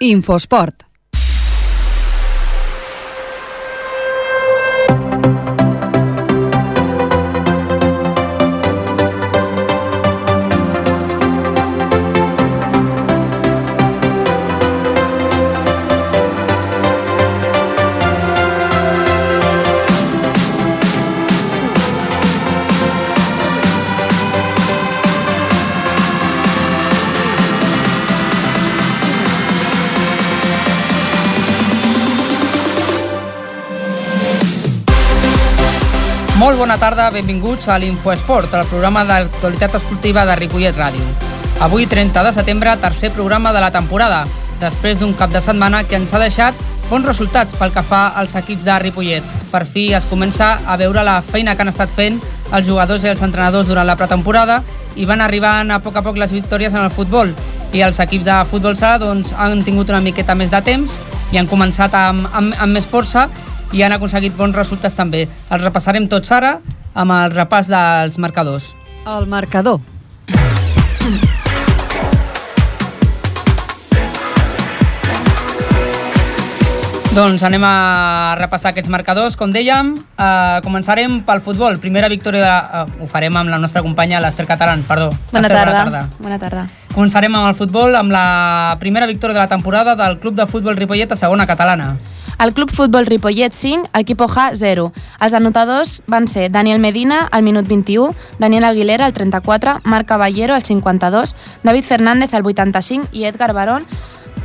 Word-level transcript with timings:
Infosport. 0.00 0.87
Molt 36.58 36.72
bona 36.72 36.80
tarda, 36.82 37.04
benvinguts 37.14 37.68
a 37.70 37.76
l'Infoesport, 37.78 38.50
el 38.58 38.66
programa 38.66 39.04
d'actualitat 39.06 39.76
esportiva 39.78 40.24
de 40.26 40.34
Ripollet 40.40 40.74
Ràdio. 40.74 41.04
Avui, 41.62 41.84
30 41.86 42.24
de 42.26 42.32
setembre, 42.34 42.72
tercer 42.82 43.12
programa 43.14 43.52
de 43.54 43.60
la 43.62 43.68
temporada, 43.70 44.24
després 44.58 44.98
d'un 44.98 45.12
cap 45.14 45.30
de 45.30 45.38
setmana 45.38 45.84
que 45.86 45.94
ens 45.94 46.10
ha 46.10 46.18
deixat 46.18 46.58
bons 46.88 47.06
resultats 47.06 47.54
pel 47.54 47.70
que 47.70 47.84
fa 47.86 48.08
als 48.08 48.34
equips 48.34 48.66
de 48.66 48.78
Ripollet. 48.82 49.22
Per 49.52 49.62
fi 49.70 49.92
es 49.94 50.08
comença 50.10 50.56
a 50.66 50.74
veure 50.76 51.06
la 51.06 51.20
feina 51.22 51.54
que 51.54 51.62
han 51.62 51.70
estat 51.70 51.94
fent 51.94 52.18
els 52.50 52.66
jugadors 52.66 53.06
i 53.06 53.12
els 53.12 53.22
entrenadors 53.22 53.70
durant 53.70 53.86
la 53.86 53.94
pretemporada 53.94 54.64
i 54.96 55.06
van 55.06 55.22
arribant 55.22 55.70
a 55.70 55.78
poc 55.78 55.94
a 55.94 56.02
poc 56.02 56.18
les 56.18 56.34
victòries 56.34 56.74
en 56.74 56.82
el 56.82 56.90
futbol. 56.90 57.36
I 57.70 57.86
els 57.86 58.02
equips 58.02 58.26
de 58.26 58.40
futbol 58.50 58.74
sala 58.74 58.98
doncs, 58.98 59.30
han 59.30 59.62
tingut 59.62 59.94
una 59.94 60.02
miqueta 60.02 60.34
més 60.34 60.50
de 60.50 60.64
temps 60.66 60.98
i 61.30 61.38
han 61.38 61.46
començat 61.46 61.94
amb, 61.94 62.26
amb, 62.34 62.58
amb 62.58 62.74
més 62.74 62.90
força 62.90 63.28
i 63.72 63.82
han 63.82 63.92
aconseguit 63.92 64.36
bons 64.36 64.56
resultats 64.56 64.96
també. 64.96 65.26
Els 65.50 65.62
repassarem 65.62 66.08
tots 66.08 66.32
ara 66.32 66.58
amb 66.94 67.14
el 67.14 67.36
repàs 67.36 67.68
dels 67.70 68.18
marcadors. 68.18 68.72
El 69.06 69.26
marcador. 69.26 69.80
Doncs 77.18 77.42
anem 77.42 77.64
a 77.66 78.36
repassar 78.38 78.70
aquests 78.70 78.90
marcadors. 78.92 79.34
Com 79.34 79.50
dèiem, 79.50 79.88
eh, 79.96 80.60
començarem 80.62 81.16
pel 81.26 81.40
futbol. 81.42 81.78
Primera 81.82 82.08
victòria, 82.08 82.42
de, 82.44 82.92
eh, 82.92 83.02
ho 83.02 83.06
farem 83.06 83.34
amb 83.36 83.50
la 83.50 83.58
nostra 83.58 83.82
companya, 83.82 84.20
l'Ester 84.20 84.46
Catalán, 84.46 84.84
perdó. 84.86 85.10
Bona 85.32 85.48
Ester, 85.48 85.64
tarda. 85.64 86.08
Bona 86.20 86.38
tarda. 86.38 86.66
Començarem 86.94 87.34
amb 87.34 87.48
el 87.48 87.56
futbol, 87.56 87.96
amb 87.96 88.12
la 88.12 88.76
primera 88.78 89.06
victòria 89.06 89.34
de 89.34 89.40
la 89.40 89.48
temporada 89.48 89.96
del 89.96 90.20
Club 90.20 90.36
de 90.36 90.46
Futbol 90.46 90.76
Ripollet 90.76 91.10
a 91.10 91.16
segona 91.16 91.46
catalana. 91.46 91.96
El 92.38 92.54
Club 92.54 92.70
Futbol 92.70 93.04
Ripollet 93.04 93.52
5, 93.52 93.90
Equipo 93.94 94.28
J 94.28 94.52
0. 94.54 94.92
Els 95.20 95.34
anotadors 95.34 96.02
van 96.06 96.28
ser 96.30 96.52
Daniel 96.54 96.78
Medina 96.78 97.26
al 97.32 97.42
minut 97.42 97.66
21, 97.66 98.14
Daniel 98.38 98.64
Aguilera 98.64 99.06
al 99.06 99.12
34, 99.12 99.80
Marc 99.82 100.06
Caballero 100.06 100.54
al 100.54 100.62
52, 100.62 101.34
David 101.64 101.84
Fernández 101.84 102.34
al 102.34 102.46
85 102.46 103.08
i 103.10 103.24
Edgar 103.24 103.52
Barón 103.52 103.86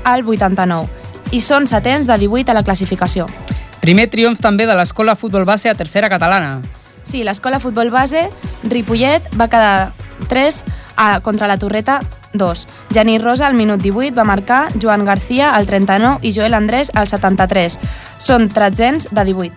al 0.03 0.25
89. 0.25 0.89
I 1.31 1.41
són 1.41 1.69
setents 1.69 2.09
de 2.09 2.17
18 2.17 2.49
a 2.49 2.57
la 2.57 2.65
classificació. 2.65 3.27
Primer 3.79 4.09
triomf 4.09 4.41
també 4.41 4.65
de 4.65 4.73
l'Escola 4.73 5.15
Futbol 5.15 5.45
Base 5.45 5.69
a 5.69 5.75
tercera 5.77 6.09
catalana. 6.09 6.63
Sí, 7.03 7.21
l'escola 7.21 7.59
Futbol 7.59 7.91
Base, 7.91 8.25
Ripollet, 8.63 9.29
va 9.37 9.49
quedar 9.51 9.93
3 10.33 10.63
a, 10.95 11.19
contra 11.21 11.47
la 11.47 11.59
Torreta 11.61 12.01
2. 12.33 12.67
Genís 12.93 13.21
Rosa 13.21 13.47
al 13.47 13.53
minut 13.53 13.81
18 13.81 14.15
va 14.15 14.23
marcar, 14.23 14.71
Joan 14.81 15.05
García 15.05 15.55
al 15.55 15.65
39 15.65 16.19
i 16.21 16.33
Joel 16.33 16.53
Andrés 16.53 16.91
al 16.93 17.07
73. 17.07 17.79
Són 18.17 18.49
tretzens 18.49 19.09
de 19.11 19.25
18. 19.25 19.53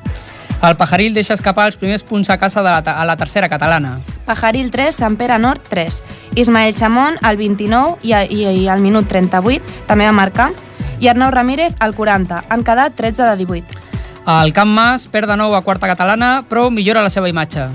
El 0.63 0.77
Pajaril 0.77 1.13
deixa 1.15 1.35
escapar 1.37 1.67
els 1.69 1.77
primers 1.77 2.03
punts 2.03 2.31
a 2.31 2.39
casa 2.41 2.63
de 2.65 2.71
la, 2.71 2.79
a 2.81 3.05
la 3.05 3.17
tercera 3.17 3.49
catalana. 3.49 3.99
Pajaril 4.25 4.71
3, 4.73 4.95
Sant 4.95 5.17
Pere 5.21 5.39
Nord 5.39 5.61
3. 5.69 6.03
Ismael 6.35 6.75
Chamón 6.75 7.19
al 7.23 7.37
29 7.37 7.99
i, 8.03 8.15
i, 8.15 8.47
i 8.63 8.69
al 8.69 8.81
minut 8.81 9.09
38 9.09 9.85
també 9.87 10.09
va 10.09 10.17
marcar. 10.17 10.53
I 11.01 11.11
Arnau 11.13 11.31
Ramírez 11.31 11.77
al 11.79 11.93
40. 11.95 12.47
Han 12.49 12.65
quedat 12.65 12.97
13 12.97 13.29
de 13.29 13.37
18. 13.45 13.83
El 14.27 14.53
Camp 14.57 14.73
Mas 14.73 15.05
perd 15.07 15.29
de 15.31 15.37
nou 15.39 15.55
a 15.55 15.63
quarta 15.63 15.87
catalana, 15.87 16.41
però 16.49 16.71
millora 16.71 17.05
la 17.05 17.13
seva 17.13 17.29
imatge. 17.29 17.69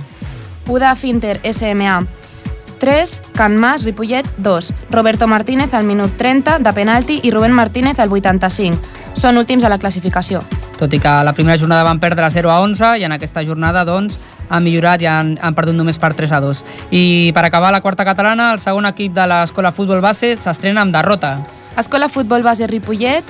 Uda 0.67 0.95
Finter 0.95 1.37
SMA 1.53 2.01
3, 2.81 3.21
Can 3.37 3.55
Mas, 3.61 3.85
Ripollet 3.85 4.25
2, 4.37 4.73
Roberto 4.89 5.27
Martínez 5.27 5.75
al 5.77 5.85
minut 5.85 6.17
30 6.17 6.57
de 6.59 6.73
penalti 6.73 7.19
i 7.23 7.31
Rubén 7.31 7.53
Martínez 7.53 7.99
al 8.01 8.11
85. 8.11 8.81
Són 9.13 9.37
últims 9.37 9.63
a 9.63 9.69
la 9.69 9.77
classificació. 9.77 10.41
Tot 10.81 10.93
i 10.97 10.99
que 10.99 11.11
la 11.23 11.35
primera 11.37 11.59
jornada 11.61 11.85
van 11.85 12.01
perdre 12.01 12.25
0 12.33 12.49
a 12.49 12.57
11 12.65 12.95
i 12.97 13.05
en 13.05 13.13
aquesta 13.13 13.43
jornada 13.45 13.85
doncs, 13.85 14.17
han 14.49 14.65
millorat 14.65 15.05
i 15.05 15.07
han, 15.07 15.35
han 15.39 15.53
perdut 15.53 15.77
només 15.77 16.01
per 16.01 16.15
3 16.17 16.33
a 16.33 16.41
2. 16.41 16.63
I 16.89 17.03
per 17.37 17.45
acabar 17.45 17.71
la 17.71 17.83
quarta 17.85 18.07
catalana, 18.07 18.49
el 18.55 18.59
segon 18.59 18.89
equip 18.89 19.13
de 19.13 19.29
l'Escola 19.29 19.71
Futbol 19.71 20.01
Base 20.01 20.33
s'estrena 20.41 20.81
amb 20.81 20.97
derrota. 20.97 21.37
Escola 21.77 22.09
Futbol 22.09 22.41
Base 22.43 22.65
Ripollet 22.67 23.29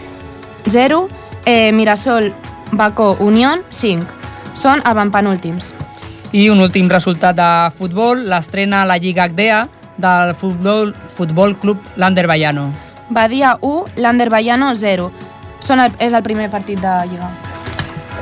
0, 0.72 1.08
eh, 1.46 1.72
Mirasol 1.76 2.32
Bacó 2.72 3.18
Unión 3.20 3.68
5. 3.70 4.08
Són 4.56 4.82
avantpenúltims. 4.86 5.74
I 6.32 6.48
un 6.50 6.62
últim 6.64 6.88
resultat 6.88 7.36
de 7.36 7.50
futbol, 7.76 8.22
l'estrena 8.32 8.82
a 8.82 8.88
la 8.88 8.96
Lliga 8.98 9.28
HDA 9.28 9.66
del 10.00 10.34
Futbol, 10.36 10.94
futbol 11.16 11.58
Club 11.60 11.82
Lander 11.98 12.26
Baiano. 12.28 12.72
Badia 13.10 13.58
1, 13.60 13.98
Lander 13.98 14.30
Baiano 14.30 14.72
0. 14.74 15.12
Són 15.60 15.82
el, 15.84 15.92
és 16.00 16.16
el 16.16 16.24
primer 16.24 16.48
partit 16.50 16.80
de 16.80 16.94
Lliga. 17.10 17.28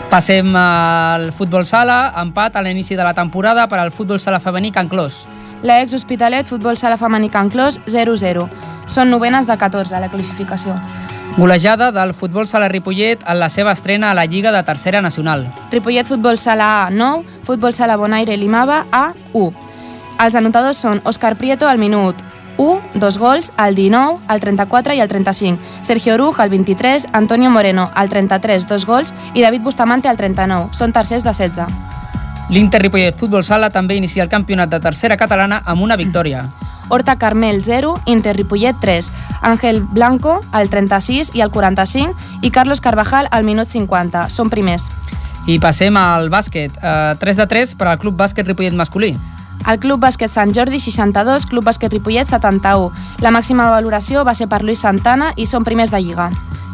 Passem 0.10 0.56
al 0.58 1.30
futbol 1.38 1.68
sala, 1.70 2.16
empat 2.18 2.58
a 2.58 2.64
l'inici 2.66 2.98
de 2.98 3.06
la 3.06 3.14
temporada 3.14 3.68
per 3.70 3.78
al 3.78 3.94
futbol 3.94 4.18
sala 4.18 4.42
femení 4.42 4.72
Can 4.74 4.90
Clos. 4.90 5.28
La 5.62 5.82
ex 5.84 5.94
Hospitalet 5.94 6.48
Futbol 6.48 6.78
Sala 6.78 6.98
Femení 6.98 7.30
Can 7.30 7.50
Clos 7.52 7.78
0-0. 7.86 8.48
Són 8.88 9.12
novenes 9.12 9.46
de 9.46 9.58
14 9.60 9.94
a 9.94 10.00
la 10.02 10.10
classificació. 10.10 10.80
Golejada 11.38 11.92
del 11.92 12.14
futbol 12.14 12.48
sala 12.48 12.68
Ripollet 12.68 13.24
en 13.26 13.40
la 13.40 13.50
seva 13.50 13.72
estrena 13.72 14.12
a 14.12 14.14
la 14.14 14.26
Lliga 14.26 14.52
de 14.52 14.64
Tercera 14.64 15.02
Nacional. 15.02 15.54
Ripollet 15.72 16.08
Futbol 16.08 16.38
Sala 16.38 16.88
A 16.88 16.90
9, 16.90 17.24
Futbol 17.44 17.74
Sala 17.74 17.96
Bonaire 17.96 18.36
Limava 18.38 18.86
A 18.92 19.14
1. 19.34 19.54
Els 20.20 20.36
anotadors 20.36 20.78
són 20.78 21.00
Òscar 21.06 21.38
Prieto 21.38 21.68
al 21.70 21.80
minut 21.80 22.18
1, 22.60 23.00
dos 23.00 23.18
gols, 23.18 23.54
al 23.56 23.74
19, 23.76 24.20
al 24.28 24.40
34 24.42 24.94
i 24.94 25.00
al 25.00 25.08
35. 25.08 25.60
Sergio 25.82 26.16
Oruj 26.16 26.42
al 26.42 26.50
23, 26.50 27.08
Antonio 27.14 27.50
Moreno 27.50 27.90
al 27.96 28.10
33, 28.10 28.68
dos 28.68 28.86
gols 28.86 29.14
i 29.34 29.42
David 29.42 29.62
Bustamante 29.64 30.10
al 30.10 30.18
39. 30.18 30.74
Són 30.76 30.92
tercers 30.92 31.24
de 31.24 31.32
16. 31.32 31.88
L'Inter 32.50 32.82
Ripollet 32.82 33.16
Futbol 33.16 33.46
Sala 33.46 33.70
també 33.70 33.96
inicia 33.96 34.24
el 34.26 34.30
campionat 34.30 34.70
de 34.70 34.82
tercera 34.84 35.16
catalana 35.16 35.62
amb 35.66 35.86
una 35.86 35.96
victòria. 35.96 36.50
Horta 36.90 37.18
Carmel 37.18 37.64
0, 37.64 38.02
Inter 38.06 38.36
Ripollet 38.36 38.76
3, 38.80 39.12
Ángel 39.42 39.82
Blanco 39.82 40.42
al 40.52 40.70
36 40.70 41.32
i 41.36 41.42
al 41.42 41.52
45 41.52 42.14
i 42.42 42.52
Carlos 42.52 42.82
Carvajal 42.82 43.28
al 43.32 43.44
minut 43.44 43.68
50. 43.68 44.28
Són 44.30 44.50
primers. 44.50 44.90
I 45.48 45.60
passem 45.62 45.96
al 45.98 46.30
bàsquet. 46.30 46.74
Eh, 46.82 47.16
3 47.20 47.38
de 47.38 47.48
3 47.48 47.76
per 47.76 47.88
al 47.88 48.00
Club 48.00 48.18
Bàsquet 48.18 48.46
Ripollet 48.46 48.74
masculí. 48.74 49.16
El 49.68 49.80
Club 49.80 50.00
Bàsquet 50.00 50.32
Sant 50.32 50.54
Jordi 50.56 50.80
62, 50.80 51.46
Club 51.46 51.66
Bàsquet 51.66 51.92
Ripollet 51.92 52.28
71. 52.28 52.92
La 53.20 53.32
màxima 53.32 53.70
valoració 53.70 54.24
va 54.24 54.36
ser 54.36 54.48
per 54.48 54.64
Luis 54.64 54.80
Santana 54.80 55.34
i 55.36 55.46
són 55.46 55.66
primers 55.68 55.92
de 55.92 56.02
Lliga. 56.02 56.30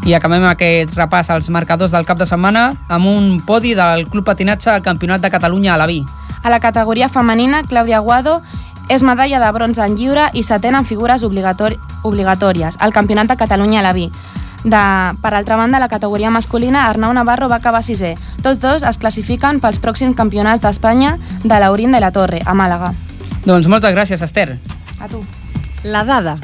I 0.05 0.13
acabem 0.13 0.43
aquest 0.45 0.93
repàs 0.93 1.31
als 1.33 1.49
marcadors 1.49 1.91
del 1.91 2.05
cap 2.05 2.19
de 2.19 2.27
setmana 2.29 2.75
amb 2.87 3.09
un 3.09 3.39
podi 3.41 3.73
del 3.73 4.05
Club 4.07 4.25
Patinatge 4.25 4.69
al 4.69 4.83
Campionat 4.85 5.21
de 5.21 5.31
Catalunya 5.33 5.73
a 5.73 5.77
la 5.81 5.87
Vi. 5.89 6.03
A 6.43 6.51
la 6.53 6.59
categoria 6.59 7.09
femenina, 7.09 7.63
Clàudia 7.63 7.97
Aguado 7.97 8.43
és 8.90 9.03
medalla 9.03 9.40
de 9.40 9.51
bronze 9.51 9.81
en 9.84 9.96
lliure 9.97 10.29
i 10.34 10.44
setena 10.44 10.79
en 10.81 10.85
figures 10.85 11.23
obligatòries 11.23 12.78
al 12.79 12.94
Campionat 12.94 13.28
de 13.28 13.38
Catalunya 13.38 13.79
a 13.79 13.84
la 13.84 13.94
Vi. 13.94 14.09
De, 14.66 14.81
per 15.22 15.34
altra 15.34 15.56
banda, 15.56 15.79
la 15.79 15.88
categoria 15.88 16.31
masculina, 16.33 16.88
Arnau 16.89 17.13
Navarro 17.13 17.50
va 17.50 17.59
acabar 17.62 17.83
sisè. 17.86 18.15
Tots 18.42 18.59
dos 18.59 18.83
es 18.83 18.98
classifiquen 18.98 19.62
pels 19.62 19.77
pròxims 19.81 20.18
campionats 20.18 20.63
d'Espanya 20.63 21.18
de 21.44 21.59
l'Aurín 21.62 21.94
de 21.94 22.01
la 22.01 22.12
Torre, 22.12 22.42
a 22.45 22.57
Màlaga. 22.57 22.94
Doncs 23.45 23.69
moltes 23.69 23.94
gràcies, 23.94 24.21
Esther. 24.25 24.57
A 25.00 25.07
tu. 25.07 25.21
La 25.83 26.04
dada. 26.04 26.38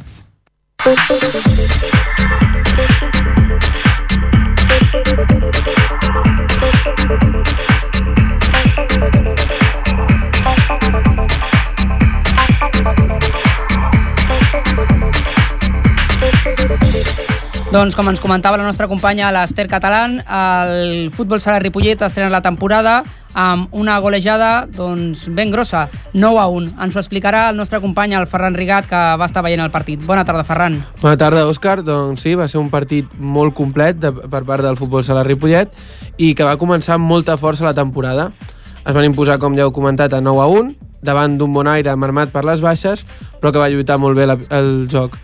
Doncs 17.72 17.96
com 17.96 18.10
ens 18.12 18.20
comentava 18.20 18.58
la 18.60 18.66
nostra 18.68 18.90
companya 18.92 19.30
l'Ester 19.32 19.64
Catalán, 19.72 20.18
el 20.28 21.08
futbol 21.16 21.40
sala 21.40 21.62
Ripollet 21.64 22.02
estrena 22.04 22.28
la 22.28 22.42
temporada 22.44 22.98
amb 23.32 23.72
una 23.72 23.96
golejada 24.04 24.66
doncs, 24.68 25.30
ben 25.32 25.54
grossa, 25.54 25.86
9 26.12 26.42
a 26.42 26.50
1. 26.52 26.74
Ens 26.84 26.98
ho 26.98 27.00
explicarà 27.00 27.46
el 27.54 27.56
nostre 27.56 27.80
company, 27.80 28.12
el 28.20 28.28
Ferran 28.28 28.60
Rigat, 28.60 28.90
que 28.92 29.00
va 29.16 29.30
estar 29.30 29.40
veient 29.46 29.64
el 29.64 29.72
partit. 29.72 30.04
Bona 30.04 30.26
tarda, 30.28 30.44
Ferran. 30.44 30.82
Bona 31.00 31.16
tarda, 31.16 31.46
Òscar. 31.48 31.80
Doncs 31.88 32.28
sí, 32.28 32.36
va 32.36 32.50
ser 32.52 32.60
un 32.60 32.68
partit 32.74 33.08
molt 33.16 33.56
complet 33.56 34.04
de, 34.04 34.12
per 34.12 34.44
part 34.44 34.68
del 34.68 34.76
futbol 34.76 35.08
sala 35.08 35.24
Ripollet 35.24 35.72
i 36.20 36.34
que 36.36 36.44
va 36.44 36.60
començar 36.60 37.00
amb 37.00 37.08
molta 37.08 37.40
força 37.40 37.64
la 37.64 37.76
temporada. 37.78 38.34
Es 38.82 38.92
van 38.92 39.08
imposar, 39.08 39.40
com 39.40 39.56
ja 39.56 39.64
heu 39.64 39.72
comentat, 39.72 40.12
a 40.12 40.20
9 40.20 40.44
a 40.44 40.52
1, 40.60 40.81
davant 41.02 41.38
d'un 41.38 41.54
bon 41.54 41.68
aire 41.68 41.96
marmat 41.96 42.32
per 42.32 42.46
les 42.46 42.62
baixes, 42.62 43.06
però 43.42 43.52
que 43.52 43.62
va 43.62 43.70
lluitar 43.70 43.98
molt 44.02 44.18
bé 44.18 44.28
la, 44.30 44.38
el 44.54 44.88
joc. 44.92 45.18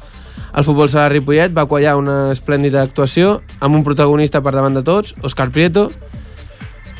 El 0.57 0.65
futbol 0.65 0.89
sala 0.89 1.09
Ripollet 1.13 1.53
va 1.53 1.67
quallar 1.69 1.97
una 1.99 2.31
esplèndida 2.33 2.81
actuació 2.81 3.41
amb 3.59 3.77
un 3.77 3.83
protagonista 3.85 4.41
per 4.41 4.55
davant 4.55 4.73
de 4.73 4.83
tots, 4.85 5.13
Òscar 5.21 5.51
Prieto, 5.53 5.91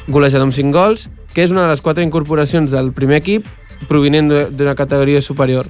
golejador 0.07 0.47
amb 0.47 0.56
5 0.56 0.74
gols, 0.75 1.07
que 1.33 1.45
és 1.45 1.53
una 1.53 1.65
de 1.65 1.71
les 1.74 1.81
quatre 1.81 2.06
incorporacions 2.06 2.71
del 2.71 2.91
primer 2.94 3.21
equip 3.21 3.47
provinent 3.89 4.29
d'una 4.53 4.75
categoria 4.77 5.21
superior. 5.21 5.69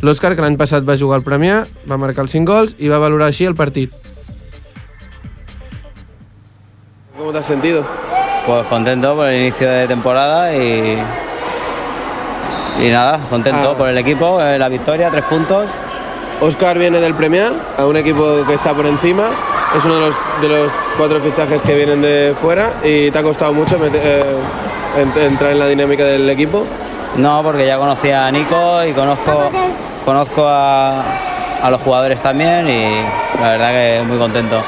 L'Òscar, 0.00 0.32
que 0.32 0.40
l'any 0.40 0.56
passat 0.56 0.84
va 0.88 0.96
jugar 0.96 1.18
al 1.18 1.24
Premià, 1.26 1.64
va 1.88 2.00
marcar 2.00 2.24
els 2.24 2.32
5 2.32 2.48
gols 2.48 2.76
i 2.80 2.88
va 2.88 3.00
valorar 3.02 3.28
així 3.28 3.44
el 3.44 3.56
partit. 3.56 3.92
¿Cómo 7.16 7.32
te 7.32 7.38
has 7.38 7.46
sentido? 7.46 7.84
Pues 8.46 8.66
contento 8.66 9.14
por 9.14 9.28
el 9.28 9.42
inicio 9.42 9.68
de 9.68 9.86
temporada 9.86 10.56
y, 10.56 10.96
y 12.82 12.88
nada, 12.90 13.18
contento 13.28 13.72
Ah. 13.72 13.76
por 13.76 13.88
el 13.88 13.98
equipo, 13.98 14.40
eh, 14.40 14.58
la 14.58 14.68
victoria, 14.68 15.10
tres 15.10 15.24
puntos. 15.24 15.66
Oscar 16.40 16.78
viene 16.78 17.00
del 17.00 17.14
Premià, 17.14 17.52
a 17.78 17.84
un 17.86 17.96
equipo 17.96 18.24
que 18.46 18.54
está 18.54 18.72
por 18.72 18.86
encima. 18.86 19.24
Es 19.76 19.84
uno 19.84 19.96
de 19.96 20.00
los, 20.06 20.14
de 20.40 20.48
los 20.48 20.72
cuatro 20.96 21.20
fichajes 21.20 21.60
que 21.62 21.74
vienen 21.74 22.00
de 22.02 22.34
fuera 22.40 22.70
y 22.82 23.10
te 23.10 23.18
ha 23.18 23.22
costado 23.22 23.52
mucho 23.52 23.76
eh, 23.92 24.24
ent- 24.98 25.16
entrar 25.22 25.52
en 25.52 25.58
la 25.58 25.66
dinámica 25.66 26.04
del 26.04 26.28
equipo. 26.30 26.64
No, 27.16 27.42
porque 27.42 27.66
ya 27.66 27.76
conocía 27.76 28.26
a 28.26 28.30
Nico 28.30 28.82
y 28.84 28.92
conozco, 28.92 29.50
conozco 30.04 30.44
a, 30.46 31.02
a 31.62 31.70
los 31.70 31.80
jugadores 31.82 32.20
también 32.22 32.68
y 32.68 33.40
la 33.40 33.50
verdad 33.50 33.70
que 33.72 34.02
muy 34.06 34.16
contento. 34.18 34.62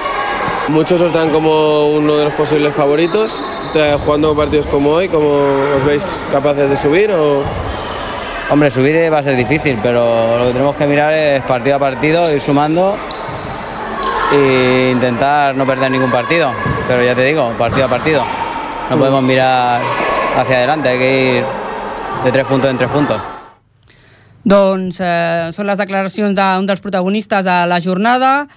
Muchos 0.68 1.00
os 1.00 1.12
dan 1.12 1.30
como 1.30 1.86
uno 1.88 2.16
de 2.16 2.24
los 2.26 2.32
posibles 2.34 2.74
favoritos. 2.74 3.32
Eh, 3.74 3.96
Jugando 4.04 4.34
partidos 4.36 4.66
como 4.66 4.90
hoy, 4.90 5.08
¿cómo 5.08 5.38
os 5.76 5.84
veis 5.84 6.04
capaces 6.30 6.68
de 6.68 6.76
subir? 6.76 7.10
O... 7.12 7.42
Hombre, 8.52 8.70
subir 8.70 9.10
va 9.10 9.20
a 9.20 9.22
ser 9.22 9.34
difícil, 9.34 9.78
pero 9.82 10.36
lo 10.38 10.46
que 10.48 10.52
tenemos 10.52 10.76
que 10.76 10.86
mirar 10.86 11.10
es 11.14 11.42
partido 11.44 11.76
a 11.76 11.78
partido, 11.78 12.30
ir 12.30 12.38
sumando 12.38 12.94
e 14.30 14.90
intentar 14.92 15.56
no 15.56 15.64
perder 15.64 15.90
ningún 15.90 16.10
partido. 16.10 16.52
Pero 16.86 17.02
ya 17.02 17.14
te 17.14 17.24
digo, 17.24 17.48
partido 17.56 17.86
a 17.86 17.88
partido. 17.88 18.22
No 18.90 18.98
podemos 18.98 19.22
mirar 19.22 19.80
hacia 20.36 20.58
adelante, 20.58 20.90
hay 20.90 20.98
que 20.98 21.36
ir 21.38 21.44
de 22.24 22.30
tres 22.30 22.44
puntos 22.44 22.70
en 22.70 22.76
tres 22.76 22.90
puntos. 22.90 23.22
Doncs 24.44 25.00
eh, 25.00 25.48
són 25.54 25.68
les 25.70 25.78
declaracions 25.80 26.36
d'un 26.36 26.68
dels 26.68 26.84
protagonistes 26.84 27.46
de 27.46 27.58
la 27.70 27.80
jornada, 27.80 28.48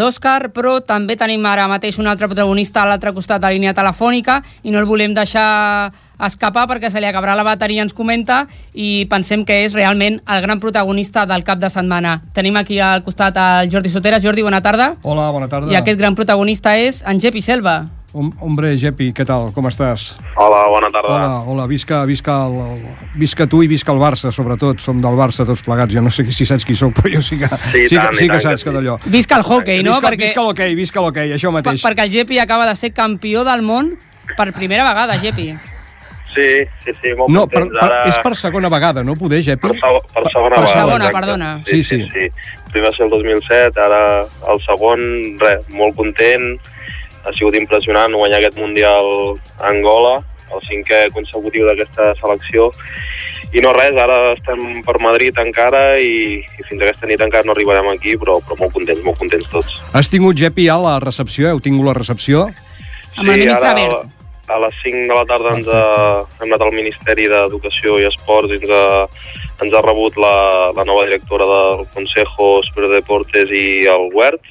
l'Òscar, 0.00 0.50
però 0.50 0.80
també 0.82 1.14
tenim 1.14 1.46
ara 1.46 1.68
mateix 1.70 2.02
un 2.02 2.10
altre 2.10 2.26
protagonista 2.26 2.82
a 2.82 2.88
l'altre 2.90 3.14
costat 3.14 3.38
de 3.38 3.46
la 3.46 3.54
línia 3.54 3.78
telefònica 3.78 4.40
i 4.64 4.74
no 4.74 4.82
el 4.82 4.90
volem 4.90 5.14
deixar 5.14 5.92
escapar 6.26 6.66
perquè 6.68 6.90
se 6.90 7.00
li 7.00 7.06
acabarà 7.06 7.34
la 7.36 7.42
bateria, 7.46 7.82
ens 7.82 7.92
comenta, 7.94 8.46
i 8.74 9.06
pensem 9.10 9.44
que 9.44 9.64
és 9.64 9.72
realment 9.76 10.20
el 10.26 10.42
gran 10.42 10.60
protagonista 10.60 11.26
del 11.26 11.44
cap 11.44 11.58
de 11.58 11.70
setmana. 11.70 12.20
Tenim 12.34 12.56
aquí 12.56 12.78
al 12.80 13.02
costat 13.04 13.36
el 13.36 13.70
Jordi 13.72 13.88
Soteras. 13.90 14.22
Jordi, 14.22 14.42
bona 14.42 14.60
tarda. 14.60 14.94
Hola, 15.02 15.30
bona 15.30 15.48
tarda. 15.48 15.70
I 15.72 15.76
aquest 15.76 15.98
gran 15.98 16.14
protagonista 16.14 16.76
és 16.78 17.02
en 17.06 17.20
Jepi 17.20 17.40
Selva. 17.42 17.86
Hom- 18.12 18.32
Hombre, 18.42 18.72
Jepi, 18.76 19.12
què 19.14 19.22
tal? 19.24 19.52
Com 19.54 19.68
estàs? 19.70 20.16
Hola, 20.34 20.64
bona 20.68 20.88
tarda. 20.90 21.12
Hola, 21.14 21.28
hola, 21.46 21.66
visca, 21.70 22.00
visca, 22.04 22.40
el, 22.48 22.80
visca 23.14 23.46
tu 23.46 23.62
i 23.62 23.68
visca 23.70 23.92
el 23.92 24.00
Barça, 24.02 24.32
sobretot. 24.34 24.80
Som 24.82 24.98
del 25.00 25.14
Barça 25.14 25.46
tots 25.46 25.62
plegats. 25.62 25.94
Jo 25.94 26.02
no 26.02 26.10
sé 26.10 26.24
si 26.32 26.44
saps 26.44 26.66
qui 26.66 26.74
sóc, 26.74 26.90
però 26.92 27.12
jo 27.14 27.22
sí 27.22 27.38
que, 27.38 27.46
Sí, 27.70 27.84
sí, 27.88 27.94
tant, 27.94 28.10
que, 28.10 28.16
sí 28.16 28.26
que 28.26 28.32
tant 28.34 28.42
saps 28.48 28.64
que 28.66 28.70
d'allò. 28.74 28.98
Visca 29.06 29.36
el 29.38 29.44
hockey, 29.46 29.84
no? 29.84 29.92
Visca, 29.94 30.08
perquè, 30.08 30.26
visca 30.26 30.42
l'hoquei, 30.42 30.74
visca 30.74 31.00
l'hoquei, 31.00 31.32
això 31.38 31.52
per, 31.54 31.60
mateix. 31.62 31.84
perquè 31.86 32.02
el 32.08 32.10
Jepi 32.10 32.40
acaba 32.42 32.66
de 32.66 32.74
ser 32.74 32.90
campió 32.92 33.44
del 33.46 33.62
món 33.62 33.92
per 34.36 34.52
primera 34.58 34.82
vegada, 34.88 35.14
Jepi. 35.22 35.54
Sí, 36.34 36.64
sí, 36.84 36.92
sí, 37.02 37.12
molt 37.18 37.30
No, 37.34 37.46
per, 37.48 37.64
contents. 37.64 37.80
per, 37.80 37.90
Ara... 37.90 38.02
és 38.08 38.18
per 38.22 38.34
segona 38.38 38.68
vegada, 38.70 39.02
no, 39.02 39.16
poder, 39.18 39.40
Jepi? 39.42 39.66
per, 39.66 39.74
seg 39.80 40.10
per 40.14 40.24
segona 40.30 40.54
per 40.56 40.64
vegada. 40.64 40.74
segona, 40.80 41.04
exacte. 41.06 41.20
perdona. 41.20 41.48
Sí, 41.66 41.82
Sí, 41.82 41.82
sí, 41.82 41.96
sí. 42.04 42.10
sí. 42.30 42.64
Primer 42.70 42.88
va 42.90 42.94
ser 42.96 43.04
el 43.06 43.10
2007, 43.10 43.80
ara 43.82 44.02
el 44.52 44.60
segon, 44.66 45.00
res, 45.40 45.64
molt 45.74 45.96
content. 45.96 46.52
Ha 47.26 47.32
sigut 47.36 47.54
impressionant 47.58 48.14
guanyar 48.14 48.38
aquest 48.38 48.56
Mundial 48.58 49.08
a 49.58 49.68
Angola, 49.68 50.20
el 50.54 50.62
cinquè 50.68 51.10
consecutiu 51.12 51.66
d'aquesta 51.66 52.14
selecció. 52.20 52.70
I 53.52 53.60
no 53.64 53.72
res, 53.74 53.96
ara 53.98 54.32
estem 54.36 54.80
per 54.86 54.94
Madrid 55.02 55.34
encara 55.42 55.98
i, 55.98 56.38
i 56.38 56.62
fins 56.68 56.80
aquesta 56.82 57.06
nit 57.10 57.20
encara 57.20 57.42
no 57.44 57.52
arribarem 57.56 57.88
aquí, 57.90 58.14
però, 58.16 58.38
però 58.46 58.56
molt 58.62 58.72
contents, 58.78 59.02
molt 59.02 59.18
contents 59.18 59.50
tots. 59.50 59.80
Has 59.92 60.08
tingut, 60.08 60.38
Jepi, 60.38 60.68
a 60.70 60.78
la 60.78 61.00
recepció? 61.02 61.50
Heu 61.50 61.58
tingut 61.60 61.86
la 61.90 61.94
recepció? 61.98 62.46
Amb 63.18 63.26
el 63.28 63.34
ministre 63.42 63.66
ara, 63.74 63.82
Wert. 63.90 64.16
A 64.50 64.58
les 64.64 64.74
5 64.82 65.06
de 65.06 65.14
la 65.14 65.24
tarda 65.28 65.52
ens 65.56 65.68
ha, 65.70 65.82
hem 66.40 66.48
anat 66.50 66.64
al 66.66 66.72
Ministeri 66.74 67.28
d'Educació 67.30 67.98
i 68.02 68.06
Esports 68.08 68.50
i 68.54 68.58
ens 68.58 68.70
ha, 68.74 68.84
ens 69.62 69.74
ha 69.76 69.82
rebut 69.86 70.16
la, 70.18 70.34
la 70.76 70.84
nova 70.88 71.04
directora 71.06 71.46
del 71.50 71.84
Consejo 71.94 72.56
Superior 72.66 72.90
de 72.94 73.00
Deportes 73.02 73.52
i 73.54 73.84
el 73.86 74.08
Huert, 74.14 74.42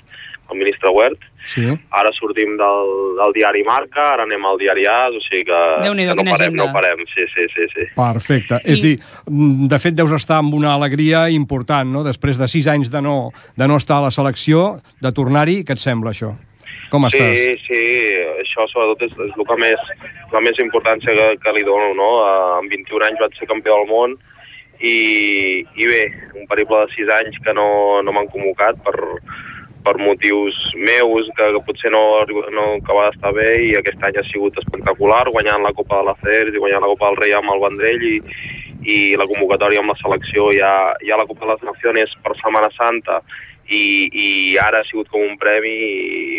el 0.51 0.57
ministre 0.57 0.89
Huert. 0.89 1.19
Sí. 1.49 1.61
Ara 1.95 2.11
sortim 2.13 2.55
del, 2.59 2.89
del 3.17 3.31
diari 3.33 3.61
Marca, 3.65 4.03
ara 4.13 4.25
anem 4.27 4.43
al 4.45 4.57
diari 4.59 4.83
AS, 4.89 5.15
o 5.17 5.21
sigui 5.23 5.45
que, 5.47 5.59
que 5.81 5.93
no 6.13 6.25
parem, 6.27 6.33
agenda. 6.35 6.57
no 6.65 6.73
parem. 6.75 6.99
Sí, 7.13 7.25
sí, 7.35 7.45
sí, 7.55 7.67
sí. 7.73 7.85
Perfecte. 7.95 8.59
I- 8.65 8.73
És 8.75 8.81
dir, 8.83 8.95
mm, 9.25 9.69
de 9.71 9.79
fet 9.79 9.95
deus 9.97 10.11
estar 10.17 10.37
amb 10.43 10.53
una 10.53 10.73
alegria 10.75 11.23
important, 11.33 11.89
no? 11.89 12.03
Després 12.05 12.37
de 12.37 12.47
sis 12.51 12.67
anys 12.67 12.91
de 12.93 13.01
no, 13.01 13.31
de 13.57 13.67
no 13.71 13.77
estar 13.79 13.97
a 13.97 14.07
la 14.09 14.11
selecció, 14.11 14.77
de 15.01 15.11
tornar-hi, 15.15 15.63
què 15.63 15.73
et 15.77 15.81
sembla 15.81 16.11
això? 16.13 16.35
Com 16.89 17.05
estàs? 17.05 17.21
Sí, 17.21 17.55
sí, 17.67 17.81
això 18.41 18.65
sobretot 18.71 19.05
és, 19.05 19.13
és 19.27 19.37
el 19.37 19.45
que 19.45 19.57
més, 19.61 19.91
la 20.33 20.41
més 20.45 20.61
importància 20.63 21.13
que, 21.13 21.27
que 21.43 21.53
li 21.55 21.65
dono, 21.67 21.93
no? 21.97 22.09
Amb 22.57 22.73
21 22.73 23.05
anys 23.09 23.21
vaig 23.21 23.37
ser 23.37 23.49
campió 23.51 23.77
del 23.77 23.89
món 23.91 24.17
i, 24.79 24.95
i 25.61 25.89
bé, 25.89 26.01
un 26.39 26.47
periple 26.49 26.85
de 26.85 26.95
6 26.95 27.13
anys 27.19 27.39
que 27.45 27.53
no, 27.53 27.67
no 28.05 28.15
m'han 28.15 28.31
convocat 28.33 28.79
per, 28.85 28.95
per 29.85 29.95
motius 29.99 30.55
meus 30.75 31.29
que, 31.35 31.51
que 31.55 31.61
potser 31.67 31.91
no, 31.93 32.03
no 32.55 32.65
acaba 32.77 33.09
d'estar 33.09 33.33
bé 33.35 33.49
i 33.67 33.75
aquest 33.77 34.01
any 34.07 34.19
ha 34.19 34.25
sigut 34.31 34.57
espectacular, 34.61 35.25
guanyant 35.29 35.65
la 35.65 35.75
Copa 35.75 36.01
de 36.01 36.09
la 36.09 36.17
FERS 36.23 36.55
i 36.55 36.63
guanyant 36.63 36.85
la 36.85 36.91
Copa 36.95 37.11
del 37.11 37.21
Rei 37.21 37.35
amb 37.37 37.53
el 37.53 37.63
Vendrell 37.65 38.07
i, 38.07 38.15
i 38.89 38.97
la 39.19 39.27
convocatòria 39.29 39.83
amb 39.83 39.93
la 39.93 39.99
selecció 40.01 40.49
ja, 40.55 40.73
ja 41.05 41.19
la 41.19 41.27
Copa 41.29 41.45
de 41.45 41.53
les 41.53 41.67
Nacions 41.69 42.17
per 42.23 42.37
Setmana 42.39 42.71
Santa 42.77 43.19
i, 43.69 44.09
i 44.11 44.57
ara 44.57 44.79
ha 44.81 44.87
sigut 44.87 45.07
com 45.13 45.21
un 45.21 45.35
premi 45.37 45.71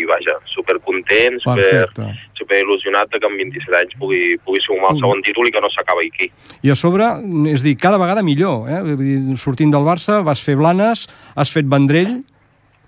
i 0.01 0.05
vaja, 0.09 0.35
supercontent, 0.51 1.37
super, 1.43 1.63
Perfecte. 1.63 2.07
super 2.37 2.59
il·lusionat 2.63 3.09
que 3.13 3.25
amb 3.27 3.39
27 3.39 3.77
anys 3.79 3.95
pugui, 3.99 4.37
pugui 4.45 4.59
sumar 4.65 4.91
el 4.91 4.97
Mm. 4.97 5.03
segon 5.05 5.21
títol 5.23 5.47
i 5.47 5.51
que 5.55 5.61
no 5.63 5.69
s'acaba 5.71 6.01
aquí. 6.05 6.31
I 6.63 6.71
a 6.71 6.75
sobre, 6.75 7.05
és 7.53 7.63
dir, 7.63 7.77
cada 7.77 7.97
vegada 7.97 8.21
millor. 8.23 8.67
Eh? 8.69 8.81
Vull 8.81 8.97
dir, 8.99 9.37
sortint 9.37 9.71
del 9.71 9.87
Barça, 9.87 10.21
vas 10.23 10.43
fer 10.43 10.55
Blanes, 10.59 11.07
has 11.35 11.53
fet 11.53 11.65
Vendrell, 11.65 12.23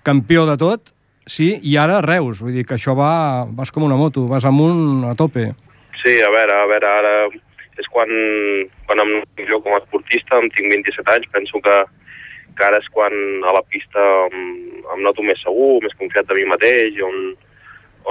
campió 0.02 0.44
de 0.46 0.56
tot, 0.60 0.92
sí, 1.26 1.54
i 1.62 1.76
ara 1.80 2.02
Reus. 2.04 2.40
Vull 2.44 2.52
dir 2.52 2.66
que 2.68 2.74
això 2.76 2.94
va, 2.96 3.46
vas 3.48 3.72
com 3.72 3.82
una 3.86 3.96
moto, 3.96 4.26
vas 4.28 4.44
amunt 4.44 5.04
a 5.08 5.14
tope. 5.14 5.54
Sí, 6.02 6.20
a 6.20 6.28
veure, 6.30 6.52
a 6.60 6.66
veure, 6.68 6.86
ara 7.00 7.14
és 7.80 7.86
quan, 7.90 8.06
quan 8.86 9.00
em 9.00 9.22
jo 9.48 9.60
com 9.64 9.72
a 9.74 9.78
esportista, 9.80 10.36
em 10.38 10.50
tinc 10.54 10.70
27 10.70 11.10
anys, 11.16 11.30
penso 11.32 11.58
que, 11.64 11.78
que 12.56 12.64
ara 12.66 12.78
és 12.78 12.88
quan 12.94 13.12
a 13.48 13.52
la 13.56 13.62
pista 13.70 14.02
em, 14.30 14.44
em 14.94 15.02
noto 15.02 15.22
més 15.26 15.40
segur, 15.42 15.80
més 15.82 15.94
confiat 15.98 16.26
de 16.30 16.36
mi 16.38 16.44
mateix, 16.50 16.98
on, 17.02 17.16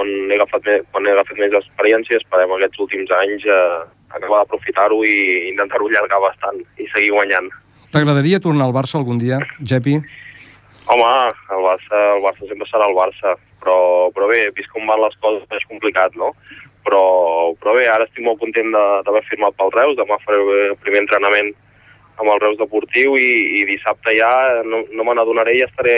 on 0.00 0.10
he 0.30 0.36
agafat 0.38 0.66
més, 0.68 0.82
quan 0.92 1.06
he 1.06 1.12
agafat 1.14 1.38
més 1.40 1.54
experiència, 1.60 2.20
esperem 2.20 2.52
aquests 2.56 2.82
últims 2.84 3.10
anys 3.20 3.46
eh, 3.46 3.84
acabar 4.14 4.42
d'aprofitar-ho 4.44 5.00
i 5.06 5.14
intentar-ho 5.52 5.88
allargar 5.90 6.20
bastant 6.28 6.60
i 6.78 6.86
seguir 6.92 7.12
guanyant. 7.16 7.48
T'agradaria 7.94 8.40
tornar 8.42 8.66
al 8.68 8.74
Barça 8.76 8.98
algun 8.98 9.18
dia, 9.22 9.38
Jepi? 9.62 9.96
Home, 10.90 11.10
el 11.56 11.62
Barça, 11.64 12.00
el 12.16 12.22
Barça 12.26 12.48
sempre 12.50 12.66
serà 12.68 12.88
el 12.90 12.96
Barça, 12.98 13.36
però, 13.62 13.76
però 14.12 14.28
bé, 14.28 14.50
vist 14.56 14.68
com 14.74 14.84
van 14.90 15.00
les 15.00 15.14
coses 15.22 15.46
és 15.56 15.64
complicat, 15.70 16.12
no? 16.20 16.34
Però, 16.84 17.00
però 17.62 17.72
bé, 17.78 17.86
ara 17.88 18.04
estic 18.04 18.20
molt 18.26 18.36
content 18.42 18.68
de- 18.74 19.02
d'haver 19.06 19.22
firmat 19.30 19.54
pel 19.56 19.72
Reus, 19.72 19.96
demà 19.96 20.18
faré 20.26 20.42
el 20.42 20.76
primer 20.84 21.00
entrenament 21.06 21.54
amb 22.20 22.30
el 22.30 22.40
Reus 22.40 22.58
Deportiu 22.58 23.16
i, 23.18 23.30
i 23.60 23.64
dissabte 23.66 24.14
ja 24.16 24.30
no, 24.64 24.84
no 24.92 25.04
me 25.04 25.14
n'adonaré 25.14 25.56
i 25.58 25.64
estaré 25.66 25.96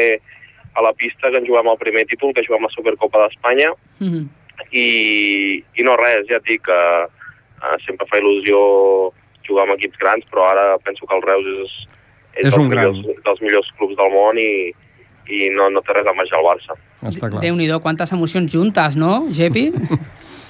a 0.76 0.82
la 0.84 0.92
pista 0.92 1.30
que 1.30 1.38
ens 1.40 1.48
juguem 1.48 1.68
el 1.72 1.78
primer 1.80 2.04
títol, 2.06 2.34
que 2.36 2.44
juguem 2.44 2.64
la 2.68 2.74
Supercopa 2.74 3.22
d'Espanya 3.24 3.72
Mm 4.00 4.08
-hmm. 4.12 4.24
i, 4.72 5.64
i 5.80 5.82
no 5.82 5.96
res, 5.96 6.26
ja 6.28 6.36
et 6.36 6.44
dic 6.44 6.62
que 6.62 6.80
uh, 7.06 7.76
sempre 7.86 8.06
fa 8.10 8.18
il·lusió 8.18 9.12
jugar 9.46 9.64
amb 9.64 9.76
equips 9.76 9.98
grans, 9.98 10.24
però 10.30 10.42
ara 10.50 10.76
penso 10.84 11.06
que 11.06 11.16
el 11.16 11.22
Reus 11.22 11.46
és, 11.46 11.72
És 12.36 12.42
dels, 12.44 12.58
un 12.58 12.68
gran. 12.68 12.92
millors, 12.92 13.22
dels 13.24 13.40
millors 13.40 13.68
clubs 13.78 13.96
del 13.96 14.10
món 14.12 14.36
i, 14.38 14.72
i 15.28 15.48
no, 15.48 15.70
no 15.70 15.80
té 15.80 15.92
res 15.92 16.06
a 16.06 16.12
menjar 16.12 16.38
al 16.38 16.44
Barça. 16.44 16.72
Està 17.02 17.30
clar. 17.30 17.40
Déu-n'hi-do, 17.40 17.80
quantes 17.80 18.12
emocions 18.12 18.52
juntes, 18.52 18.96
no, 18.96 19.26
Jepi? 19.32 19.72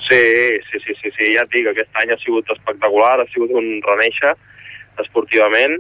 Sí, 0.09 0.23
sí, 0.71 0.79
sí, 0.85 0.93
sí, 1.03 1.11
sí, 1.19 1.25
ja 1.35 1.43
et 1.43 1.51
dic, 1.51 1.67
aquest 1.67 1.91
any 2.03 2.13
ha 2.13 2.19
sigut 2.23 2.51
espectacular, 2.51 3.21
ha 3.21 3.27
sigut 3.33 3.51
un 3.51 3.81
reneixer 3.83 4.35
esportivament 5.05 5.79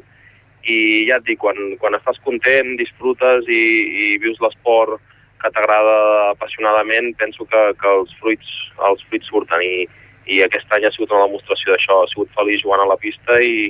i 0.66 1.06
ja 1.08 1.20
et 1.20 1.26
dic, 1.28 1.38
quan, 1.42 1.76
quan 1.80 1.94
estàs 1.94 2.18
content, 2.26 2.74
disfrutes 2.80 3.46
i, 3.46 3.62
i 4.06 4.08
vius 4.22 4.40
l'esport 4.42 4.98
que 5.42 5.52
t'agrada 5.52 5.96
apassionadament, 6.32 7.12
penso 7.20 7.46
que, 7.46 7.62
que 7.80 7.92
els, 8.00 8.12
fruits, 8.20 8.52
els 8.88 9.04
fruits 9.08 9.30
surten 9.30 9.62
i, 9.62 9.86
i 10.32 10.42
aquest 10.42 10.72
any 10.74 10.86
ha 10.86 10.92
sigut 10.94 11.12
una 11.14 11.26
demostració 11.28 11.72
d'això, 11.72 12.02
ha 12.02 12.10
sigut 12.10 12.32
feliç 12.34 12.64
jugant 12.64 12.82
a 12.82 12.90
la 12.90 12.98
pista 13.00 13.38
i, 13.44 13.68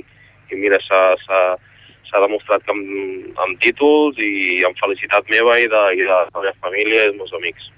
i 0.49 0.59
mira, 0.59 0.79
s'ha 0.87 2.21
demostrat 2.23 2.63
que 2.65 2.73
amb, 2.73 3.41
amb 3.45 3.59
títols 3.61 4.17
i 4.23 4.63
amb 4.65 4.79
felicitat 4.79 5.27
meva 5.33 5.59
i 5.59 5.67
de, 5.69 5.83
i 5.99 6.05
de 6.07 6.13
la 6.13 6.23
meva 6.33 6.55
família 6.63 7.03
i 7.03 7.09
dels 7.11 7.19
meus 7.19 7.35
amics. 7.37 7.69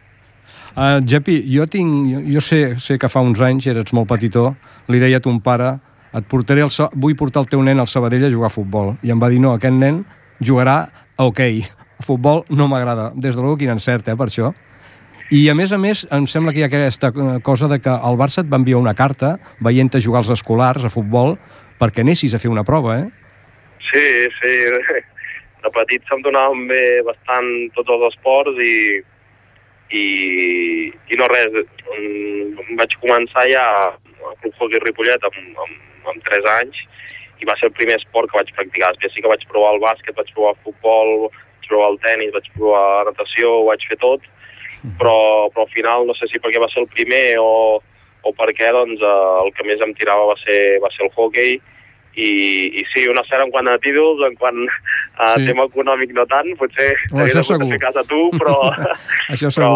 Uh, 0.77 1.01
Jepi, 1.05 1.41
jo 1.49 1.65
tinc, 1.69 2.29
jo 2.29 2.41
sé, 2.41 2.61
sé 2.79 2.97
que 3.01 3.09
fa 3.11 3.21
uns 3.25 3.41
anys, 3.43 3.67
eres 3.67 3.91
molt 3.93 4.07
petitó, 4.09 4.53
li 4.87 5.01
deia 5.01 5.19
a 5.19 5.23
ton 5.25 5.41
pare, 5.43 5.75
et 6.15 6.25
portaré 6.29 6.63
el, 6.65 6.71
vull 6.95 7.17
portar 7.17 7.43
el 7.43 7.51
teu 7.51 7.61
nen 7.65 7.79
al 7.79 7.87
Sabadell 7.87 8.25
a 8.27 8.31
jugar 8.33 8.49
a 8.49 8.53
futbol. 8.53 8.95
I 9.05 9.13
em 9.13 9.21
va 9.21 9.29
dir, 9.29 9.41
no, 9.43 9.53
aquest 9.53 9.77
nen 9.77 10.01
jugarà 10.41 10.79
a 11.17 11.27
hoquei. 11.27 11.61
A 11.99 12.05
futbol 12.05 12.45
no 12.49 12.69
m'agrada. 12.71 13.11
Des 13.15 13.35
de 13.35 13.41
l'algú 13.41 13.59
quin 13.59 13.75
encert, 13.75 14.07
eh, 14.07 14.17
per 14.17 14.29
això. 14.31 14.53
I 15.29 15.43
a 15.51 15.53
més 15.53 15.71
a 15.71 15.77
més, 15.77 16.07
em 16.15 16.25
sembla 16.25 16.51
que 16.55 16.63
hi 16.63 16.63
ha 16.65 16.69
aquesta 16.71 17.11
cosa 17.45 17.67
de 17.69 17.77
que 17.83 17.93
el 17.93 18.15
Barça 18.17 18.41
et 18.41 18.49
va 18.49 18.57
enviar 18.57 18.79
una 18.79 18.95
carta 18.97 19.35
veient-te 19.61 20.01
jugar 20.01 20.23
als 20.23 20.31
escolars 20.33 20.87
a 20.87 20.89
futbol 20.89 21.35
perquè 21.77 22.01
anessis 22.01 22.33
a 22.33 22.39
fer 22.41 22.49
una 22.49 22.63
prova, 22.65 22.97
eh? 23.03 23.09
Sí, 23.91 24.07
sí. 24.39 24.55
De 25.63 25.69
petit 25.75 26.01
se'm 26.07 26.23
donaven 26.25 26.65
bé 26.71 26.81
bastant 27.05 27.49
tots 27.75 27.91
els 27.93 28.07
esports 28.07 28.57
i, 28.63 28.77
i, 29.93 30.05
i 30.89 31.19
no 31.19 31.27
res. 31.29 31.61
Vaig 32.79 32.95
començar 33.03 33.45
ja 33.51 33.65
al 33.85 34.37
Club 34.41 34.55
Hockey 34.55 34.81
Ripollet 34.85 35.29
amb, 35.29 35.39
amb, 35.65 35.88
amb 36.13 36.25
3 36.27 36.49
anys 36.59 36.81
i 37.39 37.47
va 37.47 37.55
ser 37.59 37.69
el 37.69 37.77
primer 37.77 37.95
esport 37.99 38.29
que 38.29 38.39
vaig 38.39 38.51
practicar. 38.55 38.91
Després 38.95 39.15
sí 39.15 39.23
que 39.23 39.31
vaig 39.31 39.45
provar 39.51 39.75
el 39.75 39.83
bàsquet, 39.83 40.15
vaig 40.17 40.33
provar 40.35 40.55
el 40.55 40.61
futbol, 40.65 41.13
vaig 41.29 41.69
provar 41.69 41.91
el 41.93 41.99
tennis, 42.03 42.35
vaig 42.35 42.51
provar 42.57 42.83
natació, 43.07 43.53
ho 43.61 43.65
vaig 43.69 43.85
fer 43.87 43.99
tot, 44.01 44.27
però, 44.99 45.15
però 45.53 45.65
al 45.65 45.73
final 45.73 46.07
no 46.07 46.15
sé 46.17 46.27
si 46.31 46.41
perquè 46.43 46.61
va 46.61 46.69
ser 46.73 46.83
el 46.83 46.91
primer 46.91 47.39
o, 47.39 47.79
o 48.23 48.35
perquè 48.35 48.71
doncs, 48.75 49.01
eh, 49.01 49.35
el 49.43 49.51
que 49.55 49.67
més 49.67 49.83
em 49.83 49.95
tirava 49.97 50.27
va 50.31 50.37
ser, 50.43 50.59
va 50.83 50.91
ser 50.95 51.05
el 51.07 51.13
hockey 51.15 51.59
i, 52.19 52.29
i 52.81 52.85
sí, 52.91 53.05
una 53.07 53.23
cert 53.29 53.45
en 53.45 53.51
quant 53.53 53.69
a 53.69 53.77
títols, 53.83 54.23
en 54.27 54.35
quant 54.39 54.59
a 54.67 55.33
sí. 55.37 55.47
tema 55.47 55.67
econòmic 55.69 56.11
no 56.15 56.25
tant, 56.31 56.49
potser 56.59 56.89
oh, 57.11 57.21
hagués 57.21 57.37
hagut 57.39 57.63
de 57.63 57.69
fer 57.75 57.81
cas 57.85 57.99
a 58.01 58.05
tu, 58.09 58.21
però, 58.35 58.57
això 59.35 59.51
però, 59.55 59.71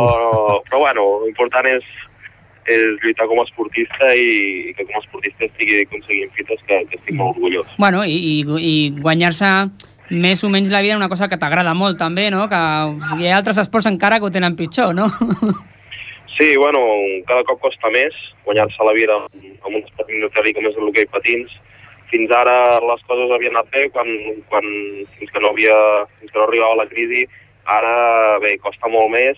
però 0.67 0.81
bueno, 0.83 1.05
l'important 1.23 1.69
és, 1.71 1.87
és 2.71 2.83
lluitar 3.03 3.27
com 3.27 3.41
a 3.41 3.47
esportista 3.47 4.11
i, 4.15 4.29
i 4.69 4.75
que 4.77 4.85
com 4.85 4.99
a 4.99 5.01
esportista 5.03 5.47
estigui 5.49 5.81
aconseguint 5.83 6.31
fites 6.37 6.61
que, 6.67 6.79
que 6.89 6.99
estic 6.99 7.17
molt 7.19 7.37
orgullós. 7.37 7.73
Bueno, 7.81 8.05
i, 8.07 8.15
i, 8.15 8.37
i 8.43 8.75
guanyar-se 9.01 9.49
més 10.13 10.43
o 10.43 10.51
menys 10.53 10.71
la 10.71 10.83
vida 10.85 10.97
una 10.99 11.09
cosa 11.09 11.27
que 11.31 11.39
t'agrada 11.41 11.73
molt 11.73 11.99
també, 11.99 12.29
no? 12.31 12.47
Que 12.51 12.63
hi 13.19 13.29
ha 13.29 13.37
altres 13.39 13.59
esports 13.63 13.89
encara 13.89 14.19
que 14.19 14.29
ho 14.29 14.33
tenen 14.33 14.57
pitjor, 14.59 14.95
no? 14.95 15.09
Sí, 16.33 16.55
bueno, 16.57 16.79
cada 17.27 17.43
cop 17.45 17.59
costa 17.61 17.91
més 17.93 18.15
guanyar-se 18.43 18.85
la 18.87 18.93
vida 18.97 19.13
amb 19.13 19.69
un 19.69 19.83
esport 19.83 20.09
minoritari 20.09 20.53
com 20.57 20.65
és 20.65 20.79
el 20.79 20.87
hoquei 20.89 21.05
patins. 21.11 21.51
Fins 22.09 22.31
ara 22.33 22.55
les 22.81 23.03
coses 23.09 23.33
havien 23.35 23.53
anat 23.53 23.69
bé 23.73 23.83
quan, 23.93 24.09
quan, 24.49 24.65
fins, 25.17 25.29
que 25.29 25.43
no 25.43 25.51
havia, 25.53 25.75
fins 26.19 26.33
que 26.33 26.39
no 26.39 26.47
arribava 26.47 26.79
la 26.81 26.87
crisi. 26.89 27.21
Ara, 27.69 27.93
bé, 28.41 28.55
costa 28.65 28.89
molt 28.91 29.13
més, 29.13 29.37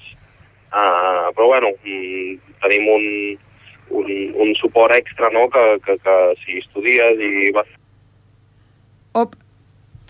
uh, 0.75 1.31
però 1.35 1.47
bueno, 1.53 1.71
mm, 1.81 2.59
tenim 2.63 2.91
un, 2.91 3.07
un, 4.01 4.11
un 4.45 4.53
suport 4.59 4.93
extra, 4.95 5.31
no?, 5.33 5.47
que, 5.49 5.63
que, 5.85 5.97
que 6.03 6.19
si 6.43 6.59
estudies 6.59 7.23
i 7.23 7.49
vas... 7.55 7.71
Op, 9.15 9.35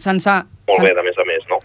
sense... 0.02 0.42
Molt 0.66 0.82
bé, 0.82 0.94
de 0.98 1.06
més 1.06 1.18
a 1.22 1.26
més, 1.30 1.46
no? 1.52 1.60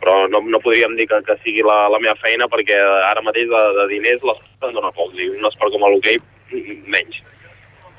Però 0.00 0.14
no, 0.32 0.40
no 0.40 0.60
podríem 0.64 0.94
dir 0.96 1.08
que, 1.10 1.18
que 1.26 1.36
sigui 1.42 1.64
la, 1.66 1.88
la 1.92 1.98
meva 2.00 2.16
feina 2.22 2.46
perquè 2.48 2.76
ara 3.10 3.24
mateix 3.26 3.50
de, 3.50 3.62
de 3.76 3.88
diners 3.90 4.22
l'esport 4.24 4.68
em 4.68 4.76
dona 4.76 4.92
pocs 4.96 5.18
i 5.18 5.26
un 5.34 5.48
esport 5.48 5.74
com 5.74 5.84
l'hoquei 5.84 6.20
menys. 6.88 7.18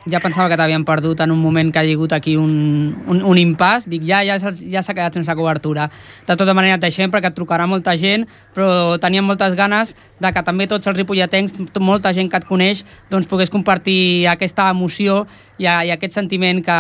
Ja 0.10 0.22
pensava 0.24 0.50
que 0.50 0.58
t'havien 0.58 0.84
perdut 0.86 1.20
en 1.22 1.32
un 1.32 1.40
moment 1.42 1.72
que 1.72 1.80
ha 1.80 1.86
hagut 1.86 2.14
aquí 2.16 2.36
un, 2.38 2.96
un, 3.08 3.22
un 3.24 3.38
impàs. 3.38 3.88
Dic, 3.90 4.04
ja 4.08 4.22
ja, 4.26 4.38
ja 4.40 4.82
s'ha 4.82 4.96
quedat 4.96 5.18
sense 5.18 5.36
cobertura. 5.38 5.90
De 6.28 6.36
tota 6.40 6.56
manera 6.58 6.80
et 6.80 6.84
deixem 6.84 7.12
perquè 7.14 7.30
et 7.32 7.38
trucarà 7.38 7.68
molta 7.70 7.96
gent, 7.98 8.26
però 8.56 8.98
teníem 9.02 9.26
moltes 9.26 9.56
ganes 9.60 9.96
de 10.20 10.34
que 10.34 10.44
també 10.44 10.68
tots 10.68 10.90
els 10.90 10.98
ripolletens, 10.98 11.56
molta 11.80 12.14
gent 12.14 12.30
que 12.32 12.42
et 12.42 12.48
coneix, 12.50 12.84
doncs 13.12 13.30
pogués 13.30 13.54
compartir 13.54 14.28
aquesta 14.32 14.70
emoció 14.74 15.26
i, 15.58 15.66
i 15.66 15.94
aquest 15.94 16.18
sentiment 16.18 16.64
que, 16.66 16.80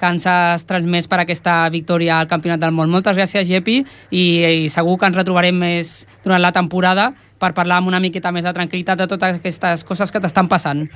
que 0.00 0.12
ens 0.14 0.26
has 0.26 0.66
transmès 0.68 1.08
per 1.10 1.20
aquesta 1.22 1.62
victòria 1.72 2.18
al 2.18 2.30
Campionat 2.30 2.62
del 2.62 2.74
Món. 2.76 2.92
Moltes 2.92 3.16
gràcies, 3.16 3.46
Gepi, 3.48 3.80
i, 4.10 4.24
i 4.66 4.68
segur 4.72 4.98
que 4.98 5.10
ens 5.10 5.18
retrobarem 5.18 5.56
més 5.58 5.96
durant 6.24 6.42
la 6.42 6.54
temporada 6.54 7.12
per 7.40 7.52
parlar 7.56 7.80
amb 7.80 7.90
una 7.92 8.00
miqueta 8.00 8.32
més 8.32 8.46
de 8.46 8.54
tranquil·litat 8.56 9.00
de 9.00 9.10
totes 9.10 9.40
aquestes 9.40 9.84
coses 9.84 10.12
que 10.12 10.22
t'estan 10.22 10.48
passant. 10.48 10.86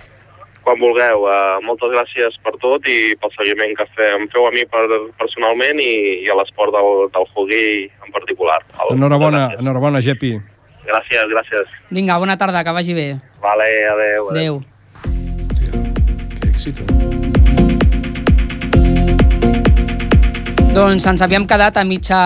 Quan 0.69 0.77
vulgueu. 0.85 1.23
Uh, 1.25 1.57
moltes 1.65 1.89
gràcies 1.95 2.35
per 2.45 2.53
tot 2.61 2.85
i 2.93 3.15
pel 3.17 3.31
seguiment 3.33 3.71
que 3.73 3.87
fem, 3.97 4.27
feu 4.29 4.45
a 4.45 4.51
mi 4.53 4.67
per, 4.69 4.83
personalment 5.17 5.79
i, 5.81 5.93
i 6.27 6.29
a 6.29 6.35
l'esport 6.37 6.75
del, 6.75 7.07
del 7.15 7.25
hockey 7.33 7.87
en 7.89 8.13
particular. 8.13 8.59
El, 8.77 8.99
enhorabona, 8.99 9.47
enhorabona, 9.57 10.03
Gepi. 10.05 10.35
Gràcies, 10.85 11.25
gràcies. 11.33 11.71
Vinga, 11.89 12.19
bona 12.21 12.37
tarda, 12.37 12.61
que 12.67 12.75
vagi 12.77 12.93
bé. 12.93 13.07
Vale, 13.41 13.69
adeu. 13.95 14.29
Adeu. 14.35 14.59
adeu. 15.57 15.81
Que 16.37 16.51
èxito. 16.53 16.85
Doncs 20.77 21.09
ens 21.09 21.25
havíem 21.25 21.49
quedat 21.49 21.81
a 21.81 21.87
mitja 21.89 22.21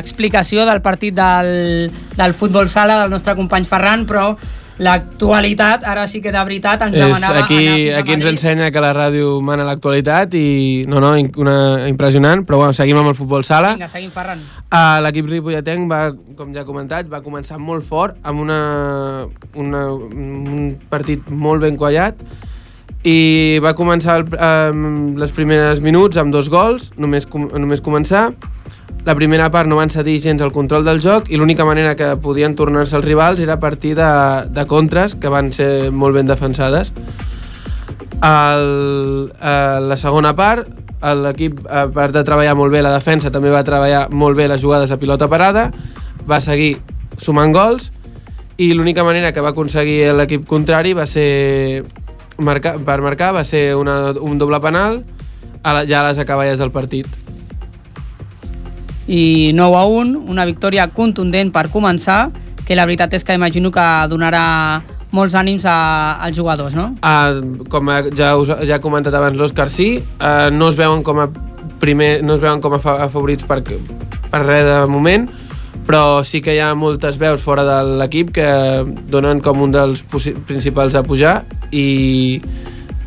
explicació 0.00 0.64
del 0.64 0.80
partit 0.80 1.12
del, 1.12 1.92
del 2.16 2.32
futbol 2.32 2.72
sala 2.72 2.96
del 3.02 3.12
nostre 3.12 3.36
company 3.36 3.68
Ferran, 3.68 4.08
però 4.08 4.30
l'actualitat, 4.80 5.84
ara 5.84 6.06
sí 6.08 6.22
que 6.24 6.32
de 6.32 6.40
veritat 6.40 6.86
ens 6.86 6.96
demanava... 6.96 7.44
Aquí, 7.44 7.90
aquí 7.92 8.14
ens 8.16 8.26
ensenya 8.30 8.70
que 8.72 8.80
la 8.80 8.94
ràdio 8.96 9.36
mana 9.44 9.66
l'actualitat 9.68 10.32
i 10.38 10.84
no, 10.88 11.02
no, 11.04 11.12
una, 11.42 11.56
impressionant, 11.90 12.46
però 12.48 12.62
bueno, 12.62 12.76
seguim 12.76 13.00
amb 13.00 13.12
el 13.12 13.16
futbol 13.18 13.44
sala. 13.44 13.74
Vinga, 13.76 13.90
seguim, 13.92 14.10
Ferran. 14.14 14.40
Uh, 14.70 15.00
L'equip 15.04 15.28
ripolletenc 15.28 15.90
va, 15.90 16.02
com 16.38 16.54
ja 16.56 16.64
he 16.64 16.68
comentat, 16.68 17.10
va 17.12 17.20
començar 17.24 17.60
molt 17.60 17.84
fort 17.84 18.16
amb 18.24 18.40
una, 18.40 18.60
una, 19.60 19.84
un 19.92 20.70
partit 20.88 21.28
molt 21.28 21.66
ben 21.66 21.76
quallat 21.80 22.24
i 23.04 23.60
va 23.64 23.72
començar 23.76 24.18
el, 24.20 24.26
eh, 24.36 24.72
les 25.16 25.30
primeres 25.32 25.80
minuts 25.80 26.18
amb 26.20 26.34
dos 26.34 26.50
gols, 26.52 26.90
només, 27.00 27.24
com, 27.24 27.46
només 27.56 27.80
començar. 27.80 28.26
La 29.06 29.14
primera 29.16 29.48
part 29.50 29.68
no 29.68 29.78
van 29.80 29.90
cedir 29.90 30.18
gens 30.20 30.42
el 30.44 30.52
control 30.52 30.84
del 30.84 31.00
joc 31.00 31.30
i 31.32 31.38
l'única 31.40 31.64
manera 31.64 31.94
que 31.96 32.12
podien 32.20 32.54
tornar-se 32.56 32.98
els 32.98 33.06
rivals 33.06 33.40
era 33.40 33.56
a 33.56 33.60
partir 33.60 33.94
de, 33.96 34.10
de 34.52 34.66
contres 34.68 35.16
que 35.16 35.32
van 35.32 35.52
ser 35.56 35.90
molt 35.90 36.18
ben 36.18 36.28
defensades. 36.28 36.92
El, 38.20 39.30
a 39.40 39.80
la 39.80 39.96
segona 39.96 40.34
part, 40.36 40.68
l'equip, 41.00 41.62
a 41.64 41.86
part 41.88 42.12
de 42.12 42.24
treballar 42.26 42.52
molt 42.58 42.72
bé 42.72 42.82
la 42.84 42.92
defensa, 42.92 43.32
també 43.32 43.52
va 43.52 43.64
treballar 43.64 44.08
molt 44.12 44.36
bé 44.36 44.50
les 44.52 44.60
jugades 44.60 44.92
a 44.92 45.00
pilota 45.00 45.30
parada, 45.32 45.70
va 46.28 46.40
seguir 46.44 46.74
sumant 47.16 47.54
gols 47.56 47.90
i 48.60 48.74
l'única 48.74 49.04
manera 49.04 49.32
que 49.32 49.40
va 49.40 49.54
aconseguir 49.54 50.12
l'equip 50.12 50.44
contrari 50.48 50.92
va 50.92 51.06
ser 51.08 51.86
marcar, 52.36 52.76
per 52.84 53.00
marcar 53.00 53.32
va 53.32 53.44
ser 53.44 53.74
una, 53.76 54.12
un 54.20 54.36
doble 54.38 54.60
penal 54.60 55.00
a 55.62 55.74
la, 55.76 55.84
ja 55.88 56.02
a 56.02 56.08
les 56.10 56.20
acaballes 56.20 56.60
del 56.60 56.72
partit. 56.72 57.08
I 59.10 59.50
9 59.58 59.76
a 59.76 59.84
1, 59.90 60.22
una 60.30 60.46
victòria 60.46 60.86
contundent 60.94 61.50
per 61.50 61.66
començar, 61.72 62.30
que 62.62 62.78
la 62.78 62.86
veritat 62.86 63.16
és 63.18 63.26
que 63.26 63.34
imagino 63.34 63.72
que 63.74 63.86
donarà 64.06 64.44
molts 65.10 65.34
ànims 65.34 65.66
a, 65.66 66.16
als 66.22 66.36
jugadors, 66.38 66.76
no? 66.78 66.92
Uh, 67.02 67.66
com 67.70 67.90
ja, 68.14 68.36
us, 68.38 68.52
ja 68.62 68.78
he 68.78 68.82
comentat 68.82 69.14
abans 69.18 69.34
l'Òscar, 69.38 69.66
sí, 69.72 69.96
uh, 70.20 70.48
no 70.54 70.70
es 70.70 70.78
veuen 70.78 71.02
com 71.02 71.18
a 71.18 71.26
primer, 71.82 72.20
no 72.22 72.36
es 72.38 72.42
veuen 72.42 72.62
com 72.62 72.76
a 72.76 72.80
favorits 72.80 73.46
per, 73.48 73.64
per 73.64 74.42
res 74.44 74.66
de 74.68 74.78
moment, 74.90 75.26
però 75.88 76.22
sí 76.22 76.38
que 76.44 76.54
hi 76.54 76.60
ha 76.62 76.70
moltes 76.78 77.18
veus 77.18 77.42
fora 77.42 77.64
de 77.66 77.78
l'equip 77.98 78.30
que 78.36 78.46
donen 79.10 79.40
com 79.42 79.64
un 79.64 79.74
dels 79.74 80.04
principals 80.46 80.94
a 80.94 81.02
pujar 81.02 81.40
i 81.74 82.38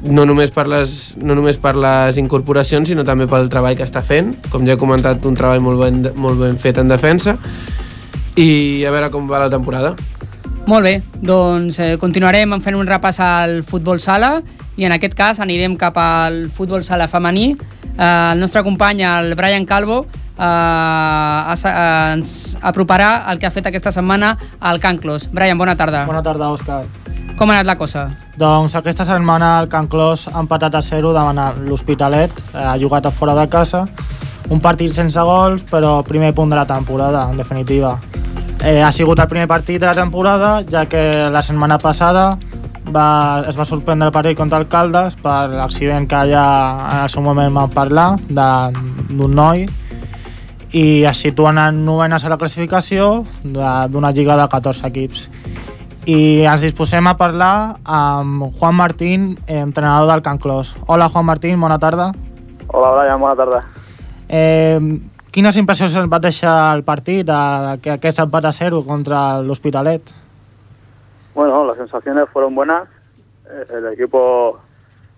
no 0.04 0.26
només, 0.28 0.52
per 0.52 0.66
les, 0.68 1.14
no 1.18 1.36
només 1.38 1.58
per 1.62 1.76
les 1.80 2.18
incorporacions, 2.20 2.90
sinó 2.90 3.06
també 3.08 3.28
pel 3.32 3.50
treball 3.52 3.78
que 3.80 3.86
està 3.88 4.04
fent. 4.04 4.34
Com 4.52 4.68
ja 4.68 4.76
he 4.76 4.80
comentat, 4.80 5.24
un 5.26 5.38
treball 5.40 5.64
molt 5.64 5.84
ben, 5.84 6.02
molt 6.20 6.42
ben 6.44 6.60
fet 6.60 6.82
en 6.82 6.92
defensa 6.92 7.38
i 8.40 8.84
a 8.86 8.92
veure 8.92 9.12
com 9.14 9.30
va 9.30 9.44
la 9.46 9.50
temporada. 9.52 9.94
Molt 10.66 10.88
bé, 10.88 10.96
doncs 11.20 11.80
eh, 11.84 11.94
continuarem 12.00 12.56
fent 12.64 12.78
un 12.80 12.88
repàs 12.88 13.20
al 13.24 13.62
futbol 13.68 14.00
sala 14.00 14.38
i 14.80 14.88
en 14.88 14.96
aquest 14.96 15.16
cas 15.18 15.42
anirem 15.44 15.76
cap 15.78 15.98
al 16.00 16.48
futbol 16.56 16.86
sala 16.88 17.10
femení. 17.12 17.52
Eh, 17.54 18.32
el 18.34 18.40
nostre 18.40 18.64
company, 18.64 19.04
el 19.04 19.36
Brian 19.36 19.68
Calvo, 19.68 20.06
eh, 20.40 21.70
ens 22.16 22.56
aproparà 22.62 23.26
el 23.32 23.40
que 23.40 23.48
ha 23.48 23.52
fet 23.52 23.68
aquesta 23.68 23.92
setmana 23.92 24.38
al 24.60 24.80
Can 24.80 24.98
Clos. 25.04 25.30
Brian, 25.32 25.58
bona 25.58 25.76
tarda. 25.76 26.06
Bona 26.08 26.24
tarda, 26.24 26.50
Òscar. 26.50 26.86
Com 27.44 27.52
ha 27.52 27.58
anat 27.60 27.68
la 27.68 27.76
cosa? 27.76 28.02
Doncs 28.40 28.72
aquesta 28.80 29.04
setmana 29.04 29.58
el 29.60 29.66
Can 29.68 29.90
Clos 29.92 30.30
ha 30.30 30.40
empatat 30.40 30.78
a 30.78 30.80
0 30.80 31.10
davant 31.12 31.42
l'Hospitalet, 31.68 32.38
ha 32.56 32.78
jugat 32.80 33.10
a 33.10 33.12
fora 33.12 33.34
de 33.36 33.44
casa, 33.52 33.82
un 34.48 34.62
partit 34.64 34.96
sense 34.96 35.20
gols, 35.28 35.66
però 35.68 35.98
primer 36.08 36.30
punt 36.38 36.54
de 36.54 36.56
la 36.56 36.64
temporada, 36.64 37.26
en 37.28 37.36
definitiva. 37.36 37.98
Eh, 38.64 38.80
ha 38.80 38.94
sigut 38.96 39.20
el 39.20 39.28
primer 39.28 39.50
partit 39.52 39.82
de 39.84 39.90
la 39.90 39.98
temporada, 39.98 40.54
ja 40.72 40.86
que 40.88 41.04
la 41.36 41.44
setmana 41.44 41.82
passada 41.84 42.38
va, 42.96 43.44
es 43.44 43.60
va 43.60 43.68
sorprendre 43.68 44.08
el 44.08 44.16
partit 44.16 44.40
contra 44.40 44.64
el 44.64 44.70
Caldes 44.72 45.20
per 45.20 45.50
l'accident 45.52 46.08
que 46.08 46.24
ja 46.32 46.48
en 46.80 47.04
el 47.04 47.12
seu 47.12 47.28
moment 47.28 47.52
vam 47.60 47.76
parlar 47.76 48.14
d'un 48.32 49.36
noi 49.36 49.68
i 50.72 51.04
es 51.12 51.28
situen 51.28 51.60
en 51.60 51.84
novenes 51.84 52.24
a 52.24 52.32
la 52.32 52.40
classificació 52.40 53.26
d'una 53.44 54.16
lliga 54.16 54.40
de 54.40 54.48
14 54.48 54.88
equips. 54.88 55.28
I 56.06 56.44
ens 56.44 56.66
disposem 56.66 57.06
a 57.08 57.14
parlar 57.16 57.78
amb 57.88 58.50
Juan 58.60 58.76
Martín, 58.76 59.38
entrenador 59.48 60.10
del 60.12 60.22
Can 60.22 60.38
Clos. 60.38 60.76
Hola 60.88 61.08
Juan 61.08 61.26
Martín, 61.26 61.62
bona 61.62 61.80
tarda. 61.80 62.12
Hola, 62.68 62.90
Brian, 62.98 63.22
bona 63.22 63.36
tarda. 63.40 63.62
Eh, 64.28 64.80
quines 65.32 65.56
impressions 65.56 65.96
et 65.96 66.10
va 66.12 66.20
deixar 66.20 66.76
el 66.76 66.84
partit, 66.84 67.30
a, 67.32 67.78
que 67.80 67.94
aquest 67.94 68.20
empat 68.20 68.50
a 68.50 68.52
0 68.52 68.82
contra 68.84 69.40
l'Hospitalet? 69.40 70.12
Bueno, 71.36 71.64
las 71.64 71.78
sensaciones 71.78 72.28
fueron 72.34 72.54
buenas. 72.54 72.90
Eh, 73.48 73.66
El 73.78 73.94
equipo 73.94 74.60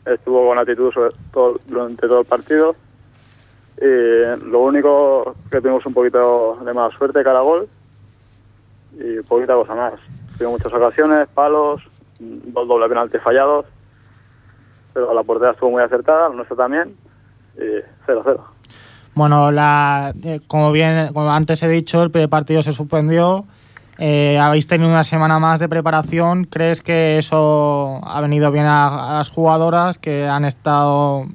estuvo 0.05 0.49
con 0.49 0.59
actitud 0.59 0.93
sobre 0.93 1.15
todo, 1.33 1.57
durante 1.65 2.07
todo 2.07 2.19
el 2.19 2.25
partido. 2.27 2.75
Y 3.81 4.45
lo 4.51 4.61
único 4.61 5.35
que 5.49 5.59
tuvimos 5.61 5.83
un 5.87 5.95
poquito 5.95 6.59
de 6.63 6.73
mala 6.73 6.95
suerte 6.95 7.23
cara 7.23 7.39
a 7.39 7.41
gol 7.41 7.67
y 8.93 9.19
poquita 9.23 9.55
cosa 9.55 9.73
más. 9.73 9.93
Tuvimos 10.37 10.59
muchas 10.59 10.73
ocasiones, 10.73 11.27
palos, 11.33 11.81
dos 12.19 12.67
doble 12.67 12.89
penaltis 12.89 13.21
fallados, 13.21 13.65
pero 14.93 15.13
la 15.13 15.23
portería 15.23 15.53
estuvo 15.53 15.71
muy 15.71 15.81
acertada, 15.81 16.29
la 16.29 16.35
nuestra 16.35 16.57
también, 16.57 16.95
y 17.55 17.81
0-0. 18.05 18.39
Bueno, 19.13 19.49
la, 19.51 20.13
eh, 20.23 20.41
como 20.45 20.73
bien 20.73 21.13
como 21.13 21.31
antes 21.31 21.63
he 21.63 21.69
dicho, 21.69 22.03
el 22.03 22.11
primer 22.11 22.29
partido 22.29 22.61
se 22.61 22.73
suspendió. 22.73 23.45
Eh, 23.97 24.37
habéis 24.37 24.67
tenido 24.67 24.89
una 24.89 25.03
semana 25.03 25.39
más 25.39 25.61
de 25.61 25.69
preparación. 25.69 26.43
¿Crees 26.43 26.81
que 26.81 27.17
eso 27.17 28.01
ha 28.03 28.19
venido 28.19 28.51
bien 28.51 28.65
a, 28.65 29.11
a 29.11 29.13
las 29.13 29.29
jugadoras 29.29 29.97
que 29.97 30.27
han 30.27 30.43
estado, 30.43 31.27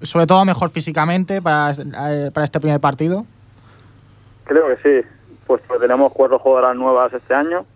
sobre 0.00 0.26
todo, 0.26 0.46
mejor 0.46 0.70
físicamente 0.70 1.42
para, 1.42 1.70
eh, 1.70 2.30
para 2.32 2.44
este 2.44 2.60
primer 2.60 2.80
partido? 2.80 3.26
Creo 4.44 4.68
que 4.68 4.76
sí, 5.02 5.08
puesto 5.46 5.74
que 5.74 5.80
tenemos 5.80 6.10
cuatro 6.14 6.38
jugadoras 6.38 6.74
nuevas 6.76 7.12
este 7.12 7.34
año. 7.34 7.66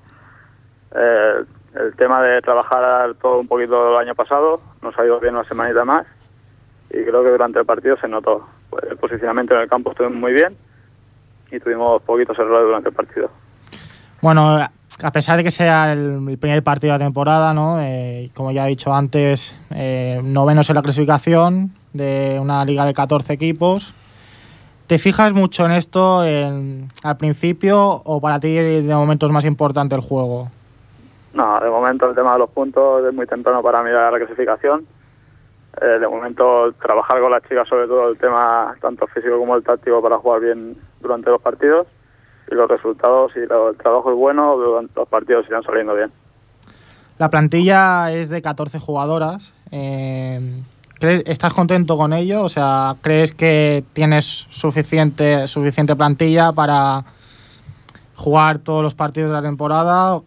Eh, 0.94 1.44
el 1.75 1.96
tema 1.96 2.22
de 2.22 2.42
trabajar 2.42 3.14
todo 3.20 3.40
un 3.40 3.49
poquito 3.49 3.92
el 3.92 4.06
año 4.06 4.14
pasado 4.14 4.61
nos 4.82 4.99
ha 4.99 5.04
ido 5.04 5.18
bien 5.20 5.34
una 5.34 5.44
semanita 5.44 5.84
más 5.84 6.06
y 6.90 7.02
creo 7.02 7.22
que 7.22 7.30
durante 7.30 7.58
el 7.58 7.64
partido 7.64 7.96
se 7.96 8.08
notó. 8.08 8.46
Pues 8.68 8.84
el 8.90 8.96
posicionamiento 8.99 9.54
en 9.54 9.62
el 9.62 9.68
campo 9.68 9.90
estuvo 9.90 10.11
muy 10.11 10.32
bien 10.32 10.56
y 11.50 11.58
tuvimos 11.61 12.02
poquitos 12.02 12.38
errores 12.38 12.66
durante 12.66 12.90
el 12.90 12.94
partido. 12.94 13.30
Bueno, 14.20 14.58
a 14.58 15.12
pesar 15.12 15.38
de 15.38 15.44
que 15.44 15.50
sea 15.50 15.92
el, 15.92 16.38
primer 16.38 16.62
partido 16.62 16.92
de 16.92 16.99
la 16.99 17.04
temporada, 17.04 17.54
¿no? 17.54 17.80
Eh, 17.80 18.30
como 18.34 18.52
ya 18.52 18.66
he 18.66 18.68
dicho 18.68 18.94
antes, 18.94 19.56
eh, 19.70 20.20
novenos 20.22 20.68
en 20.68 20.76
la 20.76 20.82
clasificación 20.82 21.72
de 21.92 22.38
una 22.40 22.64
liga 22.64 22.84
de 22.84 22.92
14 22.92 23.32
equipos. 23.32 23.94
¿Te 24.87 24.99
fijas 24.99 25.32
mucho 25.32 25.64
en 25.64 25.72
esto 25.72 26.25
en- 26.25 26.90
al 27.02 27.16
principio 27.16 27.80
o 27.80 28.20
para 28.20 28.38
ti 28.40 28.54
de 28.54 28.94
momento 28.94 29.25
es 29.26 29.32
más 29.32 29.44
importante 29.44 29.94
el 29.94 30.02
juego? 30.02 30.50
No, 31.35 31.59
de 31.61 31.71
momento 31.71 32.09
el 32.09 32.15
tema 32.15 32.35
de 32.35 32.39
los 32.41 32.51
puntos 32.51 33.05
es 33.07 33.15
muy 33.15 33.27
temprano 33.27 33.62
para 33.62 33.83
mirar 33.83 34.12
la 34.12 34.19
clasificación. 34.19 34.87
Eh, 35.81 35.99
de 35.99 36.07
momento 36.07 36.71
trabajar 36.83 37.19
con 37.21 37.31
las 37.31 37.43
chicas 37.45 37.67
sobre 37.67 37.87
todo 37.87 38.11
el 38.11 38.19
tema 38.19 38.75
tanto 38.83 39.07
físico 39.07 39.39
como 39.39 39.57
el 39.57 39.62
táctico 39.65 40.03
para 40.03 40.19
jugar 40.19 40.41
bien 40.43 40.77
durante 41.01 41.31
los 41.31 41.41
partidos 41.41 41.87
y 42.51 42.55
los 42.55 42.69
resultados 42.69 43.33
lo- 43.49 43.71
el 43.71 43.77
trabajo 43.79 44.11
es 44.11 44.17
bueno, 44.17 44.57
los 44.95 45.09
partidos 45.09 45.47
irán 45.49 45.62
saliendo 45.62 45.95
bien. 45.95 46.12
La 47.19 47.31
plantilla 47.31 48.12
es 48.12 48.29
de 48.29 48.43
14 48.43 48.79
jugadoras. 48.79 49.55
eh, 49.71 50.61
¿crees- 51.01 51.23
¿Estás 51.25 51.55
contento 51.55 51.97
con 51.97 52.12
ello? 52.12 52.42
O 52.42 52.49
sea, 52.51 52.97
¿crees 53.01 53.33
que 53.35 53.85
tienes 53.95 54.47
suficiente, 54.51 55.47
suficiente 55.47 55.97
plantilla 55.97 56.53
para 56.53 57.05
jugar 58.14 58.59
todos 58.59 58.83
los 58.83 58.95
partidos 58.95 59.31
de 59.31 59.37
la 59.37 59.42
temporada? 59.42 60.14
¿O, 60.16 60.25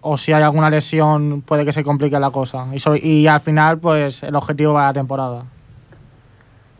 o 0.00 0.16
si 0.16 0.32
hay 0.32 0.42
alguna 0.42 0.70
lesión 0.70 1.42
puede 1.42 1.64
que 1.64 1.72
se 1.72 1.84
complique 1.84 2.18
la 2.18 2.30
cosa? 2.30 2.66
Y, 2.72 2.78
sobre- 2.78 3.00
y 3.02 3.26
al 3.26 3.40
final, 3.40 3.78
pues 3.78 4.22
el 4.22 4.34
objetivo 4.34 4.72
va 4.72 4.84
a 4.84 4.86
la 4.88 4.92
temporada. 4.94 5.44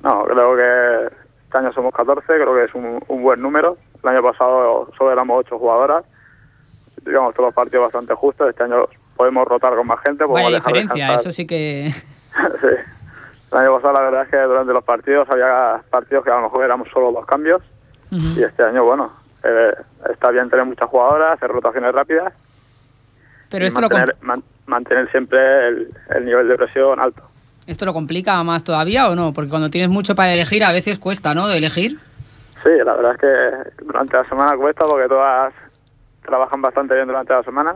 No, 0.03 0.25
creo 0.25 0.57
que 0.57 1.15
este 1.45 1.59
año 1.59 1.73
somos 1.73 1.95
14, 1.95 2.25
creo 2.27 2.55
que 2.55 2.65
es 2.65 2.75
un, 2.75 3.03
un 3.09 3.23
buen 3.23 3.41
número. 3.41 3.77
El 4.03 4.09
año 4.11 4.23
pasado 4.23 4.91
solo 4.99 5.13
éramos 5.13 5.45
8 5.47 5.59
jugadoras. 5.59 6.05
Digamos, 7.05 7.35
todos 7.35 7.49
los 7.49 7.55
partidos 7.55 7.85
bastante 7.85 8.15
justos. 8.15 8.49
Este 8.51 8.65
año 8.65 8.87
podemos 9.17 9.47
rotar 9.47 9.75
con 9.77 9.87
más 9.87 10.01
gente. 10.05 10.25
dejar 10.27 10.53
diferencia, 10.73 10.95
descansar. 10.95 11.15
eso 11.21 11.33
sí 11.33 11.47
que... 11.47 11.91
sí. 12.61 12.67
El 13.53 13.59
año 13.59 13.75
pasado 13.77 13.93
la 13.95 14.01
verdad 14.03 14.23
es 14.25 14.29
que 14.31 14.39
durante 14.39 14.73
los 14.73 14.83
partidos 14.83 15.29
había 15.31 15.83
partidos 15.91 16.25
que 16.25 16.31
a 16.31 16.37
lo 16.37 16.43
mejor 16.43 16.65
éramos 16.65 16.89
solo 16.93 17.13
dos 17.13 17.27
cambios. 17.27 17.61
Y 18.11 18.43
este 18.43 18.63
año, 18.63 18.85
bueno, 18.85 19.11
eh, 19.43 19.73
está 20.11 20.31
bien 20.31 20.51
tener 20.51 20.67
muchas 20.67 20.89
jugadoras, 20.89 21.35
hacer 21.35 21.51
rotaciones 21.51 21.95
rápidas 21.95 22.33
Pero 23.53 23.65
y 23.65 23.69
esto 23.69 23.81
lo, 23.81 23.89
mantener, 23.89 24.17
man- 24.23 24.43
mantener 24.67 25.09
siempre 25.13 25.69
el, 25.69 25.89
el 26.17 26.25
nivel 26.25 26.49
de 26.49 26.57
presión 26.57 26.99
alto. 26.99 27.23
¿Esto 27.67 27.85
lo 27.85 27.93
complica 27.95 28.43
más 28.43 28.65
todavía 28.65 29.09
o 29.09 29.15
no? 29.15 29.33
Porque 29.33 29.49
cuando 29.51 29.71
tienes 29.71 29.89
mucho 29.91 30.17
para 30.17 30.33
elegir 30.35 30.65
a 30.65 30.73
veces 30.73 30.99
cuesta, 30.99 31.33
¿no? 31.35 31.47
De 31.47 31.59
elegir. 31.59 31.99
Sí, 32.65 32.71
la 32.85 32.95
verdad 32.97 33.13
es 33.13 33.19
que 33.21 33.85
durante 33.85 34.17
la 34.17 34.29
semana 34.29 34.57
cuesta 34.57 34.85
porque 34.85 35.07
todas 35.09 35.53
trabajan 36.25 36.61
bastante 36.63 36.95
bien 36.95 37.07
durante 37.07 37.33
la 37.33 37.43
semana 37.45 37.75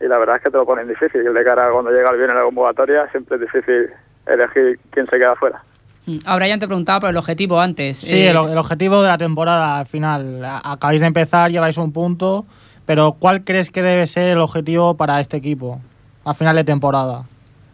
y 0.00 0.06
la 0.06 0.18
verdad 0.18 0.36
es 0.36 0.42
que 0.44 0.50
te 0.50 0.56
lo 0.56 0.64
ponen 0.66 0.86
difícil. 0.88 1.22
De 1.24 1.44
cara 1.44 1.66
a 1.68 1.70
cuando 1.72 1.90
llega 1.90 2.10
el 2.10 2.16
viernes 2.16 2.36
la 2.36 2.44
convocatoria 2.44 3.08
siempre 3.10 3.36
es 3.36 3.40
difícil 3.42 3.90
elegir 4.26 4.78
quién 4.90 5.06
se 5.06 5.18
queda 5.18 5.34
fuera. 5.36 5.62
Mm, 6.06 6.18
A 6.24 6.36
Brian 6.36 6.58
te 6.60 6.66
preguntaba 6.66 7.00
por 7.00 7.10
el 7.10 7.16
objetivo 7.16 7.60
antes. 7.60 7.98
Sí, 7.98 8.16
Eh, 8.16 8.30
el, 8.30 8.36
el 8.36 8.58
objetivo 8.58 9.02
de 9.02 9.08
la 9.08 9.18
temporada 9.18 9.78
al 9.78 9.86
final. 9.86 10.42
Acabáis 10.44 11.00
de 11.00 11.06
empezar, 11.08 11.50
lleváis 11.50 11.76
un 11.78 11.92
punto, 11.92 12.46
pero 12.86 13.16
¿cuál 13.18 13.44
crees 13.44 13.70
que 13.70 13.82
debe 13.82 14.06
ser 14.06 14.30
el 14.30 14.38
objetivo 14.38 14.96
para 14.96 15.20
este 15.20 15.36
equipo 15.36 15.80
a 16.24 16.34
final 16.34 16.56
de 16.56 16.64
temporada? 16.64 17.24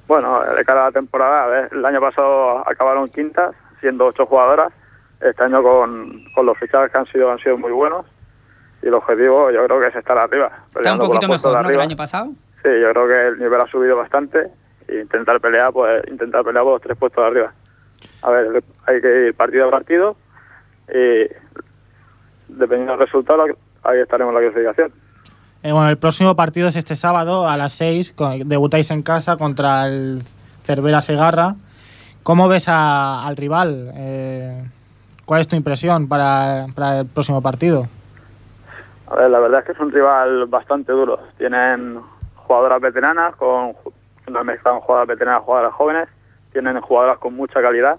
Bueno, 0.07 0.41
de 0.41 0.65
cara 0.65 0.83
a 0.83 0.85
la 0.87 0.93
temporada, 0.93 1.45
a 1.45 1.47
ver, 1.47 1.69
el 1.73 1.85
año 1.85 2.01
pasado 2.01 2.59
acabaron 2.69 3.09
quintas, 3.09 3.55
siendo 3.81 4.07
ocho 4.07 4.27
jugadoras. 4.27 4.73
Este 5.21 5.43
año 5.45 5.63
con, 5.63 6.25
con 6.35 6.45
los 6.47 6.59
fichajes 6.59 6.93
que 6.93 6.99
han 6.99 7.07
sido 7.07 7.31
han 7.31 7.39
sido 7.39 7.57
muy 7.57 7.73
buenos 7.73 8.05
y 8.83 8.89
el 8.89 8.95
objetivo 8.95 9.51
yo 9.51 9.65
creo 9.65 9.81
que 9.81 9.87
es 9.89 9.97
estar 9.97 10.17
arriba. 10.19 10.53
Está 10.75 10.93
un 10.93 10.99
poquito 10.99 11.27
mejor, 11.27 11.51
de 11.51 11.57
¿no? 11.57 11.63
Que 11.63 11.75
el 11.75 11.81
arriba. 11.81 11.83
año 11.83 11.97
pasado. 11.97 12.27
Sí, 12.63 12.69
yo 12.81 12.91
creo 12.91 13.09
que 13.09 13.27
el 13.29 13.39
nivel 13.39 13.61
ha 13.61 13.67
subido 13.67 13.97
bastante 13.97 14.51
e 14.89 15.01
intentar 15.01 15.41
pelear, 15.41 15.73
pues 15.73 16.07
intentar 16.09 16.45
pelear 16.45 16.63
por 16.65 16.75
los 16.75 16.83
tres 16.83 16.97
puestos 16.99 17.23
de 17.25 17.29
arriba. 17.29 17.53
A 18.23 18.31
ver, 18.31 18.63
hay 18.87 19.01
que 19.01 19.27
ir 19.29 19.35
partido 19.35 19.69
a 19.69 19.71
partido 19.71 20.17
y 20.89 21.27
dependiendo 22.49 22.93
del 22.93 23.01
resultado, 23.01 23.45
ahí 23.89 24.01
estaremos 24.01 24.35
en 24.35 24.35
la 24.35 24.41
clasificación. 24.51 24.93
Eh, 25.63 25.73
bueno, 25.73 25.89
el 25.89 25.99
próximo 25.99 26.37
partido 26.37 26.69
es 26.69 26.77
este 26.77 26.97
sábado 26.97 27.49
a 27.49 27.57
las 27.57 27.73
6. 27.73 28.13
con- 28.13 28.49
Debutáis 28.49 28.91
en 28.91 29.03
casa 29.03 29.37
contra 29.37 29.87
el 29.87 30.23
Cervera 30.65 31.01
Segarra. 31.01 31.55
¿Cómo 32.23 32.49
ves 32.49 32.69
a- 32.69 33.27
al 33.27 33.37
rival? 33.37 33.91
Eh, 33.95 34.63
¿Cuál 35.25 35.41
es 35.41 35.49
tu 35.49 35.57
impresión 35.57 36.09
para, 36.09 36.67
para 36.75 37.01
el 37.01 37.07
próximo 37.07 37.43
partido? 37.43 37.89
A 39.09 39.17
ver, 39.17 39.31
la 39.31 39.39
verdad 39.41 39.61
es 39.61 39.67
que 39.67 39.73
es 39.73 39.79
un 39.81 39.91
rival 39.93 40.47
bastante 40.47 40.93
duro. 40.93 41.19
Tienen 41.39 42.01
jugadoras 42.37 42.81
veteranas, 42.81 43.35
con 43.37 43.73
una 44.29 44.43
mezcla 44.45 44.73
con 44.73 44.81
jugadoras 44.81 45.09
veteranas, 45.09 45.43
jugadoras 45.43 45.73
jóvenes. 45.75 46.09
Tienen 46.53 46.81
jugadoras 46.81 47.19
con 47.19 47.35
mucha 47.35 47.61
calidad. 47.61 47.99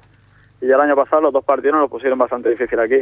Y 0.61 0.67
ya 0.67 0.75
el 0.75 0.81
año 0.81 0.95
pasado 0.95 1.21
los 1.21 1.33
dos 1.33 1.43
partidos 1.45 1.73
nos 1.73 1.81
lo 1.83 1.89
pusieron 1.89 2.17
bastante 2.17 2.49
difícil 2.49 2.79
aquí. 2.79 2.99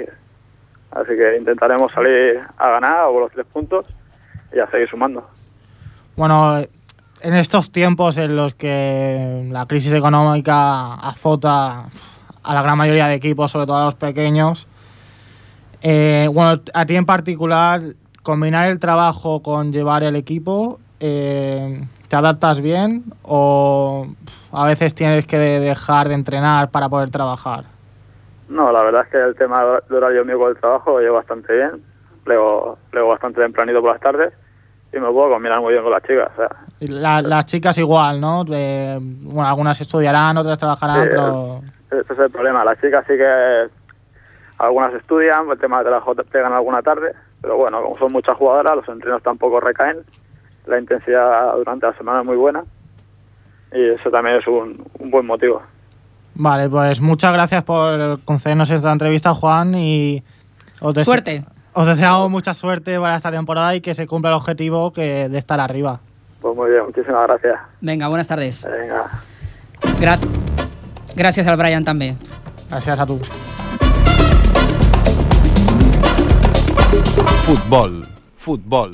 Así 0.91 1.09
que 1.09 1.37
intentaremos 1.37 1.91
salir 1.91 2.39
a 2.57 2.69
ganar 2.69 3.05
o 3.05 3.19
los 3.19 3.31
tres 3.31 3.45
puntos 3.51 3.85
y 4.53 4.59
a 4.59 4.69
seguir 4.71 4.89
sumando. 4.89 5.27
Bueno, 6.15 6.59
en 7.21 7.33
estos 7.33 7.71
tiempos 7.71 8.17
en 8.17 8.35
los 8.35 8.53
que 8.53 9.49
la 9.51 9.65
crisis 9.65 9.93
económica 9.93 10.93
azota 10.95 11.85
a 12.43 12.53
la 12.53 12.61
gran 12.61 12.77
mayoría 12.77 13.07
de 13.07 13.15
equipos, 13.15 13.51
sobre 13.51 13.65
todo 13.65 13.77
a 13.77 13.85
los 13.85 13.95
pequeños, 13.95 14.67
eh, 15.81 16.29
bueno, 16.31 16.61
a 16.73 16.85
ti 16.85 16.95
en 16.95 17.05
particular, 17.05 17.81
combinar 18.23 18.67
el 18.67 18.79
trabajo 18.79 19.41
con 19.41 19.71
llevar 19.71 20.03
el 20.03 20.15
equipo, 20.15 20.79
eh, 20.99 21.85
¿te 22.07 22.15
adaptas 22.15 22.61
bien 22.61 23.03
o 23.23 24.07
a 24.51 24.65
veces 24.65 24.95
tienes 24.95 25.25
que 25.25 25.37
dejar 25.37 26.07
de 26.07 26.15
entrenar 26.15 26.71
para 26.71 26.89
poder 26.89 27.09
trabajar? 27.09 27.74
No, 28.49 28.71
la 28.71 28.83
verdad 28.83 29.03
es 29.05 29.09
que 29.09 29.17
el 29.17 29.35
tema 29.35 29.63
de 29.89 29.95
horario 29.97 30.23
mío 30.25 30.37
con 30.39 30.49
el 30.49 30.57
trabajo 30.57 30.91
lo 30.91 30.99
llevo 30.99 31.15
bastante 31.15 31.53
bien. 31.53 31.81
Leo, 32.25 32.77
leo 32.91 33.07
bastante 33.07 33.41
tempranito 33.41 33.81
por 33.81 33.91
las 33.91 34.01
tardes 34.01 34.33
y 34.93 34.99
me 34.99 35.11
puedo 35.11 35.29
combinar 35.31 35.59
muy 35.61 35.73
bien 35.73 35.83
con 35.83 35.91
las 35.91 36.03
chicas. 36.03 36.29
O 36.33 36.35
sea, 36.37 36.49
la- 36.79 37.21
las 37.21 37.45
chicas 37.45 37.77
igual, 37.77 38.19
¿no? 38.21 38.43
Eh, 38.51 38.97
bueno, 39.01 39.47
algunas 39.47 39.79
estudiarán, 39.81 40.37
otras 40.37 40.57
trabajarán, 40.59 41.03
Sí, 41.03 41.09
pero... 41.11 41.61
ese 41.91 42.13
es 42.13 42.19
el 42.19 42.29
problema. 42.31 42.63
Las 42.63 42.79
chicas 42.81 43.03
sí 43.07 43.13
que 43.17 43.67
algunas 44.57 44.93
estudian, 44.93 45.49
el 45.49 45.59
tema 45.59 45.83
de 45.83 45.99
J 45.99 46.23
pegan 46.31 46.53
alguna 46.53 46.81
tarde, 46.81 47.13
pero 47.41 47.57
bueno, 47.57 47.81
como 47.81 47.97
son 47.97 48.11
muchas 48.11 48.37
jugadoras, 48.37 48.75
los 48.77 48.89
entrenos 48.89 49.21
tampoco 49.21 49.59
recaen, 49.59 49.97
la 50.65 50.79
intensidad 50.79 51.53
durante 51.57 51.87
la 51.87 51.93
semana 51.97 52.19
es 52.21 52.25
muy 52.25 52.37
buena 52.37 52.63
y 53.71 53.89
eso 53.89 54.09
también 54.09 54.37
es 54.37 54.47
un, 54.47 54.83
un 54.99 55.11
buen 55.11 55.25
motivo. 55.25 55.61
Vale, 56.35 56.69
pues 56.69 57.01
muchas 57.01 57.33
gracias 57.33 57.63
por 57.63 58.21
concedernos 58.23 58.69
esta 58.69 58.91
entrevista, 58.91 59.33
Juan, 59.33 59.75
y... 59.75 60.23
Os 60.81 60.93
Suerte. 61.03 61.45
Os 61.73 61.87
deseo 61.87 62.29
mucha 62.29 62.53
suerte 62.53 62.99
para 62.99 63.15
esta 63.15 63.31
temporada 63.31 63.75
y 63.75 63.81
que 63.81 63.93
se 63.93 64.07
cumpla 64.07 64.29
el 64.29 64.35
objetivo 64.37 64.93
que 64.93 65.27
de 65.27 65.37
estar 65.37 65.59
arriba. 65.59 65.99
Pues 66.41 66.55
muy 66.55 66.69
bien, 66.69 66.85
muchísimas 66.85 67.27
gracias. 67.27 67.59
Venga, 67.81 68.07
buenas 68.07 68.27
tardes. 68.27 68.65
Venga. 68.65 69.09
Gra 69.99 70.17
gràcies 71.15 71.47
al 71.47 71.57
Brian 71.59 71.85
també. 71.87 72.15
Gràcies 72.69 72.99
a 72.99 73.05
tu. 73.05 73.19
Futbol, 77.45 78.01
futbol. 78.35 78.91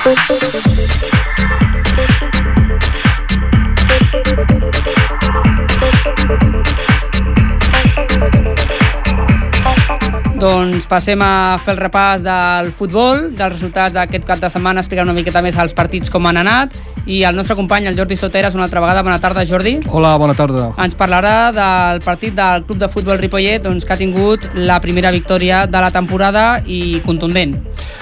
Doncs 10.42 10.88
passem 10.90 11.22
a 11.22 11.60
fer 11.62 11.76
el 11.76 11.78
repàs 11.78 12.24
del 12.26 12.72
futbol, 12.74 13.28
dels 13.38 13.60
resultats 13.60 13.94
d'aquest 13.94 14.24
cap 14.26 14.40
de 14.42 14.50
setmana, 14.50 14.82
explicar 14.82 15.04
una 15.06 15.14
miqueta 15.14 15.44
més 15.46 15.54
els 15.62 15.76
partits 15.78 16.10
com 16.10 16.26
han 16.26 16.40
anat 16.42 16.74
i 17.06 17.20
el 17.30 17.38
nostre 17.38 17.54
company, 17.60 17.86
el 17.86 17.98
Jordi 17.98 18.18
Soteres, 18.18 18.58
una 18.58 18.66
altra 18.66 18.82
vegada. 18.82 19.04
Bona 19.06 19.20
tarda, 19.22 19.46
Jordi. 19.46 19.76
Hola, 19.94 20.16
bona 20.18 20.34
tarda. 20.34 20.72
Ens 20.82 20.98
parlarà 20.98 21.52
del 21.54 22.02
partit 22.02 22.34
del 22.34 22.66
Club 22.66 22.82
de 22.82 22.90
Futbol 22.90 23.22
Ripollet, 23.22 23.62
doncs, 23.62 23.86
que 23.86 23.94
ha 23.94 24.02
tingut 24.02 24.50
la 24.58 24.80
primera 24.82 25.14
victòria 25.14 25.68
de 25.70 25.82
la 25.86 25.94
temporada 25.94 26.64
i 26.66 27.04
contundent. 27.06 27.60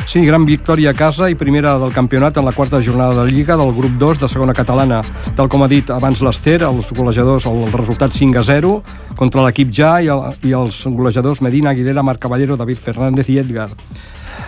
Sí, 0.10 0.24
gran 0.26 0.41
victòria 0.41 0.89
a 0.89 0.98
casa 0.98 1.28
i 1.30 1.36
primera 1.38 1.76
del 1.78 1.91
campionat 1.93 2.39
en 2.41 2.48
la 2.48 2.56
quarta 2.58 2.80
jornada 2.82 3.22
de 3.22 3.30
Lliga 3.30 3.54
del 3.54 3.69
grup 3.78 3.91
2 4.02 4.17
de 4.24 4.28
segona 4.28 4.56
catalana. 4.58 5.04
Tal 5.38 5.45
com 5.45 5.62
ha 5.62 5.67
dit 5.69 5.91
abans 5.93 6.24
l'Ester, 6.26 6.63
els 6.65 6.88
golejadors, 6.98 7.45
el 7.45 7.69
resultat 7.69 8.15
5 8.17 8.39
a 8.39 8.43
0 8.48 8.72
contra 9.19 9.43
l'equip 9.45 9.69
Ja 9.69 10.00
i, 10.02 10.10
el, 10.10 10.24
i 10.50 10.56
els 10.58 10.80
golejadors 10.88 11.43
Medina, 11.45 11.76
Aguilera, 11.76 12.02
Marc 12.02 12.24
Caballero, 12.26 12.58
David 12.58 12.82
Fernández 12.82 13.30
i 13.30 13.38
Edgar. 13.38 13.67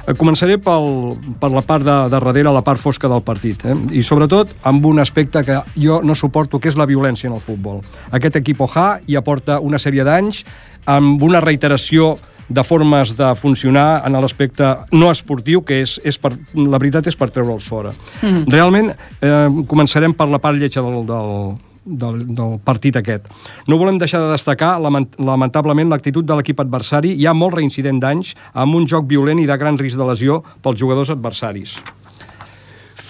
Eh, 0.07 0.15
Començaré 0.17 0.57
pel, 0.57 0.89
per 1.37 1.51
la 1.53 1.61
part 1.61 1.85
de, 1.85 1.99
de 2.09 2.17
darrere, 2.17 2.49
la 2.49 2.65
part 2.65 2.81
fosca 2.81 3.05
del 3.13 3.21
partit. 3.21 3.61
Eh? 3.61 3.77
I 4.01 4.01
sobretot 4.01 4.57
amb 4.65 4.89
un 4.89 4.97
aspecte 4.97 5.45
que 5.45 5.61
jo 5.77 6.01
no 6.01 6.17
suporto, 6.17 6.57
que 6.57 6.73
és 6.73 6.79
la 6.79 6.89
violència 6.89 7.29
en 7.29 7.37
el 7.37 7.45
futbol. 7.45 7.83
Aquest 8.09 8.41
equip 8.41 8.65
OJA 8.65 8.89
hi 9.05 9.21
aporta 9.21 9.61
una 9.61 9.77
sèrie 9.77 10.09
d'anys 10.09 10.41
amb 10.89 11.21
una 11.21 11.45
reiteració 11.45 12.15
de 12.53 12.63
formes 12.67 13.15
de 13.17 13.31
funcionar 13.39 14.03
en 14.05 14.19
l'aspecte 14.19 14.67
no 14.91 15.11
esportiu, 15.11 15.63
que 15.65 15.81
és, 15.85 15.97
és 16.03 16.17
per, 16.21 16.33
la 16.55 16.79
veritat 16.81 17.07
és 17.07 17.17
per 17.17 17.29
treure'ls 17.31 17.67
fora. 17.67 17.93
Mhm. 18.21 18.45
Realment, 18.51 18.91
eh, 19.21 19.47
començarem 19.67 20.13
per 20.13 20.27
la 20.29 20.39
part 20.39 20.57
lletja 20.57 20.83
del, 20.83 21.05
del, 21.05 21.55
del, 21.85 22.19
del 22.35 22.59
partit 22.63 22.97
aquest. 22.99 23.29
No 23.67 23.79
volem 23.81 23.97
deixar 24.01 24.21
de 24.21 24.31
destacar, 24.31 24.75
lament, 24.81 25.09
lamentablement, 25.17 25.89
l'actitud 25.89 26.25
de 26.25 26.37
l'equip 26.37 26.59
adversari. 26.59 27.15
Hi 27.17 27.25
ha 27.25 27.33
molt 27.33 27.57
reincident 27.57 28.01
d'anys 28.01 28.35
amb 28.53 28.75
un 28.75 28.87
joc 28.87 29.07
violent 29.09 29.39
i 29.39 29.49
de 29.49 29.57
gran 29.57 29.79
risc 29.79 29.97
de 29.97 30.05
lesió 30.05 30.43
pels 30.61 30.79
jugadors 30.79 31.09
adversaris. 31.13 31.79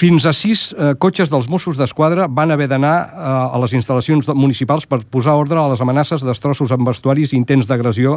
Fins 0.01 0.25
a 0.25 0.31
sis 0.33 0.71
eh, 0.73 0.95
cotxes 0.97 1.29
dels 1.29 1.45
Mossos 1.51 1.77
d'Esquadra 1.77 2.25
van 2.25 2.49
haver 2.49 2.65
d'anar 2.71 2.93
eh, 3.05 3.25
a 3.53 3.59
les 3.61 3.75
instal·lacions 3.77 4.31
municipals 4.33 4.87
per 4.89 5.03
posar 5.05 5.35
ordre 5.37 5.59
a 5.61 5.67
les 5.69 5.83
amenaces, 5.83 6.23
destrossos 6.25 6.73
amb 6.73 6.89
vestuaris 6.89 7.35
i 7.35 7.37
intents 7.37 7.69
d'agressió 7.69 8.15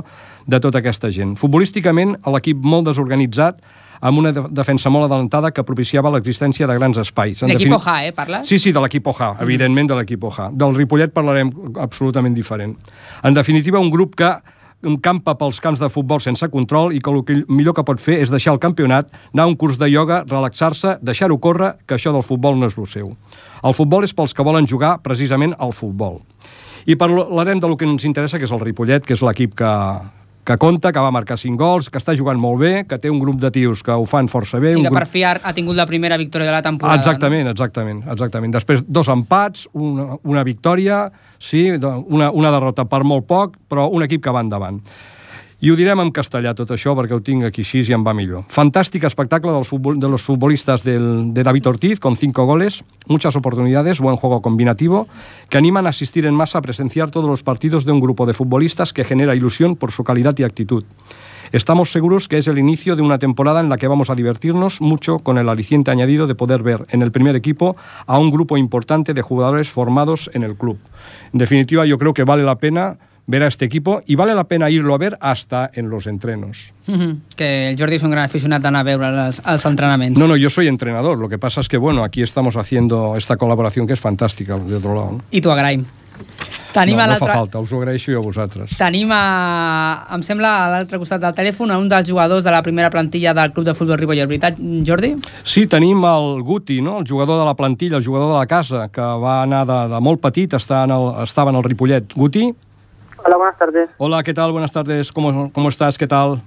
de 0.49 0.61
tota 0.65 0.81
aquesta 0.81 1.11
gent. 1.13 1.35
Futbolísticament, 1.37 2.17
l'equip 2.33 2.65
molt 2.65 2.89
desorganitzat, 2.89 3.61
amb 4.01 4.23
una 4.23 4.33
de 4.33 4.47
defensa 4.57 4.89
molt 4.89 5.11
adelantada 5.11 5.53
que 5.53 5.65
propiciava 5.65 6.15
l'existència 6.15 6.67
de 6.71 6.79
grans 6.79 7.03
espais. 7.05 7.45
En 7.45 7.53
L'equip 7.53 7.69
defini- 7.69 7.77
OJA, 7.77 7.99
eh, 8.07 8.17
parles? 8.17 8.49
Sí, 8.49 8.59
sí, 8.59 8.73
de 8.73 8.81
l'equip 8.81 9.07
OJA, 9.13 9.35
evidentment 9.45 9.93
de 9.93 10.01
l'equip 10.01 10.25
OJA. 10.25 10.51
Del 10.57 10.75
Ripollet 10.75 11.13
parlarem 11.13 11.53
absolutament 11.77 12.35
diferent. 12.35 12.79
En 13.23 13.37
definitiva, 13.37 13.79
un 13.79 13.91
grup 13.91 14.17
que 14.17 14.33
campa 15.03 15.35
pels 15.41 15.61
camps 15.65 15.81
de 15.83 15.89
futbol 15.93 16.21
sense 16.23 16.47
control 16.53 16.95
i 16.95 17.01
que 17.01 17.11
el 17.11 17.23
que 17.27 17.41
millor 17.49 17.75
que 17.77 17.85
pot 17.87 18.01
fer 18.01 18.21
és 18.23 18.33
deixar 18.33 18.55
el 18.55 18.61
campionat, 18.63 19.11
anar 19.33 19.47
a 19.47 19.51
un 19.51 19.57
curs 19.57 19.79
de 19.81 19.89
ioga, 19.91 20.23
relaxar-se, 20.29 20.99
deixar-ho 21.03 21.39
córrer, 21.41 21.75
que 21.87 21.97
això 21.99 22.13
del 22.15 22.27
futbol 22.27 22.59
no 22.59 22.71
és 22.71 22.79
el 22.79 22.89
seu. 22.91 23.15
El 23.65 23.75
futbol 23.77 24.05
és 24.05 24.15
pels 24.15 24.35
que 24.37 24.47
volen 24.47 24.69
jugar 24.69 24.99
precisament 25.03 25.57
al 25.59 25.73
futbol. 25.73 26.21
I 26.87 26.99
parlarem 27.01 27.63
del 27.65 27.79
que 27.81 27.89
ens 27.89 28.05
interessa, 28.05 28.39
que 28.39 28.45
és 28.45 28.53
el 28.53 28.61
Ripollet, 28.61 29.07
que 29.07 29.17
és 29.17 29.25
l'equip 29.25 29.55
que, 29.57 29.73
que 30.45 30.57
compta, 30.61 30.93
que 30.93 31.01
va 31.01 31.11
marcar 31.11 31.39
5 31.41 31.57
gols, 31.57 31.89
que 31.89 31.97
està 32.01 32.13
jugant 32.17 32.39
molt 32.41 32.61
bé, 32.61 32.73
que 32.89 32.99
té 33.01 33.11
un 33.11 33.19
grup 33.23 33.41
de 33.41 33.51
tios 33.55 33.83
que 33.85 33.95
ho 33.97 34.05
fan 34.09 34.29
força 34.29 34.61
bé. 34.61 34.75
I 34.75 34.81
un 34.81 34.85
que 34.85 34.93
grup... 34.93 35.01
per 35.01 35.09
fi 35.09 35.25
ha 35.25 35.33
ha 35.41 35.55
tingut 35.57 35.77
la 35.77 35.87
primera 35.89 36.19
victòria 36.21 36.51
de 36.51 36.53
la 36.53 36.63
temporada. 36.63 37.01
Exactament, 37.01 37.49
exactament, 37.49 38.05
exactament. 38.13 38.53
Després 38.53 38.85
dos 38.85 39.09
empats, 39.09 39.65
una, 39.73 40.19
una 40.23 40.45
victòria, 40.45 41.07
sí, 41.39 41.67
una, 41.73 42.31
una 42.31 42.53
derrota 42.53 42.85
per 42.85 43.03
molt 43.09 43.27
poc, 43.27 43.57
però 43.69 43.89
un 43.89 44.05
equip 44.05 44.23
que 44.25 44.37
va 44.37 44.45
endavant. 44.45 44.83
I 45.65 45.71
ho 45.73 45.77
direm 45.81 45.97
en 46.03 46.11
castellà 46.13 46.51
tot 46.53 46.75
això 46.75 46.93
perquè 46.93 47.17
ho 47.17 47.23
tinc 47.25 47.47
aquí 47.47 47.63
així 47.65 47.81
i 47.89 47.95
em 47.97 48.03
va 48.05 48.13
millor. 48.13 48.43
Fantàstic 48.53 49.07
espectacle 49.09 49.49
del 49.55 49.65
futbol, 49.65 49.97
de 49.97 50.11
los 50.13 50.21
futbolistas 50.21 50.83
del, 50.85 51.33
de 51.33 51.43
David 51.43 51.71
Ortiz 51.71 52.01
con 52.05 52.19
cinco 52.21 52.45
goles, 52.45 52.83
muchas 53.07 53.35
oportunidades, 53.35 53.99
buen 53.99 54.17
juego 54.17 54.43
combinativo, 54.43 55.09
que 55.49 55.57
animan 55.57 55.87
a 55.87 55.89
asistir 55.97 56.27
en 56.27 56.35
masa 56.35 56.59
a 56.59 56.61
presenciar 56.61 57.11
todos 57.11 57.31
los 57.31 57.43
partidos 57.43 57.87
de 57.87 57.93
un 57.93 58.01
grupo 58.01 58.27
de 58.27 58.35
futbolistas 58.35 58.93
que 58.93 59.05
genera 59.05 59.35
ilusión 59.35 59.77
por 59.77 59.91
su 59.91 60.05
calidad 60.05 60.37
y 60.37 60.43
actitud. 60.43 60.85
Estamos 61.51 61.91
seguros 61.91 62.29
que 62.29 62.37
es 62.37 62.47
el 62.47 62.59
inicio 62.59 62.95
de 62.95 63.01
una 63.01 63.19
temporada 63.19 63.61
en 63.61 63.71
la 63.71 63.79
que 63.79 63.89
vamos 63.89 64.11
a 64.11 64.15
divertirnos 64.15 64.83
mucho 64.83 65.19
con 65.21 65.39
el 65.39 65.49
aliciente 65.49 65.91
añadido 65.91 66.27
de 66.27 66.35
poder 66.35 66.63
ver 66.63 66.85
en 66.91 67.01
el 67.01 67.11
primer 67.11 67.37
equipo 67.37 67.75
a 68.07 68.19
un 68.19 68.31
grupo 68.31 68.59
importante 68.59 69.15
de 69.15 69.23
jugadores 69.23 69.71
formados 69.71 70.31
en 70.35 70.43
el 70.43 70.57
club. 70.57 70.77
En 71.33 71.39
definitiva, 71.39 71.87
yo 71.87 71.97
creo 71.97 72.13
que 72.13 72.25
vale 72.25 72.43
la 72.43 72.57
pena 72.57 72.99
ver 73.27 73.43
a 73.43 73.47
este 73.47 73.65
equipo 73.65 74.03
y 74.07 74.15
vale 74.15 74.35
la 74.35 74.45
pena 74.45 74.71
irlo 74.71 74.95
a 74.95 74.99
ver 74.99 75.17
hasta 75.21 75.71
en 75.75 75.89
los 75.89 76.07
entrenos. 76.07 76.73
Que 77.37 77.71
el 77.71 77.79
Jordi 77.79 77.97
és 77.97 78.05
un 78.05 78.13
gran 78.13 78.29
aficionat 78.29 78.63
d'anar 78.63 78.85
a 78.85 78.89
veure 78.89 79.09
els, 79.09 79.41
els 79.41 79.65
entrenaments. 79.65 80.19
No, 80.21 80.29
no, 80.29 80.37
yo 80.37 80.51
soy 80.51 80.69
entrenador. 80.69 81.19
Lo 81.19 81.29
que 81.29 81.39
pasa 81.39 81.61
es 81.61 81.69
que, 81.69 81.79
bueno, 81.79 82.05
aquí 82.05 82.23
estamos 82.23 82.57
haciendo 82.57 83.17
esta 83.17 83.37
colaboración 83.37 83.87
que 83.87 83.95
es 83.95 84.01
fantástica, 84.01 84.59
de 84.59 84.77
otro 84.77 84.95
lado. 84.95 85.13
¿no? 85.13 85.25
I 85.31 85.41
t'ho 85.41 85.53
agraïm. 85.53 85.87
Tenim 86.75 86.99
no, 86.99 87.07
no 87.07 87.17
fa 87.19 87.29
falta, 87.31 87.61
us 87.63 87.73
ho 87.73 87.79
agraeixo 87.79 88.11
jo 88.11 88.19
a 88.19 88.23
vosaltres. 88.23 88.75
Tenim, 88.79 89.11
a, 89.15 90.07
em 90.15 90.23
sembla, 90.27 90.51
a 90.65 90.71
l'altre 90.73 90.99
costat 90.99 91.23
del 91.23 91.35
telèfon 91.37 91.71
a 91.71 91.79
un 91.79 91.87
dels 91.91 92.07
jugadors 92.09 92.45
de 92.45 92.51
la 92.51 92.63
primera 92.67 92.91
plantilla 92.91 93.35
del 93.35 93.53
Club 93.55 93.67
de 93.69 93.75
Futbol 93.79 93.99
Ripollet. 93.99 94.27
Veritat, 94.31 94.59
Jordi? 94.87 95.15
Sí, 95.43 95.69
tenim 95.71 96.03
el 96.11 96.43
Guti, 96.43 96.81
no? 96.83 96.99
el 96.99 97.09
jugador 97.09 97.39
de 97.41 97.47
la 97.47 97.55
plantilla, 97.55 97.97
el 97.99 98.05
jugador 98.05 98.33
de 98.33 98.39
la 98.39 98.47
casa, 98.51 98.89
que 98.93 99.01
va 99.01 99.43
anar 99.43 99.65
de, 99.71 99.81
de 99.95 100.03
molt 100.03 100.23
petit, 100.23 100.59
està 100.59 100.83
en 100.89 100.95
el, 100.95 101.09
estava 101.25 101.55
en 101.55 101.63
el 101.63 101.67
Ripollet. 101.67 102.15
Guti? 102.19 102.51
Hola, 103.27 103.37
buenas 103.39 103.57
tardes. 103.57 103.91
Hola, 103.97 104.23
¿qué 104.23 104.35
tal? 104.35 104.53
Buenas 104.53 104.73
tardes. 104.73 105.11
¿Cómo, 105.11 105.51
cómo 105.51 105.71
estás? 105.71 105.97
¿Qué 105.97 106.07
tal? 106.07 106.43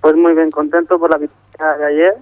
Pues 0.00 0.16
muy 0.16 0.32
bien, 0.34 0.50
contento 0.50 0.98
por 0.98 1.10
la 1.10 1.18
victoria 1.18 1.76
de 1.76 1.84
ayer. 1.84 2.14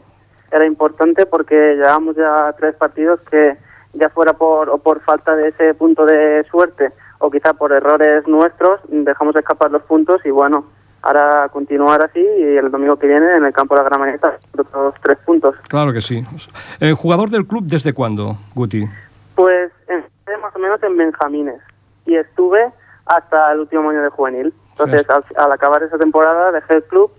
Era 0.50 0.66
importante 0.66 1.26
porque 1.26 1.54
llevamos 1.76 2.16
ya 2.16 2.52
tres 2.58 2.74
partidos 2.74 3.20
que 3.30 3.56
ya 3.94 4.08
fuera 4.08 4.32
por, 4.32 4.68
o 4.68 4.78
por 4.78 5.00
falta 5.02 5.36
de 5.36 5.50
ese 5.50 5.74
punto 5.74 6.04
de 6.04 6.44
suerte 6.50 6.90
o 7.20 7.30
quizá 7.30 7.54
por 7.54 7.70
errores 7.70 8.26
nuestros 8.26 8.80
dejamos 8.88 9.36
escapar 9.36 9.70
los 9.70 9.82
puntos 9.82 10.20
y 10.24 10.30
bueno, 10.30 10.64
ahora 11.02 11.48
continuar 11.52 12.04
así 12.04 12.20
y 12.20 12.56
el 12.56 12.70
domingo 12.70 12.96
que 12.98 13.06
viene 13.06 13.34
en 13.36 13.44
el 13.44 13.52
campo 13.52 13.74
de 13.74 13.82
la 13.82 13.88
Gran 13.88 14.00
Maneta 14.00 14.38
otros 14.58 14.94
tres 15.02 15.18
puntos. 15.24 15.54
Claro 15.68 15.92
que 15.92 16.00
sí. 16.00 16.24
Eh, 16.80 16.92
¿Jugador 16.92 17.30
del 17.30 17.46
club 17.46 17.64
desde 17.64 17.92
cuándo, 17.92 18.36
Guti? 18.54 18.84
Pues 19.36 19.70
empecé 19.86 20.36
más 20.42 20.54
o 20.56 20.58
menos 20.58 20.82
en 20.82 20.96
Benjamines 20.96 21.60
y 22.06 22.16
estuve 22.16 22.72
hasta 23.16 23.52
el 23.52 23.60
último 23.60 23.90
año 23.90 24.02
de 24.02 24.08
juvenil. 24.10 24.54
Entonces, 24.72 25.08
al, 25.10 25.24
al 25.36 25.52
acabar 25.52 25.82
esa 25.82 25.98
temporada 25.98 26.52
dejé 26.52 26.74
el 26.76 26.84
club 26.84 27.10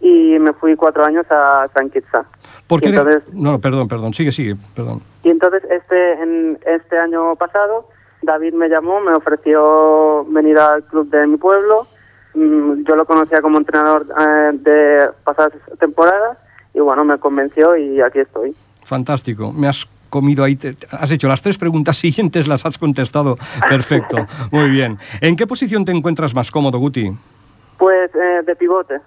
y 0.00 0.38
me 0.38 0.52
fui 0.52 0.76
cuatro 0.76 1.04
años 1.04 1.24
a 1.30 1.66
San 1.74 1.88
Quirza. 1.90 2.24
¿Por 2.66 2.80
qué? 2.80 2.90
de- 2.90 2.96
entonces, 2.98 3.22
No, 3.34 3.58
perdón, 3.58 3.88
perdón. 3.88 4.12
Sigue, 4.12 4.32
sigue, 4.32 4.56
perdón. 4.74 5.00
y 5.22 5.30
entonces 5.30 5.62
este, 5.70 6.12
en 6.22 6.58
este 6.66 6.98
año 6.98 7.34
pasado, 7.36 7.88
David 8.22 8.54
me 8.54 8.68
llamó, 8.68 9.00
me 9.00 9.14
ofreció 9.14 10.24
venir 10.26 10.58
al 10.58 10.82
club 10.84 11.08
de 11.10 11.26
mi 11.26 11.36
pueblo. 11.36 11.86
Mm, 12.34 12.82
Yo 12.86 12.96
lo 12.96 13.06
conocía 13.06 13.40
como 13.40 13.58
entrenador 13.58 14.06
eh, 14.18 14.50
de 14.54 15.08
pasadas 15.24 15.52
temporadas 15.78 16.36
y 16.74 16.80
bueno, 16.80 17.04
me 17.04 17.18
convenció 17.18 17.76
y 17.76 18.00
aquí 18.02 18.18
estoy. 18.20 18.54
Fantástico. 18.84 19.52
Me 19.52 19.68
has 19.68 19.88
comido 20.10 20.44
ahí. 20.44 20.56
te- 20.56 20.76
has 20.90 21.10
hecho 21.10 21.28
las 21.28 21.42
tres 21.42 21.58
preguntas 21.58 21.96
siguientes, 22.04 22.46
las 22.48 22.64
has 22.66 22.78
contestado. 22.78 23.36
Perfecto. 23.68 24.26
Muy 24.50 24.68
bien. 24.70 24.98
¿En 25.20 25.36
qué 25.36 25.46
posición 25.46 25.84
te 25.84 25.92
encuentras 25.92 26.34
más 26.34 26.50
cómodo, 26.50 26.78
Guti? 26.78 27.10
Pues 27.78 28.10
eh, 28.14 28.42
de 28.46 28.56
pivote, 28.56 29.00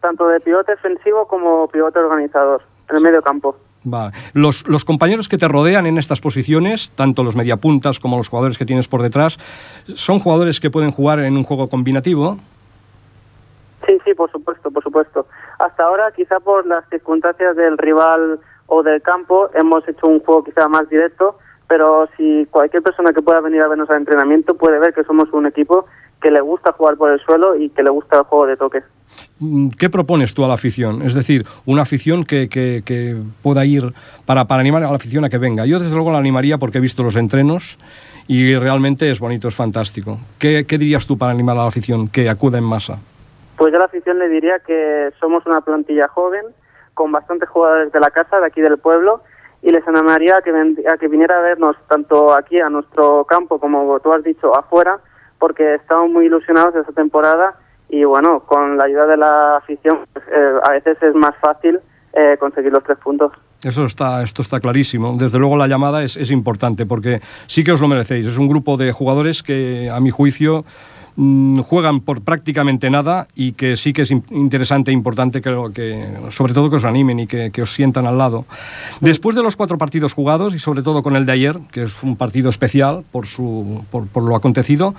tanto 0.00 0.26
de 0.28 0.40
pivote 0.40 0.72
ofensivo 0.72 1.26
como 1.28 1.68
pivote 1.68 1.98
organizador, 1.98 2.62
en 2.90 2.96
el 2.96 3.02
medio 3.02 3.22
campo. 3.22 3.56
Va. 3.86 4.12
Los, 4.32 4.66
los 4.66 4.82
compañeros 4.86 5.28
que 5.28 5.36
te 5.36 5.46
rodean 5.46 5.86
en 5.86 5.98
estas 5.98 6.22
posiciones, 6.22 6.90
tanto 6.94 7.22
los 7.22 7.36
mediapuntas 7.36 8.00
como 8.00 8.16
los 8.16 8.30
jugadores 8.30 8.56
que 8.56 8.64
tienes 8.64 8.88
por 8.88 9.02
detrás, 9.02 9.38
¿son 9.94 10.20
jugadores 10.20 10.58
que 10.58 10.70
pueden 10.70 10.90
jugar 10.90 11.18
en 11.18 11.36
un 11.36 11.44
juego 11.44 11.68
combinativo? 11.68 12.38
Sí, 13.86 13.98
sí, 14.06 14.14
por 14.14 14.30
supuesto, 14.32 14.70
por 14.70 14.82
supuesto. 14.82 15.26
Hasta 15.58 15.82
ahora, 15.84 16.10
quizá 16.16 16.40
por 16.40 16.66
las 16.66 16.88
circunstancias 16.88 17.54
del 17.56 17.76
rival 17.76 18.40
o 18.66 18.82
del 18.82 19.02
campo, 19.02 19.50
hemos 19.54 19.86
hecho 19.88 20.06
un 20.06 20.20
juego 20.20 20.44
quizá 20.44 20.68
más 20.68 20.88
directo, 20.88 21.38
pero 21.68 22.08
si 22.16 22.46
cualquier 22.50 22.82
persona 22.82 23.12
que 23.12 23.22
pueda 23.22 23.40
venir 23.40 23.62
a 23.62 23.68
vernos 23.68 23.90
al 23.90 23.98
entrenamiento 23.98 24.56
puede 24.56 24.78
ver 24.78 24.94
que 24.94 25.04
somos 25.04 25.32
un 25.32 25.46
equipo 25.46 25.86
que 26.20 26.30
le 26.30 26.40
gusta 26.40 26.72
jugar 26.72 26.96
por 26.96 27.10
el 27.10 27.20
suelo 27.20 27.56
y 27.56 27.68
que 27.70 27.82
le 27.82 27.90
gusta 27.90 28.18
el 28.18 28.24
juego 28.24 28.46
de 28.46 28.56
toque. 28.56 28.82
Mm, 29.38 29.68
¿Qué 29.78 29.90
propones 29.90 30.32
tú 30.32 30.44
a 30.44 30.48
la 30.48 30.54
afición? 30.54 31.02
Es 31.02 31.14
decir, 31.14 31.44
una 31.66 31.82
afición 31.82 32.24
que, 32.24 32.48
que, 32.48 32.82
que 32.84 33.16
pueda 33.42 33.64
ir 33.64 33.92
para, 34.24 34.46
para 34.46 34.60
animar 34.60 34.82
a 34.84 34.88
la 34.88 34.96
afición 34.96 35.24
a 35.24 35.28
que 35.28 35.38
venga. 35.38 35.66
Yo 35.66 35.78
desde 35.78 35.94
luego 35.94 36.12
la 36.12 36.18
animaría 36.18 36.58
porque 36.58 36.78
he 36.78 36.80
visto 36.80 37.02
los 37.02 37.16
entrenos 37.16 37.78
y 38.26 38.56
realmente 38.56 39.10
es 39.10 39.20
bonito, 39.20 39.48
es 39.48 39.54
fantástico. 39.54 40.18
¿Qué, 40.38 40.64
qué 40.66 40.78
dirías 40.78 41.06
tú 41.06 41.18
para 41.18 41.32
animar 41.32 41.56
a 41.56 41.60
la 41.60 41.66
afición 41.66 42.08
que 42.08 42.30
acuda 42.30 42.58
en 42.58 42.64
masa? 42.64 42.98
Pues 43.56 43.70
yo 43.70 43.76
a 43.76 43.80
la 43.80 43.86
afición 43.86 44.18
le 44.18 44.28
diría 44.28 44.60
que 44.66 45.10
somos 45.20 45.44
una 45.46 45.60
plantilla 45.60 46.08
joven, 46.08 46.44
con 46.94 47.12
bastantes 47.12 47.48
jugadores 47.48 47.92
de 47.92 48.00
la 48.00 48.10
casa, 48.10 48.40
de 48.40 48.46
aquí 48.46 48.60
del 48.60 48.78
pueblo, 48.78 49.22
y 49.62 49.70
les 49.70 49.86
animaría 49.88 50.38
a 50.38 50.42
que, 50.42 50.52
que 51.00 51.08
viniera 51.08 51.38
a 51.38 51.42
vernos 51.42 51.76
tanto 51.88 52.34
aquí 52.34 52.60
a 52.60 52.68
nuestro 52.68 53.24
campo 53.24 53.58
como 53.58 53.98
tú 54.00 54.12
has 54.12 54.22
dicho 54.22 54.56
afuera, 54.56 54.98
porque 55.38 55.74
estamos 55.74 56.10
muy 56.10 56.26
ilusionados 56.26 56.74
de 56.74 56.80
esta 56.80 56.92
temporada 56.92 57.54
y 57.88 58.04
bueno, 58.04 58.40
con 58.40 58.76
la 58.76 58.84
ayuda 58.84 59.06
de 59.06 59.16
la 59.16 59.56
afición 59.56 60.00
pues, 60.12 60.24
eh, 60.28 60.54
a 60.62 60.70
veces 60.70 60.96
es 61.02 61.14
más 61.14 61.34
fácil 61.40 61.80
eh, 62.12 62.36
conseguir 62.38 62.72
los 62.72 62.82
tres 62.84 62.98
puntos. 62.98 63.32
Eso 63.62 63.84
está, 63.84 64.22
esto 64.22 64.42
está 64.42 64.60
clarísimo. 64.60 65.16
Desde 65.18 65.38
luego 65.38 65.56
la 65.56 65.66
llamada 65.66 66.02
es, 66.02 66.16
es 66.16 66.30
importante 66.30 66.86
porque 66.86 67.20
sí 67.46 67.64
que 67.64 67.72
os 67.72 67.80
lo 67.80 67.88
merecéis. 67.88 68.26
Es 68.26 68.38
un 68.38 68.48
grupo 68.48 68.76
de 68.76 68.92
jugadores 68.92 69.42
que, 69.42 69.88
a 69.90 70.00
mi 70.00 70.10
juicio, 70.10 70.64
mm, 71.16 71.60
juegan 71.60 72.00
por 72.00 72.22
prácticamente 72.22 72.90
nada 72.90 73.28
y 73.34 73.52
que 73.52 73.76
sí 73.76 73.92
que 73.92 74.02
es 74.02 74.10
in- 74.10 74.24
interesante 74.30 74.90
e 74.90 74.94
importante 74.94 75.40
que, 75.40 75.50
que 75.74 76.08
sobre 76.30 76.54
todo 76.54 76.70
que 76.70 76.76
os 76.76 76.84
animen 76.84 77.20
y 77.20 77.26
que, 77.26 77.50
que 77.50 77.62
os 77.62 77.72
sientan 77.72 78.06
al 78.06 78.18
lado. 78.18 78.44
Después 79.00 79.36
de 79.36 79.42
los 79.42 79.56
cuatro 79.56 79.78
partidos 79.78 80.14
jugados 80.14 80.54
y 80.54 80.58
sobre 80.58 80.82
todo 80.82 81.02
con 81.02 81.16
el 81.16 81.26
de 81.26 81.32
ayer, 81.32 81.58
que 81.72 81.84
es 81.84 82.02
un 82.02 82.16
partido 82.16 82.48
especial 82.50 83.04
por, 83.12 83.26
su, 83.26 83.84
por, 83.90 84.06
por 84.08 84.22
lo 84.24 84.36
acontecido 84.36 84.94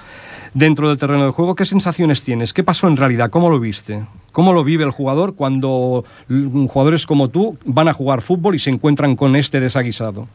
dentro 0.54 0.88
del 0.89 0.97
terreno 0.97 1.25
de 1.25 1.32
juego, 1.32 1.56
¿qué 1.56 1.65
sensaciones 1.65 2.23
tienes? 2.23 2.54
¿Qué 2.54 2.63
pasó 2.63 2.88
en 2.88 2.97
realidad? 2.97 3.30
¿Cómo 3.30 3.49
lo 3.49 3.60
viste? 3.60 4.06
¿Cómo 4.32 4.54
lo 4.54 4.63
vive 4.63 4.84
el 4.84 4.91
jugador 4.91 5.36
cuando 5.36 6.04
jugadores 6.67 7.06
como 7.06 7.30
tú 7.30 7.58
van 7.65 7.88
a 7.88 7.93
jugar 7.93 8.21
fútbol 8.21 8.56
y 8.56 8.60
se 8.60 8.69
encuentran 8.69 9.15
con 9.15 9.36
este 9.36 9.60
desaguisado? 9.60 10.28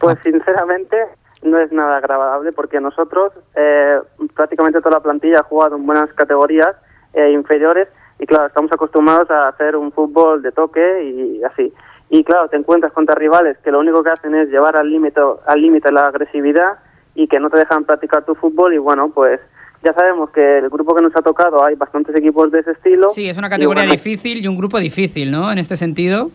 Pues 0.00 0.18
sinceramente 0.22 0.96
no 1.42 1.58
es 1.58 1.70
nada 1.72 1.98
agradable 1.98 2.52
porque 2.52 2.80
nosotros 2.80 3.32
eh, 3.54 4.00
prácticamente 4.34 4.80
toda 4.80 4.96
la 4.96 5.02
plantilla 5.02 5.40
ha 5.40 5.44
jugado 5.44 5.76
en 5.76 5.86
buenas 5.86 6.12
categorías 6.14 6.74
eh, 7.14 7.30
inferiores 7.30 7.88
y 8.18 8.26
claro, 8.26 8.46
estamos 8.46 8.72
acostumbrados 8.72 9.30
a 9.30 9.48
hacer 9.48 9.76
un 9.76 9.92
fútbol 9.92 10.42
de 10.42 10.52
toque 10.52 11.04
y 11.04 11.44
así. 11.44 11.72
Y 12.08 12.24
claro, 12.24 12.48
te 12.48 12.56
encuentras 12.56 12.92
contra 12.92 13.14
rivales 13.14 13.58
que 13.58 13.70
lo 13.70 13.80
único 13.80 14.02
que 14.02 14.10
hacen 14.10 14.34
es 14.34 14.48
llevar 14.48 14.76
al 14.76 14.90
límite 14.90 15.20
al 15.46 15.60
límite 15.60 15.92
la 15.92 16.06
agresividad 16.06 16.78
y 17.14 17.26
que 17.28 17.40
no 17.40 17.50
te 17.50 17.58
dejan 17.58 17.84
practicar 17.84 18.24
tu 18.24 18.34
fútbol 18.34 18.74
y 18.74 18.78
bueno, 18.78 19.10
pues 19.10 19.40
ya 19.82 19.92
sabemos 19.92 20.30
que 20.30 20.58
el 20.58 20.68
grupo 20.68 20.94
que 20.94 21.02
nos 21.02 21.14
ha 21.16 21.22
tocado 21.22 21.64
hay 21.64 21.74
bastantes 21.74 22.14
equipos 22.16 22.50
de 22.50 22.60
ese 22.60 22.72
estilo. 22.72 23.10
Sí, 23.10 23.28
es 23.28 23.36
una 23.38 23.48
y 23.48 23.50
categoría 23.50 23.82
bueno, 23.82 23.92
difícil 23.92 24.44
y 24.44 24.48
un 24.48 24.56
grupo 24.56 24.78
difícil, 24.78 25.30
¿no? 25.30 25.50
En 25.50 25.58
este 25.58 25.76
sentido. 25.76 26.30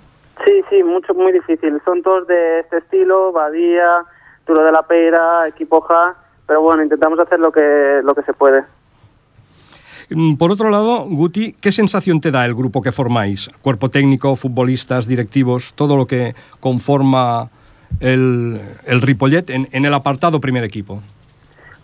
Sí, 0.46 0.64
sí, 0.70 0.84
mucho, 0.84 1.14
muy 1.14 1.32
difícil. 1.32 1.82
Son 1.86 2.02
todos 2.02 2.28
de 2.28 2.62
este 2.62 2.78
estilo, 2.78 3.32
Badía, 3.32 4.04
De 4.60 4.72
la 4.72 4.84
Peira, 4.84 5.48
Equipo 5.48 5.82
Ja, 5.82 6.16
pero 6.46 6.62
bueno, 6.62 6.84
intentamos 6.84 7.18
hacer 7.20 7.40
lo 7.40 7.52
que, 7.52 8.02
lo 8.04 8.14
que 8.14 8.24
se 8.24 8.34
puede. 8.34 8.64
Mm, 10.10 10.36
Por 10.36 10.52
otro 10.52 10.70
lado, 10.70 11.06
Guti, 11.10 11.54
¿qué 11.54 11.72
sensación 11.72 12.20
te 12.20 12.32
da 12.32 12.46
el 12.46 12.54
grupo 12.54 12.82
que 12.82 12.92
formáis? 12.92 13.50
Cuerpo 13.62 13.90
técnico, 13.90 14.36
futbolistas, 14.36 15.08
directivos, 15.08 15.74
todo 15.74 15.96
lo 15.96 16.06
que 16.06 16.36
conforma 16.60 17.50
el, 18.00 18.60
el 18.86 19.02
Ripollet 19.02 19.50
en, 19.50 19.68
en 19.72 19.86
el 19.86 19.94
apartado 19.94 20.40
primer 20.40 20.64
equipo. 20.64 21.02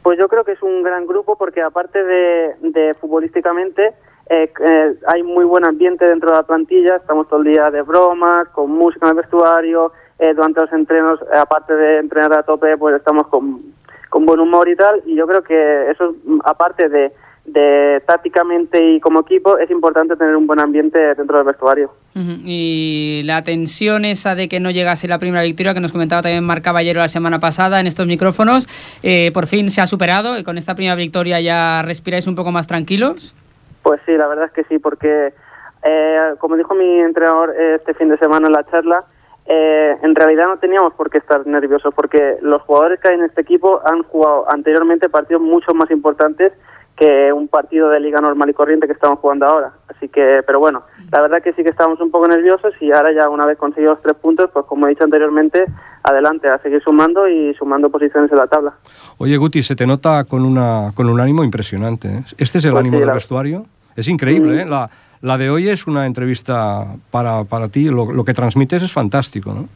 Pues 0.03 0.17
yo 0.19 0.27
creo 0.27 0.43
que 0.43 0.53
es 0.53 0.61
un 0.61 0.83
gran 0.83 1.05
grupo 1.05 1.37
porque 1.37 1.61
aparte 1.61 2.03
de, 2.03 2.55
de 2.61 2.93
futbolísticamente 2.95 3.93
eh, 4.29 4.51
eh, 4.69 4.95
hay 5.07 5.23
muy 5.23 5.45
buen 5.45 5.65
ambiente 5.65 6.05
dentro 6.05 6.31
de 6.31 6.37
la 6.37 6.43
plantilla, 6.43 6.97
estamos 6.97 7.27
todo 7.29 7.39
el 7.39 7.51
día 7.51 7.71
de 7.71 7.81
bromas, 7.81 8.49
con 8.49 8.71
música 8.71 9.05
en 9.05 9.11
el 9.11 9.21
vestuario, 9.21 9.93
eh, 10.19 10.33
durante 10.33 10.61
los 10.61 10.71
entrenos, 10.73 11.19
eh, 11.21 11.37
aparte 11.37 11.73
de 11.73 11.97
entrenar 11.97 12.33
a 12.33 12.43
tope, 12.43 12.77
pues 12.77 12.95
estamos 12.95 13.27
con, 13.27 13.61
con 14.09 14.25
buen 14.25 14.39
humor 14.39 14.67
y 14.69 14.75
tal, 14.75 15.01
y 15.05 15.15
yo 15.15 15.27
creo 15.27 15.43
que 15.43 15.91
eso, 15.91 16.15
aparte 16.43 16.89
de, 16.89 17.11
de 17.47 18.01
tácticamente 18.05 18.83
y 18.83 18.99
como 18.99 19.21
equipo, 19.21 19.57
es 19.57 19.71
importante 19.71 20.15
tener 20.15 20.35
un 20.35 20.47
buen 20.47 20.59
ambiente 20.59 20.99
dentro 21.15 21.37
del 21.37 21.47
vestuario. 21.47 21.91
Y 22.15 23.21
la 23.25 23.43
tensión 23.43 24.03
esa 24.03 24.33
de 24.33 24.49
que 24.49 24.59
no 24.59 24.71
llegase 24.71 25.07
la 25.07 25.19
primera 25.19 25.43
victoria 25.43 25.75
que 25.75 25.79
nos 25.79 25.91
comentaba 25.91 26.23
también 26.23 26.43
Marc 26.43 26.63
Caballero 26.63 26.99
la 26.99 27.09
semana 27.09 27.39
pasada 27.39 27.79
en 27.79 27.85
estos 27.85 28.07
micrófonos, 28.07 28.67
eh, 29.03 29.31
por 29.33 29.45
fin 29.45 29.69
se 29.69 29.81
ha 29.81 29.87
superado 29.87 30.37
y 30.37 30.43
con 30.43 30.57
esta 30.57 30.73
primera 30.73 30.95
victoria 30.95 31.39
ya 31.39 31.83
respiráis 31.83 32.25
un 32.25 32.35
poco 32.35 32.51
más 32.51 32.65
tranquilos. 32.65 33.35
Pues 33.83 34.01
sí, 34.05 34.13
la 34.17 34.27
verdad 34.27 34.45
es 34.45 34.51
que 34.51 34.63
sí, 34.63 34.79
porque 34.79 35.31
eh, 35.83 36.33
como 36.39 36.57
dijo 36.57 36.73
mi 36.73 36.99
entrenador 36.99 37.53
eh, 37.57 37.75
este 37.75 37.93
fin 37.93 38.09
de 38.09 38.17
semana 38.17 38.47
en 38.47 38.53
la 38.53 38.65
charla, 38.65 39.05
eh, 39.47 39.95
en 40.01 40.13
realidad 40.15 40.47
no 40.47 40.57
teníamos 40.57 40.93
por 40.93 41.09
qué 41.09 41.17
estar 41.19 41.45
nerviosos, 41.47 41.93
porque 41.93 42.37
los 42.41 42.61
jugadores 42.63 42.99
que 42.99 43.09
hay 43.09 43.15
en 43.15 43.23
este 43.23 43.41
equipo 43.41 43.79
han 43.85 44.03
jugado 44.03 44.45
anteriormente 44.51 45.09
partidos 45.09 45.41
mucho 45.41 45.73
más 45.73 45.89
importantes 45.91 46.51
que 46.97 47.31
un 47.31 47.47
partido 47.47 47.89
de 47.89 47.99
liga 47.99 48.19
normal 48.19 48.49
y 48.49 48.53
corriente 48.55 48.87
que 48.87 48.93
estamos 48.93 49.19
jugando 49.19 49.45
ahora. 49.45 49.71
Así 49.87 50.09
que, 50.09 50.41
pero 50.47 50.59
bueno, 50.59 50.81
la 51.11 51.21
verdad 51.21 51.43
que 51.43 51.53
sí 51.53 51.63
que 51.63 51.69
estábamos 51.69 52.01
un 52.01 52.09
poco 52.09 52.27
nerviosos 52.27 52.73
y 52.81 52.91
ahora 52.91 53.11
ya 53.13 53.29
una 53.29 53.45
vez 53.45 53.57
conseguidos 53.59 53.99
tres 54.01 54.15
puntos, 54.15 54.49
pues 54.51 54.65
como 54.65 54.87
he 54.87 54.89
dicho 54.89 55.03
anteriormente, 55.03 55.63
adelante, 56.03 56.49
a 56.49 56.57
seguir 56.59 56.81
sumando 56.81 57.27
y 57.27 57.53
sumando 57.53 57.91
posiciones 57.91 58.31
en 58.31 58.37
la 58.39 58.47
tabla. 58.47 58.73
Oye, 59.19 59.37
Guti, 59.37 59.61
se 59.61 59.75
te 59.75 59.85
nota 59.85 60.23
con, 60.23 60.43
una, 60.43 60.91
con 60.95 61.07
un 61.07 61.19
ánimo 61.19 61.43
impresionante. 61.43 62.07
¿eh? 62.07 62.23
¿Este 62.39 62.57
es 62.57 62.65
el 62.65 62.71
Pues 62.71 62.79
ánimo 62.81 62.95
sí, 62.95 62.99
del 63.01 63.07
la- 63.07 63.13
vestuario? 63.13 63.65
Es 63.95 64.07
increíble, 64.07 64.55
Mm. 64.55 64.59
¿eh? 64.59 64.65
La, 64.65 64.89
la 65.21 65.37
de 65.37 65.49
hoy 65.49 65.69
es 65.69 65.87
una 65.87 66.05
entrevista 66.05 66.85
para, 67.11 67.43
para 67.43 67.69
ti. 67.69 67.85
Lo, 67.85 68.11
lo 68.11 68.23
que 68.25 68.33
transmites 68.33 68.83
es 68.83 68.91
fantástico, 68.91 69.53
¿no? 69.53 69.67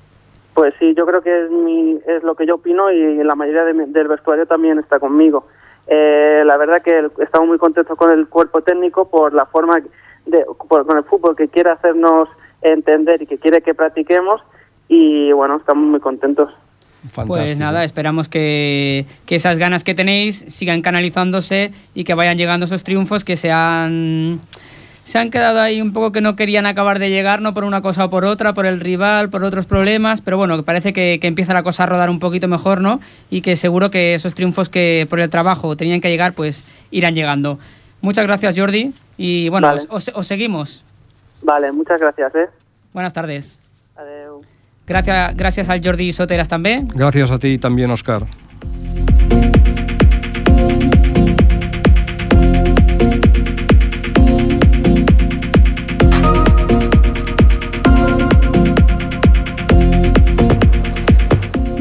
Pues 0.53 0.73
sí, 0.79 0.93
yo 0.97 1.05
creo 1.05 1.21
que 1.21 1.45
es, 1.45 1.51
mi, 1.51 1.97
es 2.07 2.23
lo 2.23 2.35
que 2.35 2.45
yo 2.45 2.55
opino 2.55 2.91
y 2.91 3.23
la 3.23 3.35
mayoría 3.35 3.63
de 3.63 3.73
mi- 3.73 3.85
del 3.91 4.07
vestuario 4.07 4.45
también 4.45 4.79
está 4.79 4.99
conmigo. 4.99 5.47
Eh, 5.87 6.43
la 6.45 6.57
verdad 6.57 6.81
que 6.83 7.07
estamos 7.23 7.47
muy 7.47 7.57
contentos 7.57 7.97
con 7.97 8.11
el 8.11 8.27
cuerpo 8.27 8.61
técnico 8.61 9.09
por 9.09 9.33
la 9.33 9.45
forma 9.45 9.77
de, 10.25 10.45
por- 10.67 10.85
con 10.85 10.97
el 10.97 11.03
fútbol 11.05 11.35
que 11.35 11.47
quiere 11.47 11.69
hacernos 11.71 12.27
entender 12.61 13.21
y 13.21 13.25
que 13.27 13.37
quiere 13.37 13.61
que 13.61 13.73
practiquemos 13.73 14.41
y 14.87 15.31
bueno, 15.31 15.55
estamos 15.57 15.85
muy 15.85 15.99
contentos. 16.01 16.49
Pues 17.25 17.57
nada, 17.57 17.83
esperamos 17.83 18.29
que, 18.29 19.07
que 19.25 19.35
esas 19.35 19.57
ganas 19.57 19.83
que 19.83 19.95
tenéis 19.95 20.37
sigan 20.49 20.83
canalizándose 20.83 21.71
y 21.95 22.03
que 22.03 22.13
vayan 22.13 22.37
llegando 22.37 22.65
esos 22.65 22.83
triunfos 22.83 23.23
que 23.23 23.37
se 23.37 23.51
han, 23.51 24.39
se 25.03 25.17
han 25.17 25.31
quedado 25.31 25.59
ahí 25.61 25.81
un 25.81 25.93
poco 25.93 26.11
que 26.11 26.21
no 26.21 26.35
querían 26.35 26.65
acabar 26.65 26.99
de 26.99 27.09
llegar, 27.09 27.41
no 27.41 27.53
por 27.53 27.63
una 27.63 27.81
cosa 27.81 28.05
o 28.05 28.09
por 28.09 28.23
otra, 28.25 28.53
por 28.53 28.65
el 28.65 28.79
rival, 28.79 29.29
por 29.29 29.43
otros 29.43 29.65
problemas, 29.65 30.21
pero 30.21 30.37
bueno, 30.37 30.61
parece 30.63 30.93
que, 30.93 31.17
que 31.19 31.27
empieza 31.27 31.53
la 31.53 31.63
cosa 31.63 31.83
a 31.83 31.85
rodar 31.87 32.09
un 32.09 32.19
poquito 32.19 32.47
mejor, 32.47 32.81
¿no? 32.81 32.99
Y 33.29 33.41
que 33.41 33.55
seguro 33.55 33.89
que 33.91 34.13
esos 34.13 34.33
triunfos 34.33 34.69
que 34.69 35.07
por 35.09 35.19
el 35.19 35.29
trabajo 35.29 35.75
tenían 35.75 36.01
que 36.01 36.09
llegar, 36.09 36.33
pues 36.33 36.63
irán 36.91 37.15
llegando. 37.15 37.57
Muchas 38.01 38.25
gracias, 38.25 38.57
Jordi, 38.57 38.93
y 39.17 39.49
bueno, 39.49 39.67
Vale. 39.67 39.81
os, 39.89 40.07
os- 40.07 40.15
os 40.15 40.27
seguimos. 40.27 40.83
Vale, 41.43 41.71
muchas 41.71 41.99
gracias. 41.99 42.33
¿eh? 42.35 42.49
Buenas 42.93 43.13
tardes. 43.13 43.57
Adeu. 43.95 44.41
Gracias, 44.87 45.35
gràcies 45.37 45.69
al 45.69 45.79
Jordi 45.83 46.11
Soteras 46.11 46.47
també. 46.49 46.81
Gracias 46.93 47.31
a 47.31 47.37
ti 47.39 47.57
también, 47.57 47.91
Oscar. 47.91 48.25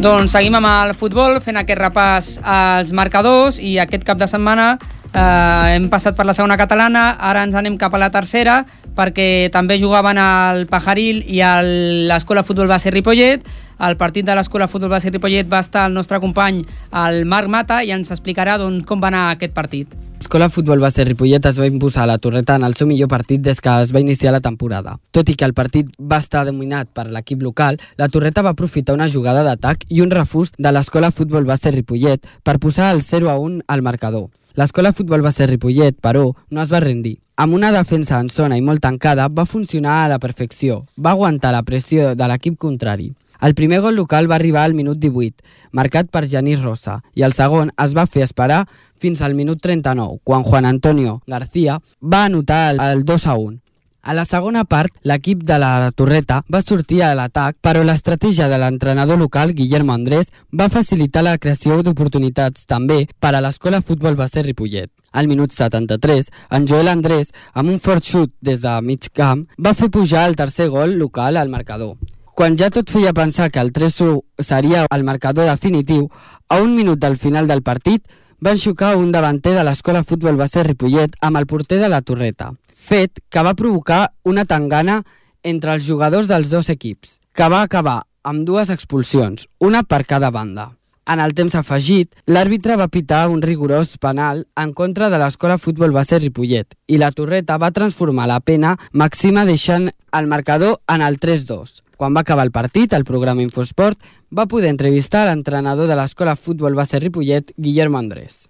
Doncs 0.00 0.32
seguim 0.32 0.54
amb 0.56 0.64
el 0.68 0.94
futbol, 0.96 1.34
fent 1.44 1.58
aquest 1.60 1.80
repàs 1.80 2.28
als 2.48 2.92
marcadors 2.96 3.58
i 3.60 3.74
aquest 3.82 4.04
cap 4.08 4.16
de 4.20 4.24
setmana 4.30 4.70
eh, 5.12 5.74
hem 5.74 5.90
passat 5.92 6.16
per 6.16 6.24
la 6.24 6.32
segona 6.36 6.56
catalana, 6.56 7.10
ara 7.20 7.42
ens 7.44 7.56
anem 7.58 7.76
cap 7.76 7.92
a 7.92 8.00
la 8.00 8.08
tercera 8.14 8.62
perquè 8.96 9.50
també 9.52 9.76
jugaven 9.80 10.16
el 10.18 10.64
Pajaril 10.72 11.20
i 11.28 11.42
el- 11.44 12.08
l'Escola 12.08 12.42
Futbol 12.44 12.68
Base 12.68 12.90
Ripollet. 12.90 13.44
Al 13.80 13.96
partit 13.96 14.24
de 14.26 14.34
l'Escola 14.36 14.68
Futbol 14.68 14.90
Base 14.92 15.10
Ripollet 15.12 15.48
va 15.52 15.60
estar 15.60 15.86
el 15.88 15.94
nostre 15.94 16.20
company, 16.20 16.64
el 17.06 17.24
Marc 17.24 17.48
Mata, 17.48 17.82
i 17.84 17.92
ens 17.92 18.10
explicarà 18.10 18.58
doncs, 18.58 18.84
com 18.84 19.00
va 19.00 19.08
anar 19.08 19.30
aquest 19.30 19.52
partit. 19.52 19.88
L'escola 20.30 20.48
futbol 20.48 20.78
base 20.78 21.02
Ripollet 21.02 21.42
es 21.48 21.56
va 21.58 21.66
imposar 21.66 22.04
a 22.04 22.06
la 22.06 22.18
Torreta 22.22 22.54
en 22.54 22.62
el 22.62 22.76
seu 22.78 22.86
millor 22.86 23.08
partit 23.10 23.40
des 23.42 23.58
que 23.60 23.72
es 23.82 23.90
va 23.90 23.98
iniciar 23.98 24.30
la 24.30 24.38
temporada. 24.40 24.92
Tot 25.10 25.28
i 25.28 25.34
que 25.34 25.42
el 25.44 25.56
partit 25.58 25.88
va 25.98 26.20
estar 26.22 26.44
dominat 26.46 26.86
per 26.94 27.08
l'equip 27.10 27.42
local, 27.42 27.80
la 27.98 28.06
Torreta 28.08 28.44
va 28.46 28.52
aprofitar 28.54 28.94
una 28.94 29.08
jugada 29.10 29.42
d'atac 29.42 29.82
i 29.88 30.04
un 30.04 30.12
refús 30.14 30.52
de 30.56 30.70
l'escola 30.70 31.10
futbol 31.10 31.48
base 31.48 31.72
Ripollet 31.74 32.22
per 32.44 32.60
posar 32.62 32.92
el 32.94 33.02
0 33.02 33.26
a 33.28 33.34
1 33.42 33.64
al 33.66 33.82
marcador. 33.82 34.28
L'escola 34.54 34.92
futbol 34.92 35.26
base 35.26 35.48
Ripollet, 35.50 35.98
però, 35.98 36.28
no 36.48 36.62
es 36.62 36.70
va 36.70 36.78
rendir. 36.78 37.16
Amb 37.34 37.58
una 37.58 37.72
defensa 37.74 38.20
en 38.20 38.30
zona 38.30 38.54
i 38.56 38.62
molt 38.62 38.84
tancada, 38.86 39.26
va 39.26 39.50
funcionar 39.50 40.04
a 40.04 40.08
la 40.14 40.20
perfecció. 40.20 40.84
Va 40.94 41.10
aguantar 41.10 41.50
la 41.50 41.64
pressió 41.64 42.14
de 42.14 42.30
l'equip 42.30 42.54
contrari. 42.56 43.10
El 43.40 43.54
primer 43.54 43.80
gol 43.80 43.96
local 43.96 44.30
va 44.30 44.34
arribar 44.36 44.66
al 44.66 44.74
minut 44.76 44.98
18, 45.00 45.42
marcat 45.72 46.10
per 46.12 46.26
Genís 46.28 46.60
Rosa, 46.60 46.98
i 47.16 47.24
el 47.24 47.32
segon 47.32 47.70
es 47.80 47.94
va 47.96 48.04
fer 48.04 48.26
esperar 48.26 48.66
fins 49.00 49.22
al 49.22 49.34
minut 49.34 49.60
39, 49.64 50.20
quan 50.22 50.44
Juan 50.44 50.68
Antonio 50.68 51.22
García 51.26 51.80
va 52.00 52.24
anotar 52.24 52.74
el, 52.74 52.80
el 52.80 53.04
2 53.04 53.26
a 53.26 53.34
1. 53.36 53.58
A 54.02 54.14
la 54.16 54.24
segona 54.24 54.62
part, 54.64 54.94
l'equip 55.04 55.42
de 55.44 55.58
la 55.60 55.90
Torreta 55.92 56.38
va 56.48 56.62
sortir 56.64 57.02
a 57.04 57.10
l'atac, 57.14 57.58
però 57.60 57.82
l'estratègia 57.84 58.46
de 58.48 58.56
l'entrenador 58.56 59.18
local, 59.20 59.52
Guillermo 59.52 59.92
Andrés, 59.92 60.30
va 60.56 60.70
facilitar 60.72 61.22
la 61.26 61.36
creació 61.36 61.82
d'oportunitats 61.84 62.64
també 62.64 63.02
per 63.20 63.34
a 63.34 63.42
l'escola 63.44 63.82
futbol 63.84 64.16
base 64.16 64.42
Ripollet. 64.46 64.88
Al 65.12 65.28
minut 65.28 65.52
73, 65.52 66.30
en 66.56 66.68
Joel 66.70 66.88
Andrés, 66.88 67.34
amb 67.52 67.68
un 67.68 67.80
fort 67.80 68.06
xut 68.06 68.32
des 68.40 68.62
de 68.64 68.72
mig 68.80 69.10
camp, 69.12 69.44
va 69.58 69.74
fer 69.74 69.90
pujar 69.90 70.24
el 70.30 70.38
tercer 70.38 70.70
gol 70.72 70.96
local 70.96 71.36
al 71.36 71.52
marcador. 71.52 71.98
Quan 72.32 72.56
ja 72.56 72.70
tot 72.72 72.88
feia 72.88 73.12
pensar 73.12 73.50
que 73.50 73.60
el 73.60 73.72
3-1 73.72 74.22
seria 74.38 74.86
el 74.94 75.04
marcador 75.04 75.44
definitiu, 75.44 76.08
a 76.48 76.56
un 76.62 76.74
minut 76.74 76.98
del 76.98 77.18
final 77.18 77.46
del 77.46 77.62
partit 77.62 78.08
van 78.40 78.58
xocar 78.58 78.96
un 78.96 79.12
davanter 79.12 79.52
de 79.54 79.64
l'escola 79.64 80.02
futbol 80.02 80.38
base 80.40 80.64
Ripollet 80.64 81.16
amb 81.20 81.36
el 81.36 81.46
porter 81.46 81.78
de 81.82 81.88
la 81.92 82.00
Torreta, 82.00 82.50
fet 82.74 83.20
que 83.28 83.44
va 83.44 83.54
provocar 83.54 84.06
una 84.24 84.46
tangana 84.48 85.02
entre 85.44 85.76
els 85.76 85.84
jugadors 85.84 86.28
dels 86.28 86.48
dos 86.48 86.72
equips, 86.72 87.18
que 87.36 87.48
va 87.52 87.62
acabar 87.62 88.00
amb 88.24 88.44
dues 88.48 88.72
expulsions, 88.72 89.46
una 89.60 89.82
per 89.84 90.04
cada 90.04 90.30
banda. 90.30 90.70
En 91.10 91.18
el 91.18 91.32
temps 91.34 91.56
afegit, 91.58 92.12
l'àrbitre 92.30 92.76
va 92.78 92.86
pitar 92.86 93.24
un 93.32 93.40
rigorós 93.42 93.96
penal 93.98 94.44
en 94.62 94.70
contra 94.78 95.08
de 95.10 95.18
l'escola 95.18 95.56
futbol 95.58 95.90
base 95.96 96.20
Ripollet 96.20 96.76
i 96.86 97.00
la 97.02 97.08
Torreta 97.10 97.56
va 97.58 97.72
transformar 97.74 98.28
la 98.30 98.38
pena 98.38 98.76
màxima 98.94 99.42
deixant 99.48 99.88
el 99.90 100.28
marcador 100.30 100.78
en 100.86 101.02
el 101.02 101.18
3-2. 101.18 101.80
Quan 101.98 102.14
va 102.14 102.22
acabar 102.22 102.46
el 102.46 102.54
partit, 102.54 102.94
el 102.94 103.08
programa 103.08 103.42
Infosport 103.42 103.98
va 104.30 104.46
poder 104.46 104.70
entrevistar 104.70 105.24
l'entrenador 105.26 105.90
de 105.90 105.98
l'escola 105.98 106.36
futbol 106.36 106.78
base 106.78 107.02
Ripollet, 107.02 107.50
Guillermo 107.56 107.98
Andrés. 107.98 108.46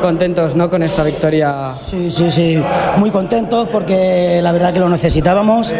Contentos, 0.00 0.54
¿no? 0.54 0.70
Con 0.70 0.84
esta 0.84 1.02
victoria. 1.02 1.74
Sí, 1.74 2.12
sí, 2.12 2.30
sí, 2.30 2.62
muy 2.98 3.10
contentos 3.10 3.66
porque 3.68 4.38
la 4.40 4.52
verdad 4.52 4.72
que 4.72 4.78
lo 4.78 4.88
necesitábamos. 4.88 5.74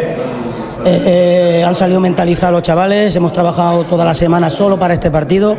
Eh, 0.89 1.59
eh, 1.59 1.63
han 1.65 1.75
salido 1.75 1.99
mentalizados 1.99 2.53
los 2.53 2.61
chavales, 2.61 3.13
hemos 3.13 3.33
trabajado 3.33 3.83
toda 3.83 4.05
la 4.05 4.13
semana 4.13 4.49
solo 4.49 4.79
para 4.79 4.93
este 4.93 5.11
partido 5.11 5.57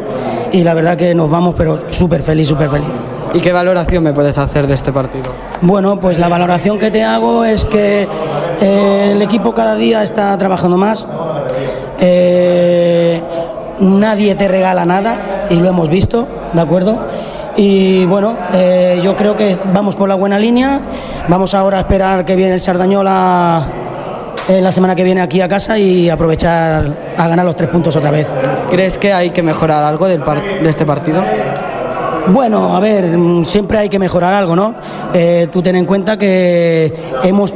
y 0.53 0.63
la 0.63 0.73
verdad 0.73 0.97
que 0.97 1.15
nos 1.15 1.29
vamos 1.29 1.55
pero 1.55 1.91
súper 1.91 2.23
feliz, 2.23 2.49
súper 2.49 2.71
feliz. 2.71 2.89
¿Y 3.35 3.41
qué 3.41 3.53
valoración 3.53 4.03
me 4.03 4.15
puedes 4.15 4.39
hacer 4.39 4.67
de 4.67 4.73
este 4.73 4.91
partido? 4.91 5.27
Bueno, 5.61 6.01
pues 6.01 6.19
la 6.19 6.29
valoración 6.29 6.79
que 6.79 6.91
te 6.91 7.05
hago 7.05 7.45
es 7.45 7.67
que 7.67 8.09
eh, 8.61 9.13
el 9.13 9.21
equipo 9.21 9.53
cada 9.53 9.75
día 9.75 10.03
está 10.03 10.37
trabajando 10.39 10.79
más. 10.79 11.07
Eh, 12.01 13.21
nadie 13.81 14.35
te 14.35 14.49
regala 14.49 14.87
nada 14.87 15.47
y 15.51 15.57
lo 15.57 15.69
hemos 15.69 15.91
visto, 15.91 16.27
¿de 16.55 16.61
acuerdo? 16.61 16.99
Y 17.57 18.07
bueno, 18.07 18.37
eh, 18.55 19.01
yo 19.03 19.15
creo 19.15 19.37
que 19.37 19.57
vamos 19.75 19.95
por 19.95 20.09
la 20.09 20.15
buena 20.15 20.39
línea. 20.39 20.81
Vamos 21.29 21.53
ahora 21.55 21.77
a 21.77 21.81
esperar 21.81 22.25
que 22.25 22.35
viene 22.35 22.55
el 22.55 22.61
Sardañola 22.61 23.67
eh, 24.49 24.61
la 24.61 24.73
semana 24.73 24.95
que 24.95 25.05
viene 25.05 25.21
aquí 25.21 25.41
a 25.41 25.49
casa 25.49 25.79
y 25.79 26.09
aprovechar 26.09 26.87
a 27.17 27.29
ganar 27.29 27.45
los 27.45 27.57
tres 27.57 27.69
puntos 27.69 27.95
otra 27.97 28.11
vez. 28.11 28.27
¿Crees 28.71 28.99
que 28.99 29.13
hay 29.13 29.31
que 29.31 29.43
mejorar 29.43 29.85
algo 29.85 30.07
del 30.07 30.23
par- 30.23 30.43
de 30.63 30.69
este 30.71 30.85
partido? 30.87 31.23
Bueno, 32.29 32.77
a 32.77 32.81
ver, 32.81 33.05
mm, 33.17 33.45
siempre 33.45 33.79
hay 33.79 33.89
que 33.89 33.99
mejorar 33.99 34.35
algo, 34.35 34.55
¿no? 34.55 34.75
Eh, 35.15 35.49
tú 35.51 35.63
ten 35.63 35.77
en 35.77 35.87
cuenta 35.87 36.19
que 36.19 36.93
hemos, 37.23 37.55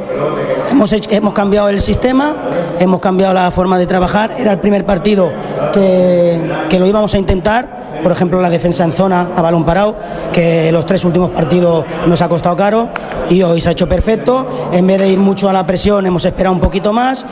hemos, 0.73 0.91
hemos 0.91 1.33
cambiado 1.33 1.69
el 1.69 1.79
sistema, 1.79 2.35
hemos 2.79 2.99
cambiado 2.99 3.33
la 3.33 3.49
forma 3.51 3.77
de 3.77 3.85
trabajar. 3.85 4.31
Era 4.37 4.51
el 4.51 4.59
primer 4.59 4.85
partido 4.85 5.31
que, 5.71 6.39
que 6.69 6.79
lo 6.79 6.85
íbamos 6.85 7.13
a 7.13 7.17
intentar, 7.17 7.83
por 8.01 8.11
ejemplo, 8.11 8.41
la 8.41 8.49
defensa 8.49 8.83
en 8.83 8.91
zona 8.91 9.29
a 9.35 9.41
balón 9.41 9.63
parado, 9.63 9.95
que 10.31 10.71
los 10.71 10.85
tres 10.85 11.05
últimos 11.05 11.29
partidos 11.29 11.85
nos 12.07 12.21
ha 12.21 12.27
costado 12.27 12.55
caro 12.55 12.89
y 13.29 13.41
hoy 13.43 13.61
se 13.61 13.69
ha 13.69 13.71
hecho 13.71 13.87
perfecto. 13.87 14.47
En 14.71 14.85
vez 14.85 14.99
de 14.99 15.09
ir 15.09 15.19
mucho 15.19 15.49
a 15.49 15.53
la 15.53 15.65
presión, 15.65 16.05
hemos 16.05 16.25
esperado 16.25 16.53
un 16.53 16.61
poquito 16.61 16.91
más, 16.91 17.25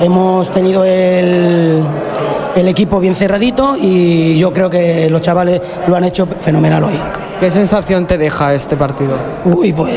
hemos 0.00 0.50
tenido 0.50 0.84
el 0.84 1.82
el 2.56 2.68
equipo 2.68 2.98
bien 2.98 3.14
cerradito 3.14 3.76
y 3.80 4.36
yo 4.38 4.52
creo 4.52 4.68
que 4.70 5.08
los 5.10 5.20
chavales 5.20 5.60
lo 5.86 5.94
han 5.94 6.04
hecho 6.04 6.26
fenomenal 6.38 6.84
hoy. 6.84 6.98
¿Qué 7.38 7.50
sensación 7.50 8.06
te 8.06 8.16
deja 8.16 8.54
este 8.54 8.76
partido? 8.76 9.12
Uy, 9.44 9.72
pues 9.72 9.92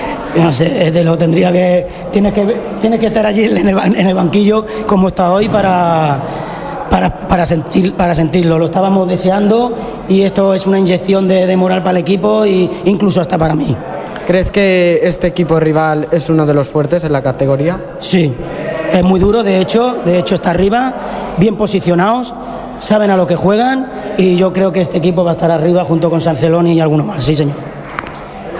no 0.36 0.52
sé, 0.52 0.90
te 0.92 1.02
lo 1.02 1.16
tendría 1.16 1.50
que 1.50 1.86
tienes 2.12 2.32
que 2.34 2.56
tienes 2.80 3.00
que 3.00 3.06
estar 3.06 3.24
allí 3.24 3.44
en 3.44 3.66
el, 3.68 3.74
ban- 3.74 3.96
en 3.98 4.06
el 4.06 4.14
banquillo 4.14 4.66
como 4.86 5.08
está 5.08 5.32
hoy 5.32 5.48
para 5.48 6.20
para, 6.90 7.10
para, 7.20 7.46
sentir, 7.46 7.94
para 7.94 8.14
sentirlo. 8.14 8.58
Lo 8.58 8.66
estábamos 8.66 9.08
deseando 9.08 9.74
y 10.10 10.20
esto 10.22 10.52
es 10.52 10.66
una 10.66 10.78
inyección 10.78 11.26
de, 11.26 11.46
de 11.46 11.56
moral 11.56 11.82
para 11.82 11.92
el 11.92 12.02
equipo 12.02 12.44
e 12.44 12.68
incluso 12.84 13.22
hasta 13.22 13.38
para 13.38 13.54
mí. 13.54 13.74
¿Crees 14.26 14.50
que 14.50 15.00
este 15.02 15.26
equipo 15.28 15.58
rival 15.58 16.06
es 16.12 16.28
uno 16.28 16.44
de 16.44 16.52
los 16.52 16.68
fuertes 16.68 17.02
en 17.04 17.12
la 17.12 17.22
categoría? 17.22 17.80
Sí, 17.98 18.32
es 18.92 19.02
muy 19.02 19.18
duro, 19.18 19.42
de 19.42 19.60
hecho, 19.60 19.96
de 20.04 20.18
hecho 20.18 20.34
está 20.34 20.50
arriba, 20.50 20.94
bien 21.38 21.56
posicionados, 21.56 22.34
saben 22.78 23.10
a 23.10 23.16
lo 23.16 23.26
que 23.26 23.36
juegan 23.36 23.90
y 24.18 24.36
yo 24.36 24.52
creo 24.52 24.72
que 24.72 24.80
este 24.80 24.98
equipo 24.98 25.24
va 25.24 25.32
a 25.32 25.34
estar 25.34 25.50
arriba 25.50 25.84
junto 25.84 26.10
con 26.10 26.20
Sanceloni 26.20 26.74
y 26.74 26.80
alguno 26.80 27.04
más, 27.04 27.24
sí 27.24 27.34
señor. 27.34 27.56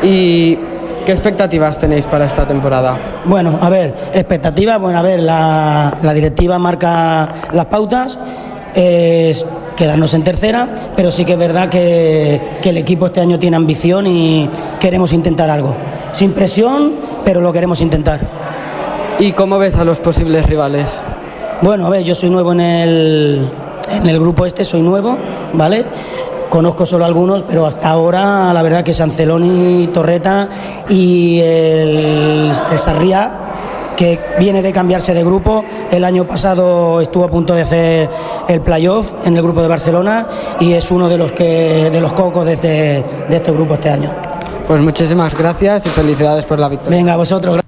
¿Y 0.03 0.57
qué 1.05 1.13
expectativas 1.13 1.79
tenéis 1.79 2.07
para 2.07 2.25
esta 2.25 2.47
temporada? 2.47 2.99
Bueno, 3.25 3.59
a 3.61 3.69
ver, 3.69 3.95
expectativas, 4.15 4.81
bueno, 4.81 4.99
a 4.99 5.03
ver, 5.03 5.21
la, 5.21 5.97
la 6.03 6.15
directiva 6.15 6.59
marca 6.59 7.29
las 7.53 7.67
pautas, 7.67 8.19
es 8.75 9.45
quedarnos 9.77 10.15
en 10.15 10.25
tercera, 10.25 10.69
pero 10.97 11.11
sí 11.11 11.25
que 11.25 11.33
es 11.33 11.39
verdad 11.39 11.69
que, 11.69 12.41
que 12.63 12.71
el 12.71 12.77
equipo 12.77 13.07
este 13.07 13.21
año 13.21 13.39
tiene 13.39 13.57
ambición 13.57 14.07
y 14.07 14.49
queremos 14.81 15.13
intentar 15.13 15.51
algo. 15.51 15.77
Sin 16.13 16.33
presión, 16.33 16.95
pero 17.25 17.41
lo 17.41 17.53
queremos 17.53 17.81
intentar. 17.81 18.21
¿Y 19.23 19.31
cómo 19.35 19.57
ves 19.57 19.77
a 19.77 19.85
los 19.85 20.01
posibles 20.01 20.47
rivales? 20.47 21.01
Bueno, 21.61 21.87
a 21.87 21.91
ver, 21.91 22.03
yo 22.03 22.13
soy 22.13 22.29
nuevo 22.29 22.51
en 22.55 22.59
el, 22.59 23.49
en 23.89 24.09
el 24.09 24.19
grupo 24.19 24.45
este, 24.47 24.65
soy 24.65 24.83
nuevo, 24.83 25.17
¿vale? 25.53 25.85
Conozco 26.51 26.85
solo 26.85 27.05
algunos, 27.05 27.45
pero 27.45 27.65
hasta 27.65 27.89
ahora 27.89 28.53
la 28.53 28.61
verdad 28.63 28.83
que 28.83 28.93
Sanceloni, 28.93 29.91
Torreta 29.95 30.49
y 30.89 31.39
el, 31.39 32.51
el 32.73 32.79
Sarriá, 32.79 33.95
que 33.97 34.19
viene 34.41 34.61
de 34.61 34.73
cambiarse 34.73 35.15
de 35.15 35.23
grupo, 35.23 35.65
el 35.93 36.03
año 36.03 36.27
pasado 36.27 37.01
estuvo 37.01 37.23
a 37.23 37.31
punto 37.31 37.55
de 37.55 37.63
hacer 37.63 38.11
el 38.49 38.61
playoff 38.61 39.13
en 39.25 39.37
el 39.37 39.43
grupo 39.45 39.63
de 39.63 39.69
Barcelona 39.69 40.27
y 40.59 40.73
es 40.73 40.91
uno 40.91 41.09
de 41.09 41.19
los, 41.19 41.31
que, 41.31 41.91
de 41.93 42.01
los 42.01 42.13
cocos 42.13 42.45
de 42.45 42.55
este, 42.55 43.05
de 43.29 43.37
este 43.37 43.53
grupo 43.53 43.75
este 43.75 43.89
año. 43.89 44.11
Pues 44.67 44.81
muchísimas 44.81 45.33
gracias 45.39 45.87
y 45.87 45.91
felicidades 45.91 46.45
por 46.45 46.59
la 46.59 46.69
victoria. 46.69 46.99
Venga, 46.99 47.17
vosotros. 47.17 47.62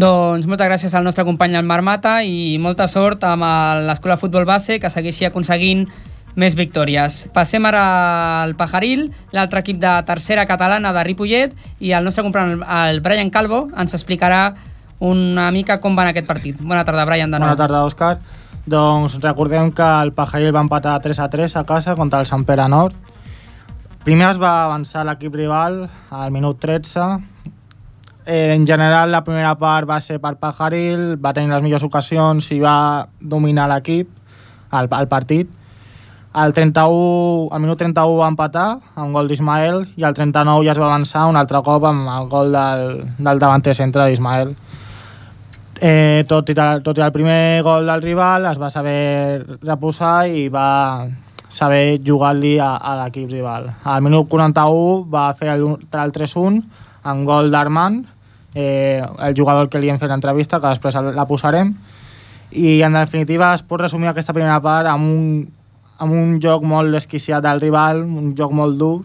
Doncs 0.00 0.46
moltes 0.48 0.68
gràcies 0.68 0.94
al 0.94 1.04
nostre 1.04 1.26
company 1.28 1.56
el 1.58 1.66
Marc 1.66 1.84
Mata 1.84 2.12
i 2.24 2.56
molta 2.62 2.86
sort 2.88 3.24
amb 3.26 3.44
l'escola 3.84 4.14
de 4.14 4.22
futbol 4.22 4.46
base 4.48 4.78
que 4.80 4.88
segueixi 4.88 5.26
aconseguint 5.28 5.82
més 6.40 6.54
victòries. 6.56 7.26
Passem 7.34 7.66
ara 7.68 7.82
al 8.44 8.54
Pajaril, 8.56 9.08
l'altre 9.36 9.60
equip 9.60 9.80
de 9.82 9.90
tercera 10.08 10.46
catalana 10.48 10.94
de 10.96 11.02
Ripollet 11.04 11.56
i 11.84 11.92
el 11.92 12.06
nostre 12.06 12.24
company, 12.24 12.54
el 12.62 13.02
Brian 13.04 13.32
Calvo, 13.34 13.66
ens 13.76 13.92
explicarà 13.98 14.54
una 15.04 15.50
mica 15.50 15.80
com 15.82 15.98
va 15.98 16.06
en 16.06 16.14
aquest 16.14 16.28
partit. 16.30 16.62
Bona 16.62 16.86
tarda, 16.86 17.04
Brian, 17.04 17.34
de 17.34 17.42
nou. 17.42 17.50
Bona 17.50 17.60
tarda, 17.60 17.82
Òscar. 17.84 18.14
Doncs 18.70 19.18
recordem 19.20 19.74
que 19.74 19.90
el 20.06 20.14
Pajaril 20.16 20.54
va 20.54 20.64
empatar 20.64 20.96
3 21.02 21.20
a 21.26 21.28
3 21.28 21.58
a 21.60 21.66
casa 21.68 21.96
contra 21.98 22.22
el 22.22 22.30
Sant 22.30 22.46
Pere 22.48 22.70
Nord. 22.72 22.96
Primer 24.06 24.30
es 24.30 24.40
va 24.40 24.62
avançar 24.64 25.04
l'equip 25.04 25.34
rival 25.36 25.82
al 26.08 26.32
minut 26.32 26.62
13. 26.62 27.10
Eh, 28.26 28.52
en 28.54 28.66
general, 28.66 29.10
la 29.10 29.22
primera 29.24 29.54
part 29.58 29.88
va 29.88 30.00
ser 30.00 30.18
per 30.20 30.36
Pajaril, 30.40 31.16
va 31.20 31.32
tenir 31.32 31.52
les 31.52 31.62
millors 31.64 31.84
ocasions 31.86 32.50
i 32.52 32.60
va 32.60 33.06
dominar 33.20 33.68
l'equip, 33.70 34.10
el, 34.72 34.90
el 34.98 35.08
partit. 35.08 35.48
Al 36.32 36.52
31, 36.54 37.48
al 37.50 37.62
minut 37.62 37.80
31 37.80 38.18
va 38.20 38.28
empatar 38.30 38.66
amb 38.94 39.16
gol 39.16 39.26
d'Ismael 39.26 39.80
i 39.98 40.04
al 40.06 40.14
39 40.14 40.62
ja 40.62 40.76
es 40.76 40.78
va 40.78 40.86
avançar 40.86 41.24
un 41.26 41.38
altre 41.40 41.58
cop 41.66 41.88
amb 41.88 42.06
el 42.06 42.28
gol 42.30 42.52
del, 42.54 42.84
del 43.18 43.42
davanter 43.42 43.74
centre 43.74 44.06
d'Ismael. 44.06 44.54
Eh, 45.80 46.22
tot, 46.28 46.52
i, 46.52 46.54
tot 46.84 46.98
i 47.00 47.02
el 47.02 47.10
primer 47.10 47.64
gol 47.66 47.88
del 47.88 48.04
rival 48.04 48.46
es 48.46 48.60
va 48.62 48.70
saber 48.70 49.58
reposar 49.64 50.28
i 50.28 50.46
va, 50.52 50.68
saber 51.50 52.00
jugar-li 52.06 52.54
a, 52.62 52.76
a 52.76 52.94
l'equip 53.02 53.28
rival. 53.30 53.66
Al 53.84 54.04
minut 54.06 54.28
41 54.30 55.10
va 55.10 55.26
fer 55.34 55.50
el, 55.56 55.66
el 55.82 56.12
3-1 56.14 56.62
en 57.04 57.24
gol 57.24 57.50
d'Armand, 57.50 58.04
eh, 58.54 59.02
el 59.18 59.34
jugador 59.36 59.68
que 59.68 59.80
li 59.80 59.90
hem 59.90 59.98
fet 59.98 60.10
l'entrevista, 60.10 60.60
que 60.60 60.72
després 60.72 60.96
la 61.14 61.26
posarem, 61.26 61.74
i 62.50 62.80
en 62.82 62.98
definitiva 62.98 63.52
es 63.54 63.62
pot 63.62 63.80
resumir 63.80 64.10
aquesta 64.10 64.34
primera 64.34 64.58
part 64.62 64.88
amb 64.90 65.06
un, 65.06 65.24
amb 65.98 66.16
un 66.16 66.38
joc 66.42 66.64
molt 66.66 66.92
desquiciat 66.92 67.44
del 67.44 67.60
rival, 67.62 68.02
un 68.02 68.34
joc 68.36 68.52
molt 68.56 68.78
dur, 68.80 69.04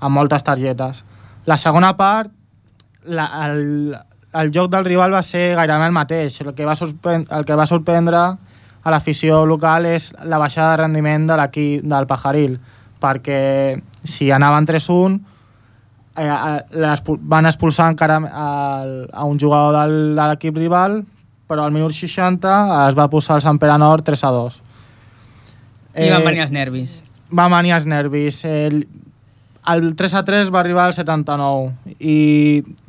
amb 0.00 0.16
moltes 0.16 0.44
targetes. 0.46 1.02
La 1.46 1.58
segona 1.60 1.92
part, 1.96 2.32
la, 3.04 3.26
el, 3.46 3.94
el 4.34 4.50
joc 4.54 4.70
del 4.72 4.84
rival 4.84 5.14
va 5.14 5.22
ser 5.22 5.54
gairebé 5.58 5.86
el 5.86 5.94
mateix. 5.94 6.40
El 6.42 6.54
que 6.54 6.66
va, 6.66 6.74
el 6.76 7.44
que 7.44 7.58
va 7.58 7.66
sorprendre 7.66 8.22
a 8.86 8.92
l'afició 8.94 9.44
local 9.46 9.86
és 9.90 10.12
la 10.24 10.38
baixada 10.38 10.72
de 10.74 10.82
rendiment 10.84 11.26
de 11.28 11.38
l'equip 11.38 11.86
del 11.86 12.06
Pajaril, 12.06 12.58
perquè 13.02 13.40
si 14.06 14.30
anaven 14.32 14.66
3-1 14.66 15.18
eh, 16.16 17.16
van 17.20 17.46
expulsar 17.46 17.90
encara 17.92 18.20
a, 18.24 18.48
a 19.12 19.24
un 19.24 19.38
jugador 19.40 19.76
del, 19.76 20.16
de 20.16 20.30
l'equip 20.32 20.56
rival 20.56 21.02
però 21.46 21.64
al 21.64 21.74
minut 21.74 21.94
60 21.94 22.52
es 22.88 22.96
va 22.98 23.08
posar 23.10 23.38
el 23.38 23.44
Sant 23.44 23.58
Pere 23.62 23.76
Nord 23.78 24.04
3 24.06 24.24
a 24.26 24.30
2. 24.34 24.60
I 25.96 26.10
van 26.12 26.26
venir 26.26 26.42
els 26.44 26.52
nervis. 26.52 26.96
Van 27.30 27.52
venir 27.54 27.72
els 27.76 27.86
nervis. 27.88 28.42
El, 28.44 28.82
el 29.72 29.94
3 29.96 30.16
a 30.18 30.24
3 30.26 30.50
va 30.54 30.60
arribar 30.60 30.88
al 30.88 30.96
79 30.96 31.94
i 31.98 32.18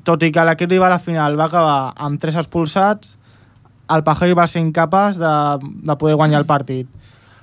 tot 0.07 0.25
i 0.25 0.32
que 0.34 0.45
l'equip 0.49 0.73
rival 0.73 0.97
a 0.97 0.99
final 1.03 1.38
va 1.39 1.47
acabar 1.47 1.93
amb 1.95 2.19
3 2.21 2.41
expulsats, 2.41 3.15
el 3.93 4.03
Pajari 4.03 4.36
va 4.36 4.47
ser 4.51 4.61
incapaç 4.65 5.19
de, 5.21 5.34
de 5.88 5.95
poder 5.95 6.17
guanyar 6.19 6.41
el 6.41 6.49
partit. 6.49 6.89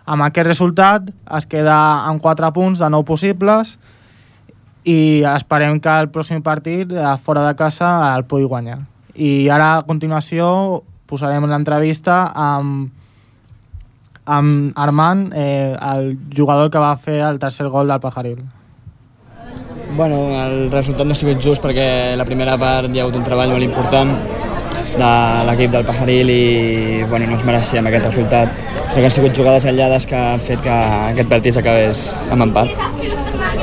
Amb 0.05 0.27
aquest 0.27 0.51
resultat 0.51 1.07
es 1.39 1.47
queda 1.49 1.77
amb 2.11 2.21
4 2.21 2.51
punts 2.53 2.83
de 2.83 2.91
9 2.91 3.07
possibles 3.09 3.79
i 3.79 3.79
esperem 4.85 5.79
que 5.81 5.93
el 6.03 6.11
pròxim 6.13 6.43
partit 6.45 6.93
fora 7.25 7.47
de 7.47 7.55
casa 7.57 8.15
el 8.15 8.27
pugui 8.29 8.45
guanyar. 8.45 8.83
I 9.15 9.49
ara 9.49 9.79
a 9.79 9.87
continuació 9.87 10.83
posarem 11.09 11.47
l'entrevista 11.49 12.33
amb, 12.35 12.91
amb 14.25 14.77
Armand, 14.77 15.33
eh, 15.37 15.77
el 15.95 16.19
jugador 16.37 16.71
que 16.71 16.83
va 16.83 16.97
fer 16.97 17.21
el 17.23 17.39
tercer 17.39 17.69
gol 17.69 17.89
del 17.89 18.01
Pajaril. 18.01 18.43
Bueno, 19.97 20.17
el 20.47 20.71
resultat 20.73 21.07
no 21.07 21.13
ha 21.13 21.19
sigut 21.19 21.41
just 21.41 21.63
perquè 21.63 22.17
la 22.19 22.25
primera 22.27 22.57
part 22.59 22.91
hi 22.91 22.99
ha 22.99 23.05
hagut 23.05 23.21
un 23.21 23.27
treball 23.27 23.53
molt 23.55 23.63
important 23.63 24.17
de 24.95 25.11
l'equip 25.49 25.73
del 25.73 25.85
Pajaril 25.87 26.31
i 26.31 27.03
bueno, 27.09 27.27
no 27.31 27.37
es 27.39 27.45
mereixíem 27.47 27.87
aquest 27.91 28.07
resultat. 28.09 28.65
Sóc 28.85 28.99
que 29.01 29.07
han 29.09 29.15
sigut 29.17 29.37
jugades 29.37 29.67
aïllades 29.67 30.07
que 30.07 30.17
han 30.19 30.43
fet 30.45 30.63
que 30.65 30.75
aquest 31.11 31.31
partit 31.31 31.57
s'acabés 31.57 32.05
amb 32.31 32.47
empat. 32.47 32.73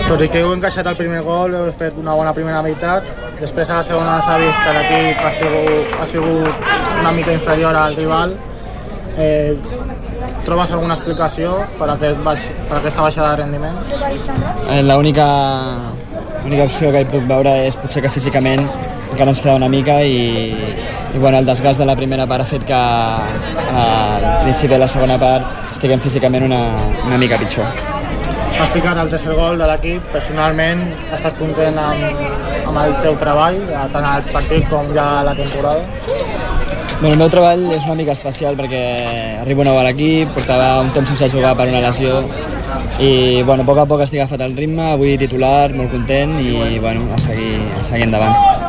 Tot 0.08 0.22
i 0.26 0.28
que 0.32 0.42
heu 0.44 0.52
encaixat 0.56 0.88
el 0.92 0.98
primer 1.00 1.22
gol, 1.24 1.56
heu 1.56 1.72
fet 1.80 1.98
una 2.02 2.16
bona 2.20 2.34
primera 2.36 2.62
meitat, 2.66 3.08
després 3.40 3.72
a 3.72 3.80
la 3.80 3.88
segona 3.88 4.18
s'ha 4.26 4.38
vist 4.42 4.60
que 4.66 4.76
l'equip 4.76 5.26
ha, 5.26 5.34
sigut, 5.38 5.96
ha 6.02 6.08
sigut 6.10 6.72
una 7.00 7.14
mica 7.16 7.36
inferior 7.38 7.76
al 7.76 7.96
rival. 7.96 8.36
Eh, 9.20 9.56
trobes 10.46 10.72
alguna 10.72 10.96
explicació 10.96 11.58
per, 11.78 11.90
aquest 11.94 12.22
baix, 12.26 12.46
per 12.70 12.78
aquesta 12.80 13.04
baixada 13.06 13.34
de 13.34 13.42
rendiment? 13.44 13.76
Eh, 14.72 14.82
L'única 14.88 15.28
l'única 16.44 16.64
opció 16.66 16.90
que 16.92 17.04
hi 17.04 17.08
puc 17.12 17.28
veure 17.30 17.52
és 17.68 17.76
potser 17.78 18.02
que 18.02 18.10
físicament 18.10 18.64
encara 19.12 19.32
ens 19.32 19.42
queda 19.44 19.56
una 19.60 19.70
mica 19.70 20.00
i, 20.04 20.52
i 21.14 21.18
bueno, 21.20 21.38
el 21.38 21.46
desgast 21.46 21.80
de 21.80 21.86
la 21.86 21.96
primera 21.96 22.26
part 22.28 22.46
ha 22.46 22.48
fet 22.48 22.66
que 22.68 22.76
al 22.76 24.44
principi 24.44 24.74
de 24.74 24.80
la 24.80 24.88
segona 24.92 25.20
part 25.20 25.74
estiguem 25.74 26.00
físicament 26.00 26.48
una, 26.48 26.62
una 27.06 27.18
mica 27.18 27.40
pitjor. 27.42 27.68
Has 28.62 28.70
ficat 28.76 28.98
el 29.02 29.10
tercer 29.10 29.34
gol 29.34 29.58
de 29.58 29.68
l'equip, 29.68 30.04
personalment 30.14 30.84
estàs 31.16 31.34
content 31.40 31.80
amb, 31.82 32.26
amb 32.70 32.78
el 32.84 32.96
teu 33.02 33.18
treball, 33.20 33.58
tant 33.94 34.06
al 34.06 34.28
partit 34.30 34.68
com 34.70 34.92
ja 34.96 35.08
a 35.20 35.24
la 35.26 35.36
temporada? 35.36 35.82
Bueno, 37.02 37.16
el 37.16 37.18
meu 37.18 37.32
treball 37.34 37.64
és 37.74 37.88
una 37.90 37.98
mica 37.98 38.14
especial 38.14 38.60
perquè 38.60 38.82
arribo 39.42 39.66
nou 39.66 39.80
a 39.82 39.88
l'equip, 39.88 40.30
portava 40.38 40.76
un 40.84 40.92
temps 40.94 41.10
sense 41.10 41.32
jugar 41.34 41.56
per 41.58 41.72
una 41.72 41.82
lesió 41.82 42.22
i 43.02 43.42
bueno, 43.42 43.66
a 43.66 43.66
poc 43.66 43.82
a 43.82 43.88
poc 43.90 44.06
estic 44.06 44.22
agafat 44.22 44.46
el 44.46 44.54
ritme, 44.54 44.92
avui 44.94 45.18
titular, 45.18 45.72
molt 45.74 45.90
content 45.90 46.38
i 46.38 46.78
bueno, 46.78 47.10
a 47.16 47.20
seguir, 47.20 47.56
a 47.74 47.82
seguir 47.88 48.06
endavant. 48.06 48.61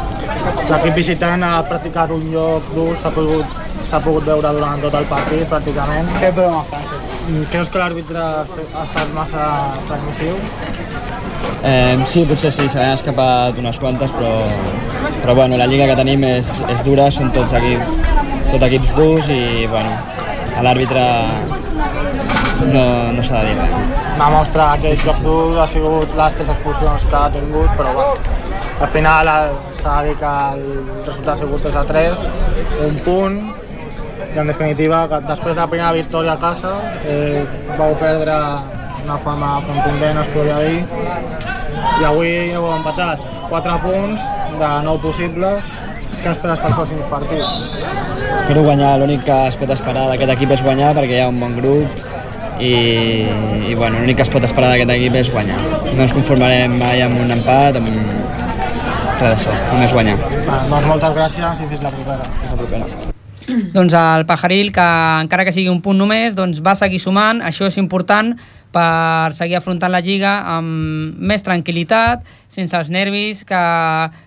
L'equip 0.71 0.95
visitant 0.97 1.43
ha 1.47 1.55
practicat 1.69 2.11
un 2.15 2.25
joc 2.33 2.73
dur, 2.77 2.91
s'ha 2.99 3.13
pogut, 3.15 3.61
s'ha 3.83 4.01
pogut 4.03 4.27
veure 4.33 4.55
durant 4.57 4.83
tot 4.83 4.95
el 4.99 5.09
partit 5.11 5.49
pràcticament. 5.51 6.11
Què 6.23 6.33
broma 6.37 6.65
Creus 7.53 7.69
que 7.71 7.79
l'àrbitre 7.79 8.19
ha 8.19 8.83
estat 8.83 9.13
massa 9.15 9.45
transmissiu? 9.87 10.35
Eh, 11.63 11.95
sí, 12.11 12.25
potser 12.27 12.51
sí, 12.51 12.67
se 12.67 12.81
n'han 12.81 12.97
escapat 12.97 13.61
unes 13.63 13.79
quantes, 13.79 14.11
però, 14.17 14.33
però 15.21 15.37
bueno, 15.39 15.59
la 15.61 15.69
lliga 15.71 15.87
que 15.87 15.97
tenim 16.01 16.27
és, 16.27 16.51
és 16.75 16.83
dura, 16.83 17.07
són 17.15 17.31
tots 17.37 17.55
equips, 17.55 18.01
tot 18.51 18.67
equips 18.67 18.95
durs 18.99 19.31
i 19.31 19.69
bueno, 19.71 19.95
a 20.59 20.67
l'àrbitre 20.67 21.05
no, 22.73 22.85
no 23.15 23.23
s'ha 23.23 23.45
de 23.45 23.53
dir 23.53 23.59
res. 23.61 23.99
Va 24.19 24.31
mostrar 24.35 24.73
que 24.83 24.91
aquest 24.91 25.07
joc 25.07 25.23
dur 25.23 25.63
ha 25.63 25.69
sigut 25.71 26.19
les 26.19 26.39
tres 26.41 26.51
expulsions 26.57 27.07
que 27.07 27.21
ha 27.21 27.29
tingut, 27.39 27.71
però 27.79 27.95
bueno, 28.01 28.42
al 28.81 28.89
final 28.89 29.31
s'ha 29.81 29.97
de 30.03 30.09
dir 30.09 30.17
que 30.21 30.33
el 30.55 30.63
resultat 31.07 31.35
ha 31.35 31.37
sigut 31.37 31.63
3 31.63 31.77
a 31.77 31.85
3, 31.89 32.25
un 32.89 32.97
punt, 33.07 33.41
i 34.35 34.39
en 34.39 34.47
definitiva, 34.47 35.05
que 35.09 35.21
després 35.29 35.55
de 35.55 35.61
la 35.61 35.69
primera 35.69 35.93
victòria 35.93 36.37
a 36.37 36.41
casa, 36.41 36.73
eh, 37.05 37.45
vau 37.77 37.95
perdre 38.01 38.37
una 39.05 39.19
forma 39.19 39.55
contundent, 39.67 40.19
es 40.23 40.31
podria 40.35 40.59
dir, 40.63 40.85
i 42.01 42.05
avui 42.07 42.33
heu 42.55 42.69
empatat 42.77 43.21
4 43.51 43.79
punts 43.83 44.25
de 44.59 44.71
9 44.87 45.03
possibles, 45.03 45.73
què 46.23 46.31
esperes 46.31 46.63
pels 46.63 46.77
pròxims 46.79 47.09
partits? 47.11 47.63
Espero 48.37 48.63
guanyar, 48.63 48.97
l'únic 49.01 49.25
que 49.27 49.39
es 49.51 49.59
pot 49.59 49.71
esperar 49.75 50.09
d'aquest 50.11 50.33
equip 50.37 50.55
és 50.55 50.63
guanyar 50.65 50.93
perquè 50.97 51.19
hi 51.19 51.23
ha 51.25 51.31
un 51.31 51.41
bon 51.43 51.57
grup 51.59 52.63
i, 52.63 52.75
i 53.69 53.75
bueno, 53.75 53.99
l'únic 53.99 54.21
que 54.21 54.27
es 54.27 54.31
pot 54.33 54.45
esperar 54.47 54.73
d'aquest 54.73 54.95
equip 54.97 55.19
és 55.19 55.33
guanyar. 55.35 55.59
No 55.93 56.05
ens 56.07 56.15
conformarem 56.15 56.79
mai 56.79 57.03
amb 57.03 57.21
un 57.25 57.35
empat, 57.35 57.81
amb 57.81 57.91
d'això, 59.31 59.57
només 59.73 59.97
guanyar. 59.97 60.19
Va, 60.51 60.61
doncs 60.75 60.93
moltes 60.93 61.19
gràcies 61.21 61.65
i 61.65 61.73
fins 61.73 61.89
la 61.89 61.97
propera. 61.97 62.31
Fins 62.43 62.55
la 62.55 62.63
propera. 62.65 63.12
Doncs 63.77 63.95
el 63.99 64.27
Pajaril, 64.27 64.73
que 64.73 64.89
encara 65.23 65.45
que 65.45 65.55
sigui 65.55 65.71
un 65.73 65.83
punt 65.85 65.99
només, 65.99 66.37
doncs 66.39 66.63
va 66.65 66.77
seguir 66.79 67.01
sumant, 67.03 67.43
això 67.45 67.69
és 67.69 67.79
important 67.81 68.35
per 68.73 69.33
seguir 69.37 69.59
afrontant 69.59 69.93
la 69.93 70.01
Lliga 70.01 70.33
amb 70.55 71.19
més 71.21 71.45
tranquil·litat, 71.45 72.25
sense 72.53 72.77
els 72.77 72.89
nervis 72.93 73.43
que, 73.49 73.61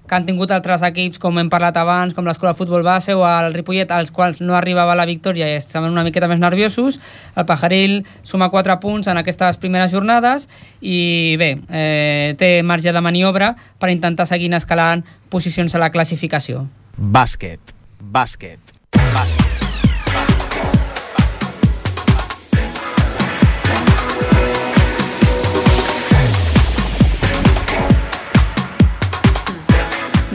que 0.05 0.15
han 0.17 0.27
tingut 0.27 0.53
altres 0.53 0.85
equips, 0.85 1.19
com 1.21 1.39
hem 1.41 1.49
parlat 1.49 1.77
abans, 1.81 2.13
com 2.13 2.27
l'Escola 2.29 2.53
de 2.53 2.59
Futbol 2.59 2.85
Base 2.85 3.15
o 3.17 3.25
el 3.25 3.53
Ripollet, 3.57 3.91
als 3.91 4.13
quals 4.13 4.41
no 4.45 4.55
arribava 4.57 4.97
la 4.97 5.07
victòria 5.09 5.49
i 5.49 5.57
estaven 5.57 5.93
una 5.93 6.05
miqueta 6.05 6.29
més 6.31 6.41
nerviosos. 6.41 6.99
El 7.35 7.49
Pajaril 7.49 8.03
suma 8.23 8.51
4 8.53 8.77
punts 8.83 9.09
en 9.09 9.21
aquestes 9.21 9.57
primeres 9.61 9.93
jornades 9.93 10.47
i 10.81 11.35
bé, 11.41 11.55
eh, 11.69 12.35
té 12.37 12.61
marge 12.63 12.93
de 12.93 13.01
maniobra 13.01 13.55
per 13.81 13.89
intentar 13.93 14.29
seguir 14.29 14.53
escalant 14.53 15.03
posicions 15.29 15.73
a 15.73 15.81
la 15.81 15.91
classificació. 15.91 16.67
Bàsquet. 16.95 17.73
Bàsquet. 17.99 18.64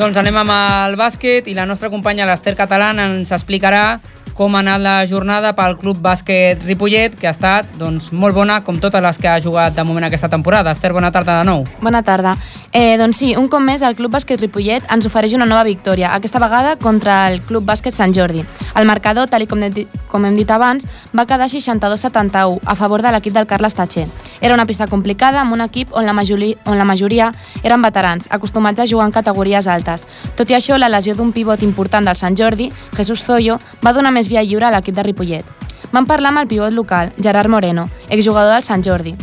Doncs 0.00 0.16
anem 0.16 0.36
amb 0.40 0.52
el 0.54 0.94
bàsquet 0.96 1.50
i 1.50 1.52
la 1.52 1.66
nostra 1.68 1.90
companya 1.92 2.24
l'Ester 2.24 2.54
Catalán 2.56 3.02
ens 3.02 3.34
explicarà 3.36 3.98
com 4.40 4.54
ha 4.56 4.62
anat 4.64 4.80
la 4.80 4.94
jornada 5.04 5.50
pel 5.52 5.74
Club 5.76 5.98
Bàsquet 6.00 6.62
Ripollet, 6.64 7.12
que 7.12 7.28
ha 7.28 7.32
estat 7.34 7.74
doncs, 7.76 8.06
molt 8.16 8.32
bona, 8.32 8.62
com 8.64 8.78
totes 8.80 9.02
les 9.04 9.18
que 9.20 9.28
ha 9.28 9.36
jugat 9.44 9.74
de 9.76 9.84
moment 9.84 10.06
aquesta 10.06 10.30
temporada. 10.32 10.72
Esther, 10.72 10.94
bona 10.96 11.10
tarda 11.12 11.42
de 11.42 11.44
nou. 11.44 11.66
Bona 11.84 12.00
tarda. 12.00 12.38
Eh, 12.72 12.96
doncs 12.96 13.18
sí, 13.20 13.34
un 13.36 13.50
cop 13.52 13.60
més 13.60 13.82
el 13.84 13.98
Club 13.98 14.14
Bàsquet 14.14 14.40
Ripollet 14.40 14.86
ens 14.94 15.04
ofereix 15.04 15.34
una 15.36 15.44
nova 15.44 15.66
victòria, 15.68 16.14
aquesta 16.16 16.40
vegada 16.40 16.76
contra 16.80 17.26
el 17.28 17.42
Club 17.44 17.66
Bàsquet 17.68 17.92
Sant 17.92 18.16
Jordi. 18.16 18.46
El 18.78 18.88
marcador, 18.88 19.28
tal 19.28 19.44
com, 19.50 19.60
com 20.08 20.24
hem 20.24 20.40
dit 20.40 20.50
abans, 20.50 20.88
va 21.12 21.26
quedar 21.28 21.50
62-71 21.52 22.62
a 22.64 22.78
favor 22.78 23.04
de 23.04 23.12
l'equip 23.12 23.36
del 23.36 23.48
Carles 23.50 23.76
Tatxer. 23.76 24.06
Era 24.40 24.54
una 24.54 24.64
pista 24.64 24.86
complicada 24.86 25.42
amb 25.42 25.52
un 25.52 25.66
equip 25.66 25.92
on 25.92 26.06
la, 26.06 26.14
majoria, 26.16 26.56
on 26.64 26.78
la 26.78 26.88
majoria 26.88 27.28
eren 27.62 27.82
veterans, 27.82 28.30
acostumats 28.30 28.80
a 28.80 28.88
jugar 28.88 29.10
en 29.10 29.12
categories 29.18 29.68
altes. 29.68 30.06
Tot 30.38 30.48
i 30.48 30.56
això, 30.56 30.78
la 30.80 30.88
lesió 30.88 31.18
d'un 31.18 31.34
pivot 31.36 31.66
important 31.66 32.08
del 32.08 32.16
Sant 32.16 32.38
Jordi, 32.38 32.70
Jesús 32.96 33.26
Zoyo, 33.26 33.58
va 33.84 33.92
donar 33.92 34.14
més 34.16 34.29
via 34.30 34.46
lliure 34.46 34.70
a 34.70 34.70
l'equip 34.76 34.94
de 34.94 35.04
Ripollet. 35.10 35.44
Vam 35.90 36.06
parlar 36.06 36.30
amb 36.30 36.44
el 36.44 36.48
pivot 36.48 36.72
local, 36.72 37.12
Gerard 37.18 37.50
Moreno, 37.50 37.88
exjugador 38.08 38.54
del 38.54 38.64
Sant 38.64 38.86
Jordi. 38.86 39.16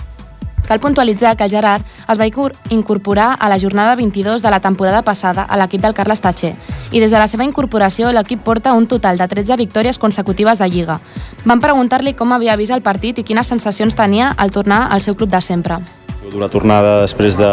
Cal 0.67 0.81
puntualitzar 0.83 1.37
que 1.37 1.45
el 1.45 1.49
Gerard 1.49 1.85
es 2.11 2.19
va 2.19 2.27
incorporar 2.69 3.37
a 3.39 3.47
la 3.47 3.57
jornada 3.57 3.95
22 3.95 4.41
de 4.41 4.51
la 4.51 4.59
temporada 4.59 5.01
passada 5.01 5.43
a 5.43 5.57
l'equip 5.57 5.81
del 5.81 5.95
Carles 5.95 6.19
Tatxer 6.21 6.55
i 6.91 6.99
des 6.99 7.11
de 7.11 7.17
la 7.17 7.27
seva 7.31 7.47
incorporació 7.47 8.11
l'equip 8.11 8.43
porta 8.43 8.73
un 8.75 8.87
total 8.87 9.17
de 9.17 9.27
13 9.27 9.55
victòries 9.55 9.97
consecutives 9.97 10.59
de 10.59 10.67
Lliga. 10.67 10.99
Van 11.45 11.63
preguntar-li 11.63 12.13
com 12.13 12.35
havia 12.35 12.59
vist 12.59 12.75
el 12.75 12.83
partit 12.83 13.17
i 13.17 13.23
quines 13.23 13.47
sensacions 13.47 13.95
tenia 13.95 14.33
al 14.35 14.51
tornar 14.51 14.89
al 14.91 15.01
seu 15.01 15.15
club 15.15 15.31
de 15.31 15.41
sempre. 15.41 15.79
Dura 16.25 16.49
tornada 16.49 17.03
després 17.03 17.37
de 17.37 17.49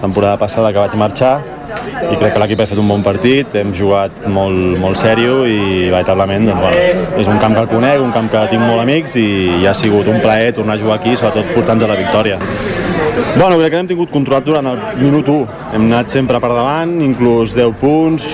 temporada 0.00 0.36
passada 0.40 0.72
que 0.74 0.82
vaig 0.82 0.96
marxar 0.98 1.36
i 2.10 2.16
crec 2.18 2.34
que 2.34 2.40
l'equip 2.42 2.60
ha 2.64 2.66
fet 2.66 2.80
un 2.82 2.88
bon 2.90 3.04
partit, 3.06 3.54
hem 3.54 3.70
jugat 3.76 4.24
molt, 4.34 4.80
molt 4.82 4.98
sèrio 4.98 5.44
i 5.46 5.86
veritablement 5.92 6.48
doncs, 6.50 6.60
bueno, 6.60 7.06
és 7.22 7.30
un 7.30 7.38
camp 7.38 7.54
que 7.54 7.62
el 7.62 7.70
conec, 7.70 8.02
un 8.02 8.12
camp 8.16 8.30
que 8.32 8.42
tinc 8.50 8.64
molt 8.64 8.82
amics 8.82 9.14
i, 9.20 9.28
i 9.62 9.68
ha 9.70 9.74
sigut 9.76 10.10
un 10.10 10.18
plaer 10.24 10.50
tornar 10.56 10.74
a 10.76 10.82
jugar 10.82 10.98
aquí, 10.98 11.14
sobretot 11.16 11.54
portant-nos 11.54 11.92
la 11.92 11.98
victòria. 12.00 12.40
Bueno, 13.36 13.56
crec 13.60 13.70
que 13.70 13.78
l'hem 13.78 13.92
tingut 13.92 14.10
controlat 14.10 14.46
durant 14.46 14.72
el 14.72 14.82
minut 14.98 15.30
1. 15.30 15.58
Hem 15.76 15.86
anat 15.86 16.10
sempre 16.10 16.42
per 16.42 16.50
davant, 16.50 16.96
inclús 17.06 17.54
10 17.54 17.78
punts, 17.78 18.26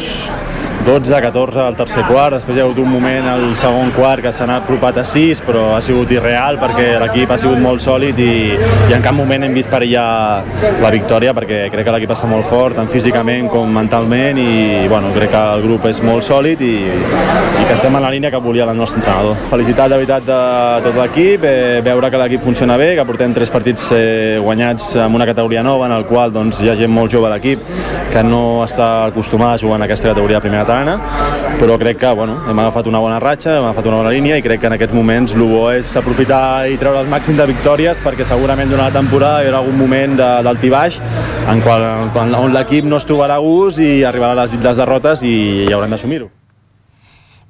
12, 0.86 1.20
14 1.20 1.60
al 1.66 1.74
tercer 1.74 2.04
quart, 2.06 2.36
després 2.36 2.54
hi 2.54 2.60
ha 2.62 2.64
hagut 2.68 2.78
un 2.78 2.86
moment 2.86 3.24
al 3.26 3.40
segon 3.58 3.88
quart 3.90 4.22
que 4.22 4.30
s'ha 4.30 4.46
apropat 4.54 5.00
a 5.00 5.02
6, 5.02 5.40
però 5.42 5.64
ha 5.74 5.80
sigut 5.82 6.12
irreal 6.14 6.60
perquè 6.62 6.92
l'equip 7.02 7.32
ha 7.34 7.38
sigut 7.42 7.58
molt 7.58 7.82
sòlid 7.82 8.20
i, 8.22 8.36
i 8.54 8.94
en 8.94 9.02
cap 9.02 9.16
moment 9.18 9.42
hem 9.42 9.56
vist 9.56 9.66
perillar 9.66 10.44
la 10.84 10.92
victòria 10.94 11.32
perquè 11.34 11.64
crec 11.74 11.88
que 11.88 11.94
l'equip 11.96 12.12
està 12.14 12.30
molt 12.30 12.46
fort, 12.46 12.78
tant 12.78 12.86
físicament 12.92 13.48
com 13.50 13.74
mentalment 13.74 14.38
i 14.38 14.86
bueno, 14.86 15.10
crec 15.16 15.32
que 15.34 15.40
el 15.56 15.64
grup 15.66 15.88
és 15.90 15.98
molt 16.06 16.22
sòlid 16.28 16.62
i, 16.62 16.76
i 16.86 17.66
que 17.66 17.74
estem 17.74 17.98
en 17.98 18.06
la 18.06 18.14
línia 18.14 18.30
que 18.30 18.38
volia 18.46 18.70
el 18.70 18.78
nostre 18.78 19.02
entrenador. 19.02 19.34
Felicitat 19.50 19.90
de 19.90 20.00
veritat 20.04 20.30
de 20.30 20.38
tot 20.86 21.00
l'equip, 21.02 21.48
eh, 21.50 21.82
veure 21.82 22.12
que 22.14 22.22
l'equip 22.22 22.46
funciona 22.46 22.78
bé, 22.78 22.92
que 22.94 23.08
portem 23.10 23.34
tres 23.34 23.50
partits 23.50 23.90
eh, 23.98 24.38
guanyats 24.38 24.92
en 25.02 25.18
una 25.18 25.26
categoria 25.26 25.66
nova 25.66 25.90
en 25.90 25.98
el 25.98 26.06
qual 26.06 26.30
doncs, 26.30 26.62
hi 26.62 26.70
ha 26.70 26.78
gent 26.78 26.94
molt 26.94 27.10
jove 27.10 27.26
a 27.26 27.34
l'equip 27.34 27.66
que 28.14 28.22
no 28.22 28.62
està 28.62 29.10
acostumada 29.10 29.58
a 29.58 29.64
jugar 29.66 29.82
en 29.82 29.88
aquesta 29.90 30.14
categoria 30.14 30.38
de 30.38 30.46
primera 30.46 30.75
catalana, 30.76 31.56
però 31.58 31.78
crec 31.78 31.98
que 31.98 32.10
bueno, 32.12 32.42
hem 32.48 32.58
agafat 32.58 32.86
una 32.86 32.98
bona 32.98 33.18
ratxa, 33.18 33.56
hem 33.56 33.64
agafat 33.64 33.86
una 33.86 33.96
bona 33.96 34.10
línia 34.10 34.36
i 34.36 34.42
crec 34.42 34.60
que 34.60 34.66
en 34.66 34.74
aquests 34.76 34.94
moments 34.94 35.34
el 35.34 35.44
bo 35.48 35.70
és 35.72 35.94
aprofitar 35.96 36.68
i 36.68 36.76
treure 36.76 37.00
el 37.00 37.08
màxim 37.08 37.36
de 37.36 37.46
victòries 37.48 38.00
perquè 38.04 38.24
segurament 38.24 38.68
durant 38.70 38.90
la 38.90 38.94
temporada 38.94 39.42
hi 39.42 39.48
haurà 39.48 39.62
algun 39.62 39.78
moment 39.78 40.16
d'altibaix 40.18 41.00
en, 41.48 41.62
qual, 41.62 41.82
en 42.04 42.10
qual, 42.12 42.34
on 42.34 42.52
l'equip 42.52 42.84
no 42.84 43.00
es 43.00 43.08
trobarà 43.08 43.38
a 43.38 43.44
gust 43.44 43.80
i 43.80 44.04
arribarà 44.04 44.34
les, 44.42 44.56
les 44.60 44.82
derrotes 44.82 45.22
i, 45.24 45.36
i 45.66 45.72
haurem 45.72 45.96
d'assumir-ho. 45.96 46.28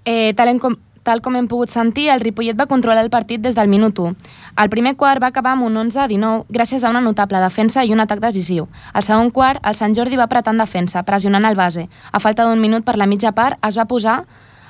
Eh, 0.06 0.32
tal, 0.38 0.52
com, 0.62 0.76
tal 1.06 1.22
com 1.22 1.36
hem 1.38 1.46
pogut 1.46 1.70
sentir, 1.70 2.08
el 2.10 2.20
Ripollet 2.20 2.58
va 2.58 2.66
controlar 2.66 3.04
el 3.04 3.12
partit 3.14 3.42
des 3.44 3.54
del 3.54 3.70
minut 3.70 3.98
1. 4.02 4.16
El 4.58 4.70
primer 4.72 4.96
quart 4.98 5.22
va 5.22 5.30
acabar 5.30 5.52
amb 5.54 5.68
un 5.68 5.78
11-19 5.84 6.50
gràcies 6.50 6.82
a 6.82 6.90
una 6.90 7.04
notable 7.04 7.38
defensa 7.38 7.84
i 7.86 7.94
un 7.94 8.02
atac 8.02 8.18
decisiu. 8.24 8.66
Al 8.92 9.06
segon 9.06 9.30
quart, 9.30 9.62
el 9.62 9.78
Sant 9.78 9.94
Jordi 9.94 10.18
va 10.18 10.26
apretar 10.26 10.56
en 10.56 10.64
defensa, 10.64 11.04
pressionant 11.06 11.46
el 11.46 11.54
base. 11.54 11.86
A 12.10 12.18
falta 12.18 12.48
d'un 12.48 12.60
minut 12.60 12.82
per 12.82 12.96
la 12.98 13.06
mitja 13.06 13.30
part, 13.32 13.60
es 13.62 13.78
va 13.78 13.86
posar 13.86 14.24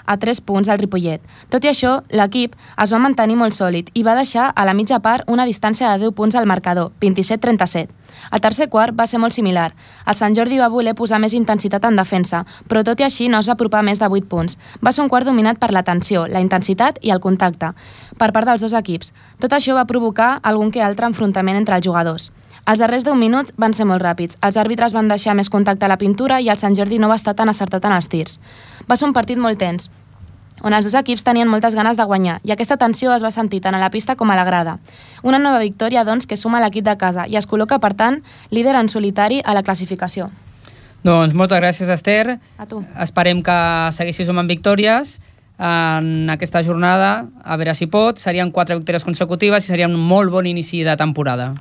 a 0.05 0.19
3 0.21 0.41
punts 0.45 0.69
del 0.69 0.79
Ripollet. 0.79 1.25
Tot 1.49 1.65
i 1.65 1.73
això, 1.73 2.03
l'equip 2.13 2.53
es 2.77 2.93
va 2.93 3.01
mantenir 3.01 3.41
molt 3.41 3.57
sòlid 3.57 3.89
i 3.95 4.05
va 4.05 4.15
deixar 4.21 4.51
a 4.53 4.69
la 4.69 4.77
mitja 4.77 5.01
part 5.01 5.25
una 5.33 5.49
distància 5.49 5.89
de 5.93 6.05
10 6.05 6.15
punts 6.21 6.37
al 6.37 6.47
marcador, 6.47 6.93
27-37. 7.01 7.96
El 8.33 8.41
tercer 8.41 8.69
quart 8.69 8.97
va 8.99 9.07
ser 9.07 9.21
molt 9.23 9.35
similar. 9.37 9.73
El 10.07 10.17
Sant 10.19 10.35
Jordi 10.37 10.59
va 10.59 10.71
voler 10.73 10.95
posar 10.95 11.21
més 11.23 11.35
intensitat 11.35 11.85
en 11.85 11.97
defensa, 11.97 12.45
però 12.69 12.83
tot 12.85 13.01
i 13.01 13.07
així 13.07 13.29
no 13.29 13.39
es 13.43 13.49
va 13.49 13.55
apropar 13.55 13.83
més 13.87 14.01
de 14.03 14.09
8 14.09 14.29
punts. 14.31 14.59
Va 14.85 14.93
ser 14.93 15.05
un 15.05 15.11
quart 15.13 15.27
dominat 15.27 15.59
per 15.59 15.73
la 15.73 15.83
tensió, 15.83 16.27
la 16.27 16.41
intensitat 16.41 16.99
i 17.03 17.13
el 17.15 17.21
contacte, 17.21 17.73
per 18.19 18.33
part 18.33 18.49
dels 18.49 18.65
dos 18.65 18.75
equips. 18.75 19.13
Tot 19.41 19.53
això 19.53 19.77
va 19.77 19.87
provocar 19.87 20.41
algun 20.43 20.71
que 20.71 20.83
altre 20.83 21.07
enfrontament 21.07 21.57
entre 21.57 21.77
els 21.77 21.87
jugadors. 21.87 22.33
Els 22.67 22.81
darrers 22.83 23.05
10 23.07 23.15
minuts 23.15 23.53
van 23.63 23.77
ser 23.79 23.85
molt 23.87 24.03
ràpids. 24.03 24.39
Els 24.43 24.57
àrbitres 24.59 24.95
van 24.97 25.07
deixar 25.07 25.37
més 25.39 25.51
contacte 25.51 25.87
a 25.87 25.91
la 25.93 26.01
pintura 26.01 26.41
i 26.43 26.49
el 26.51 26.59
Sant 26.59 26.75
Jordi 26.75 26.99
no 26.99 27.07
va 27.09 27.19
estar 27.21 27.37
tan 27.39 27.49
acertat 27.53 27.85
en 27.87 27.95
els 27.95 28.09
tirs. 28.11 28.41
Va 28.91 28.97
ser 28.99 29.07
un 29.07 29.15
partit 29.15 29.39
molt 29.39 29.61
tens, 29.63 29.87
on 30.63 30.73
els 30.73 30.87
dos 30.87 30.95
equips 30.97 31.25
tenien 31.25 31.49
moltes 31.49 31.75
ganes 31.75 31.99
de 31.99 32.05
guanyar 32.05 32.39
i 32.45 32.53
aquesta 32.55 32.79
tensió 32.81 33.13
es 33.15 33.25
va 33.25 33.31
sentir 33.31 33.61
tant 33.65 33.77
a 33.77 33.83
la 33.83 33.91
pista 33.91 34.17
com 34.17 34.31
a 34.31 34.37
la 34.37 34.45
grada. 34.45 34.79
Una 35.23 35.39
nova 35.39 35.61
victòria, 35.61 36.05
doncs, 36.05 36.27
que 36.27 36.37
suma 36.37 36.61
l'equip 36.63 36.85
de 36.85 36.97
casa 36.97 37.27
i 37.29 37.37
es 37.37 37.49
col·loca, 37.49 37.79
per 37.81 37.93
tant, 37.95 38.23
líder 38.51 38.77
en 38.81 38.89
solitari 38.89 39.43
a 39.45 39.55
la 39.55 39.63
classificació. 39.63 40.31
Doncs 41.07 41.37
moltes 41.37 41.61
gràcies, 41.61 41.91
Esther. 41.93 42.39
A 42.59 42.67
tu. 42.67 42.83
Esperem 42.99 43.43
que 43.45 43.57
segueixis 43.95 44.27
sumant 44.27 44.49
victòries 44.51 45.19
en 45.59 46.29
aquesta 46.33 46.63
jornada, 46.67 47.27
a 47.45 47.57
veure 47.57 47.75
si 47.79 47.87
pot. 47.87 48.19
Serien 48.19 48.51
quatre 48.51 48.77
victòries 48.77 49.07
consecutives 49.07 49.65
i 49.65 49.73
seria 49.73 49.89
un 49.89 49.97
molt 49.97 50.33
bon 50.35 50.47
inici 50.47 50.83
de 50.85 50.97
temporada. 50.99 51.53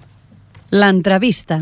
L'entrevista. 0.72 1.62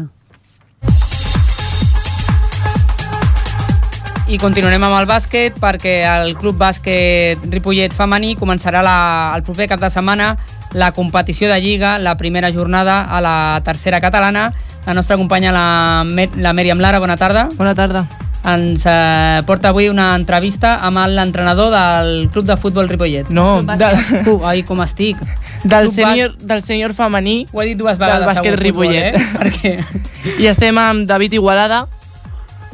I 4.24 4.38
continuarem 4.40 4.84
amb 4.88 4.96
el 5.02 5.08
bàsquet 5.10 5.58
perquè 5.60 5.98
el 6.08 6.32
Club 6.40 6.56
Bàsquet 6.56 7.42
Ripollet 7.52 7.92
Femení 7.94 8.38
començarà 8.40 8.80
la, 8.86 8.98
el 9.36 9.44
proper 9.44 9.68
cap 9.68 9.82
de 9.82 9.90
setmana 9.92 10.30
la 10.74 10.94
competició 10.96 11.50
de 11.52 11.60
Lliga, 11.62 11.98
la 12.00 12.16
primera 12.18 12.52
jornada 12.52 13.02
a 13.04 13.20
la 13.22 13.62
tercera 13.66 14.00
catalana. 14.02 14.54
La 14.88 14.94
nostra 14.94 15.18
companya, 15.18 15.52
la, 15.52 16.04
la 16.36 16.54
Mèriam 16.54 16.80
Lara, 16.82 17.00
bona 17.00 17.18
tarda. 17.18 17.48
Bona 17.60 17.76
tarda. 17.76 18.08
Ens 18.50 18.84
eh, 18.90 19.44
porta 19.46 19.70
avui 19.70 19.88
una 19.88 20.10
entrevista 20.18 20.74
amb 20.84 21.04
l'entrenador 21.14 21.70
del 21.72 22.30
Club 22.34 22.48
de 22.50 22.58
Futbol 22.58 22.90
Ripollet. 22.90 23.30
No, 23.30 23.62
de... 23.62 23.92
Uh, 24.26 24.42
ai, 24.50 24.64
com 24.68 24.82
estic. 24.84 25.20
Del 25.64 25.86
Club 25.88 25.94
sènior, 25.96 26.34
del 26.44 26.60
sènior 26.60 26.92
femení 26.92 27.46
Ho 27.54 27.62
he 27.64 27.70
dit 27.70 27.78
dues 27.80 27.96
del 27.96 28.02
vegades, 28.04 28.26
bàsquet 28.28 28.58
segur, 28.58 28.66
futbol, 28.66 28.90
Ripollet. 28.90 29.16
eh? 29.16 29.28
Perquè... 29.38 30.40
I 30.44 30.50
estem 30.52 30.76
amb 30.82 31.06
David 31.08 31.38
Igualada. 31.38 31.86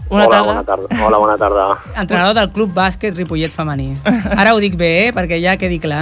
Bona 0.10 0.26
Hola, 0.26 0.38
tarda. 0.38 0.47
bona 0.47 0.64
tarda. 0.66 1.05
Hola, 1.05 1.18
bona 1.20 1.38
tarda. 1.38 1.66
Entrenador 2.01 2.34
del 2.34 2.49
Club 2.51 2.72
Bàsquet 2.74 3.14
Ripollet 3.16 3.51
Femení. 3.53 3.91
Ara 4.34 4.55
ho 4.55 4.60
dic 4.60 4.74
bé, 4.74 4.88
eh? 5.05 5.12
perquè 5.14 5.38
ja 5.38 5.53
quedi 5.62 5.78
clar. 5.80 6.01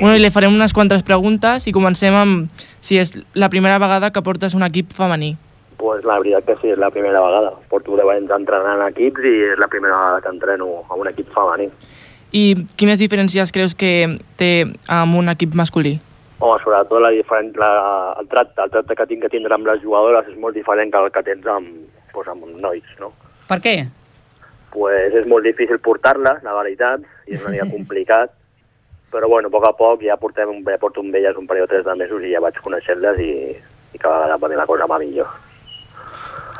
Bueno, 0.00 0.16
i 0.16 0.18
li 0.18 0.30
farem 0.34 0.50
unes 0.50 0.74
quantes 0.74 1.04
preguntes 1.06 1.68
i 1.70 1.72
comencem 1.72 2.16
amb 2.18 2.50
si 2.82 2.98
és 2.98 3.14
la 3.38 3.46
primera 3.52 3.78
vegada 3.78 4.10
que 4.10 4.24
portes 4.26 4.56
un 4.58 4.66
equip 4.66 4.90
femení. 4.90 5.36
Pues 5.78 6.02
la 6.02 6.18
veritat 6.18 6.48
que 6.48 6.56
sí, 6.58 6.72
és 6.74 6.82
la 6.82 6.90
primera 6.90 7.22
vegada. 7.22 7.54
Porto 7.70 7.94
10 7.94 8.10
anys 8.16 8.34
entrenant 8.34 8.82
equips 8.88 9.22
i 9.22 9.36
és 9.52 9.62
la 9.62 9.70
primera 9.70 9.94
vegada 9.94 10.20
que 10.26 10.34
entreno 10.34 10.72
a 10.90 10.98
un 10.98 11.14
equip 11.14 11.30
femení. 11.30 11.70
I 12.34 12.44
quines 12.74 12.98
diferències 12.98 13.54
creus 13.54 13.78
que 13.78 14.16
té 14.40 14.52
amb 14.90 15.14
un 15.22 15.30
equip 15.30 15.54
masculí? 15.54 16.00
Home, 16.42 16.58
sobretot 16.64 16.98
la 16.98 17.14
diferent, 17.14 17.54
la, 17.54 17.72
el, 18.18 18.26
tracte, 18.26 18.58
el 18.64 18.70
tracte 18.74 18.98
que 18.98 19.06
tinc 19.06 19.22
que 19.22 19.30
tindre 19.30 19.54
amb 19.54 19.68
les 19.70 19.78
jugadores 19.84 20.26
és 20.26 20.38
molt 20.42 20.58
diferent 20.58 20.90
que 20.90 20.98
el 20.98 21.12
que 21.14 21.22
tens 21.22 21.46
amb, 21.46 21.68
pues, 22.12 22.28
amb 22.28 22.44
nois, 22.60 22.84
no? 23.00 23.12
Per 23.48 23.58
què? 23.64 23.76
Pues 24.72 25.12
és 25.14 25.26
molt 25.28 25.44
difícil 25.44 25.78
portar-les, 25.84 26.42
la 26.44 26.54
veritat, 26.56 27.02
i 27.28 27.34
és 27.36 27.42
una 27.42 27.52
mica 27.56 27.68
complicat, 27.76 28.32
però 29.12 29.28
bueno, 29.28 29.48
a 29.48 29.52
poc 29.52 29.66
a 29.68 29.72
poc 29.76 30.02
ja, 30.06 30.16
portem, 30.16 30.48
un- 30.48 30.64
ja 30.64 30.78
porto 30.80 31.00
amb 31.04 31.14
elles 31.14 31.36
un 31.36 31.46
període 31.46 31.68
de 31.68 31.82
3 31.82 31.88
de 31.90 31.96
mesos 32.00 32.22
i 32.24 32.32
ja 32.32 32.40
vaig 32.40 32.56
coneixent-les 32.64 33.18
i, 33.20 33.32
i 33.92 33.98
cada 34.00 34.22
vegada 34.24 34.38
va 34.40 34.56
la 34.62 34.66
cosa 34.66 34.86
va 34.88 34.98
millor. 35.02 35.28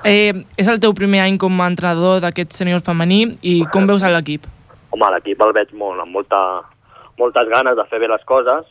Eh, 0.05 0.35
és 0.59 0.67
el 0.69 0.81
teu 0.83 0.93
primer 0.99 1.21
any 1.23 1.37
com 1.39 1.61
a 1.63 1.69
entrenador 1.71 2.21
d'aquest 2.21 2.53
sènior 2.59 2.83
femení 2.83 3.23
i 3.47 3.63
com 3.73 3.87
veus 3.87 4.03
l'equip? 4.03 4.49
Home, 4.91 5.09
l'equip 5.15 5.41
el 5.47 5.53
veig 5.57 5.71
molt, 5.79 6.03
amb 6.03 6.13
molta, 6.13 6.41
moltes 7.19 7.49
ganes 7.49 7.77
de 7.79 7.85
fer 7.89 8.01
bé 8.03 8.09
les 8.11 8.25
coses. 8.29 8.67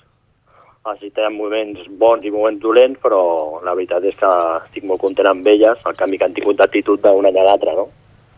Així 0.90 1.12
té 1.14 1.28
moments 1.30 1.84
bons 2.02 2.24
i 2.26 2.32
moments 2.34 2.62
dolents, 2.62 2.98
però 3.04 3.22
la 3.62 3.76
veritat 3.78 4.06
és 4.10 4.16
que 4.18 4.30
estic 4.64 4.88
molt 4.90 5.02
content 5.04 5.30
amb 5.30 5.46
elles, 5.48 5.84
el 5.86 5.98
canvi 6.00 6.18
que 6.18 6.26
han 6.26 6.34
tingut 6.34 6.58
d'actitud 6.58 7.04
d'un 7.04 7.28
any 7.30 7.38
a 7.38 7.44
l'altre, 7.46 7.76
no? 7.78 7.86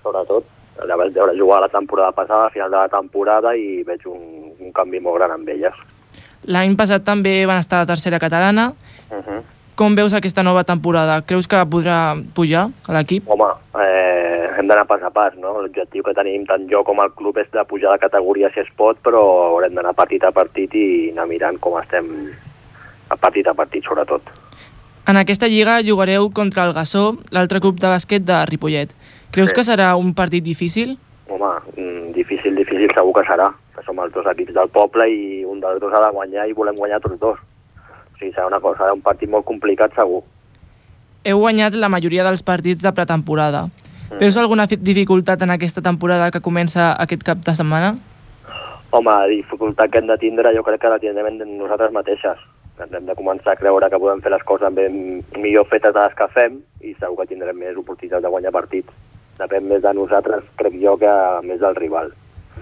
Sobretot, 0.03 0.49
la 0.89 0.97
vaig 0.99 1.13
veure 1.15 1.37
jugar 1.39 1.61
la 1.63 1.71
temporada 1.71 2.11
passada, 2.11 2.49
a 2.49 2.51
final 2.51 2.71
de 2.71 2.81
la 2.81 2.91
temporada, 2.91 3.55
i 3.55 3.83
veig 3.87 4.03
un, 4.11 4.51
un 4.59 4.75
canvi 4.75 4.99
molt 4.99 5.21
gran 5.21 5.37
amb 5.37 5.47
elles. 5.55 5.77
L'any 6.51 6.75
passat 6.75 7.05
també 7.07 7.45
van 7.47 7.63
estar 7.63 7.79
a 7.79 7.85
la 7.85 7.91
tercera 7.93 8.19
catalana. 8.19 8.73
Uh 9.09 9.23
-huh. 9.23 9.41
Com 9.75 9.95
veus 9.97 10.13
aquesta 10.13 10.43
nova 10.45 10.61
temporada? 10.63 11.15
Creus 11.25 11.47
que 11.49 11.57
podrà 11.65 12.13
pujar 12.37 12.67
a 12.85 12.93
l'equip? 12.93 13.25
Home, 13.25 13.47
eh, 13.81 14.51
hem 14.59 14.67
d'anar 14.69 14.85
pas 14.85 15.01
a 15.01 15.09
pas, 15.09 15.33
no? 15.41 15.55
L'objectiu 15.63 16.03
que 16.05 16.13
tenim 16.13 16.45
tant 16.45 16.67
jo 16.69 16.83
com 16.85 16.99
el 17.01 17.09
club 17.17 17.39
és 17.41 17.49
de 17.49 17.63
pujar 17.65 17.95
de 17.95 18.03
categoria 18.03 18.51
si 18.53 18.61
es 18.61 18.69
pot, 18.77 18.99
però 19.01 19.23
haurem 19.49 19.73
d'anar 19.73 19.95
partit 19.97 20.23
a 20.23 20.31
partit 20.31 20.75
i 20.77 21.09
anar 21.09 21.25
mirant 21.25 21.57
com 21.59 21.79
estem 21.79 22.05
a 23.09 23.17
partit 23.17 23.47
a 23.47 23.55
partit, 23.57 23.83
sobretot. 23.83 24.21
En 25.07 25.17
aquesta 25.17 25.49
lliga 25.49 25.81
jugareu 25.81 26.29
contra 26.31 26.67
el 26.67 26.73
Gassó, 26.73 27.17
l'altre 27.31 27.59
club 27.59 27.79
de 27.81 27.89
bàsquet 27.89 28.23
de 28.23 28.45
Ripollet. 28.45 28.93
Creus 29.31 29.49
Sí. 29.49 29.55
que 29.55 29.63
serà 29.63 29.95
un 29.97 30.13
partit 30.13 30.43
difícil? 30.43 30.99
Home, 31.27 31.49
mm, 31.75 32.13
difícil, 32.13 32.55
difícil 32.55 32.89
segur 32.93 33.13
que 33.13 33.25
serà, 33.27 33.51
que 33.75 33.81
som 33.83 33.99
els 33.99 34.13
dos 34.13 34.25
equips 34.27 34.53
del 34.53 34.69
poble 34.69 35.09
i 35.09 35.43
un 35.43 35.59
dels 35.59 35.81
dos 35.81 35.91
ha 35.91 36.05
de 36.05 36.11
guanyar 36.13 36.47
i 36.47 36.53
volem 36.53 36.75
guanyar 36.75 37.01
tots 37.01 37.19
dos. 37.19 37.39
O 38.13 38.17
sigui, 38.17 38.31
serà, 38.33 38.47
una 38.47 38.59
cosa, 38.61 38.91
un 38.93 39.01
partit 39.01 39.29
molt 39.29 39.45
complicat 39.45 39.93
segur. 39.97 40.23
Heu 41.23 41.39
guanyat 41.39 41.73
la 41.79 41.89
majoria 41.89 42.23
dels 42.23 42.43
partits 42.43 42.81
de 42.83 42.91
pretemporada. 42.91 43.65
Mm. 44.11 44.17
Veus 44.19 44.37
alguna 44.37 44.67
fi- 44.67 44.77
dificultat 44.77 45.41
en 45.41 45.51
aquesta 45.55 45.81
temporada 45.81 46.29
que 46.31 46.41
comença 46.41 46.91
aquest 46.99 47.23
cap 47.23 47.37
de 47.45 47.55
setmana? 47.55 47.93
Home, 48.91 49.09
la 49.09 49.27
dificultat 49.27 49.89
que 49.89 49.97
hem 50.03 50.07
de 50.07 50.17
tindre 50.21 50.51
jo 50.55 50.61
crec 50.63 50.81
que 50.81 50.89
la 50.91 50.99
tindrem 50.99 51.39
nosaltres 51.57 51.91
mateixes. 51.95 52.37
Hem 52.83 53.05
de 53.05 53.15
començar 53.15 53.53
a 53.53 53.55
creure 53.55 53.89
que 53.89 53.99
podem 54.01 54.21
fer 54.21 54.31
les 54.33 54.43
coses 54.43 54.73
ben 54.73 55.23
millor 55.37 55.65
fetes 55.69 55.93
de 55.93 55.99
les 56.03 56.13
que 56.17 56.27
fem 56.33 56.59
i 56.81 56.93
segur 56.99 57.17
que 57.21 57.29
tindrem 57.33 57.57
més 57.57 57.77
oportunitats 57.77 58.21
de 58.23 58.29
guanyar 58.29 58.51
partits. 58.51 58.89
depèn 59.37 59.65
més 59.65 59.81
de 59.81 59.93
nosaltres, 59.97 60.43
crec 60.57 60.75
jo, 60.81 60.93
que 60.97 61.09
més 61.43 61.59
del 61.59 61.73
rival. 61.75 62.11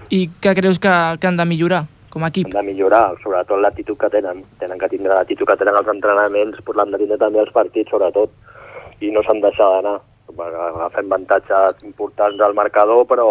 I 0.08 0.30
què 0.40 0.54
creus 0.56 0.78
que, 0.80 0.92
que 1.20 1.26
han 1.28 1.36
de 1.36 1.44
millorar 1.44 1.84
com 2.12 2.24
a 2.24 2.28
equip? 2.32 2.50
Han 2.50 2.58
de 2.58 2.62
millorar, 2.68 3.16
sobretot 3.22 3.60
l'actitud 3.60 3.96
que 3.98 4.10
tenen. 4.12 4.42
Tenen 4.60 4.80
que 4.80 4.90
tindre 4.92 5.14
l'actitud 5.16 5.48
que 5.48 5.56
tenen 5.60 5.78
els 5.80 5.88
entrenaments, 5.88 6.60
pues 6.64 6.76
l'han 6.76 6.92
de 6.92 7.00
tindre 7.00 7.18
també 7.20 7.40
els 7.40 7.52
partits, 7.54 7.90
sobretot, 7.90 8.32
i 9.00 9.10
no 9.14 9.24
s'han 9.24 9.40
deixat 9.44 9.78
d'anar. 9.78 9.98
Agafem 10.32 11.08
avantatges 11.08 11.82
importants 11.84 12.40
al 12.40 12.54
marcador, 12.56 13.06
però 13.08 13.26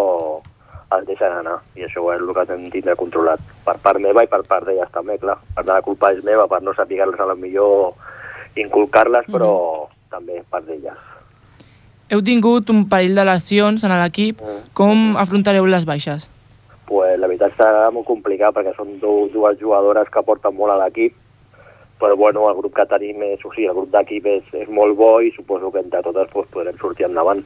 es 0.98 1.06
deixen 1.06 1.32
anar, 1.32 1.56
i 1.78 1.86
això 1.86 2.04
és 2.12 2.20
el 2.20 2.34
que 2.34 2.44
hem 2.52 2.66
de 2.66 2.74
tindre 2.74 2.98
controlat. 3.00 3.40
Per 3.64 3.76
part 3.86 4.02
meva 4.02 4.26
i 4.26 4.30
per 4.30 4.42
part 4.50 4.66
d'elles 4.68 4.90
també, 4.92 5.16
clar. 5.22 5.38
Per 5.54 5.64
tant, 5.64 5.76
la 5.76 5.86
culpa 5.86 6.12
és 6.12 6.20
meva, 6.26 6.48
per 6.50 6.60
no 6.62 6.74
saber-les 6.76 7.20
a 7.20 7.30
lo 7.30 7.38
millor 7.38 7.94
inculcar-les, 8.60 9.30
però 9.32 9.88
també 10.12 10.42
part 10.50 10.66
d'elles. 10.68 11.08
Heu 12.12 12.20
tingut 12.20 12.68
un 12.68 12.84
parell 12.92 13.16
de 13.16 13.24
lesions 13.24 13.86
en 13.86 13.94
l'equip. 13.96 14.42
Com 14.76 15.16
afrontareu 15.16 15.64
les 15.64 15.86
baixes? 15.88 16.28
Pues, 16.86 17.18
la 17.18 17.28
veritat 17.28 17.56
serà 17.58 17.90
molt 17.90 18.06
complicat 18.06 18.54
perquè 18.54 18.74
són 18.76 18.98
du 19.02 19.28
dues 19.32 19.58
jugadores 19.60 20.10
que 20.12 20.24
porten 20.26 20.56
molt 20.56 20.74
a 20.74 20.80
l'equip 20.84 21.18
però 22.02 22.16
bueno, 22.16 22.50
el 22.50 22.56
grup 22.56 22.74
que 22.74 22.86
tenim 22.90 23.22
és, 23.22 23.38
o 23.46 23.52
sigui, 23.54 23.68
el 23.70 23.76
grup 23.76 23.92
d'equip 23.92 24.24
és, 24.26 24.42
és 24.64 24.68
molt 24.74 24.96
bo 24.98 25.20
i 25.22 25.30
suposo 25.36 25.70
que 25.70 25.78
entre 25.84 26.02
totes 26.02 26.26
pues, 26.32 26.48
podrem 26.50 26.74
sortir 26.80 27.06
endavant. 27.06 27.44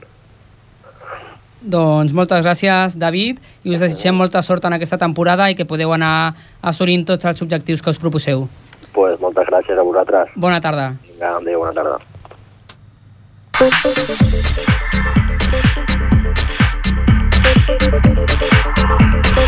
Doncs 1.61 2.15
moltes 2.17 2.41
gràcies, 2.45 2.97
David, 2.97 3.37
i 3.69 3.75
us 3.77 3.83
desitgem 3.85 4.17
molta 4.17 4.41
sort 4.41 4.65
en 4.65 4.73
aquesta 4.77 4.97
temporada 5.03 5.51
i 5.53 5.57
que 5.59 5.69
podeu 5.69 5.93
anar 5.93 6.33
assolint 6.65 7.05
tots 7.05 7.29
els 7.29 7.43
objectius 7.45 7.85
que 7.85 7.93
us 7.93 8.01
proposeu. 8.01 8.49
Pues, 8.97 9.21
moltes 9.21 9.45
gràcies 9.53 9.77
a 9.77 9.85
vosaltres. 9.85 10.33
Bona 10.41 10.61
tarda. 10.65 10.97
Vinga, 11.05 11.37
adéu, 11.37 11.61
bona 11.61 11.77
tarda. 11.77 12.01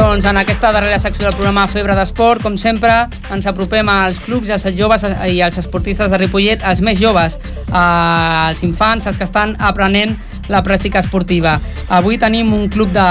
Doncs 0.00 0.24
en 0.24 0.38
aquesta 0.40 0.70
darrera 0.72 0.96
secció 0.98 1.26
del 1.26 1.34
programa 1.36 1.66
Febre 1.68 1.92
d'Esport, 1.94 2.40
com 2.40 2.54
sempre, 2.56 2.88
ens 3.34 3.44
apropem 3.46 3.86
als 3.92 4.16
clubs 4.24 4.48
i 4.48 4.54
als 4.54 4.64
joves 4.78 5.02
i 5.28 5.42
als 5.44 5.58
esportistes 5.60 6.08
de 6.08 6.16
Ripollet, 6.22 6.62
els 6.64 6.80
més 6.80 6.96
joves, 6.98 7.36
als 7.68 8.62
infants, 8.64 9.04
els 9.10 9.18
que 9.20 9.26
estan 9.28 9.52
aprenent 9.60 10.14
la 10.48 10.62
pràctica 10.64 11.02
esportiva. 11.04 11.58
Avui 11.92 12.16
tenim 12.18 12.48
un 12.56 12.70
club 12.72 12.94
de 12.96 13.04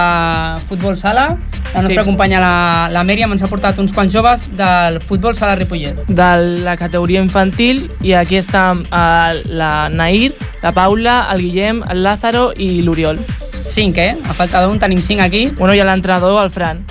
futbol 0.68 0.98
sala, 0.98 1.36
la 1.76 1.84
nostra 1.84 2.02
Sí. 2.02 2.08
companya 2.10 2.40
la, 2.42 2.54
la 2.92 3.04
Mèriam 3.06 3.32
ens 3.32 3.44
ha 3.46 3.48
portat 3.52 3.78
uns 3.78 3.94
quants 3.94 4.12
joves 4.12 4.48
del 4.58 4.98
futbol 5.00 5.36
sala 5.38 5.54
Ripollet. 5.56 6.08
de 6.08 6.32
la 6.66 6.76
categoria 6.76 7.22
infantil 7.22 7.92
i 8.02 8.14
aquí 8.18 8.36
està 8.42 8.74
eh, 8.74 9.44
la 9.46 9.90
Nair, 9.90 10.34
la 10.64 10.72
Paula, 10.74 11.28
el 11.32 11.42
Guillem, 11.46 11.84
el 11.88 12.02
Lázaro 12.04 12.52
i 12.58 12.82
l'Oriol. 12.82 13.22
Cinc, 13.70 13.98
eh? 14.02 14.16
A 14.28 14.34
falta 14.34 14.64
d'un 14.66 14.80
tenim 14.82 15.02
cinc 15.06 15.22
aquí. 15.22 15.48
Bueno, 15.58 15.74
i 15.78 15.82
l'entrenador, 15.86 16.40
el 16.44 16.50
Fran. 16.52 16.84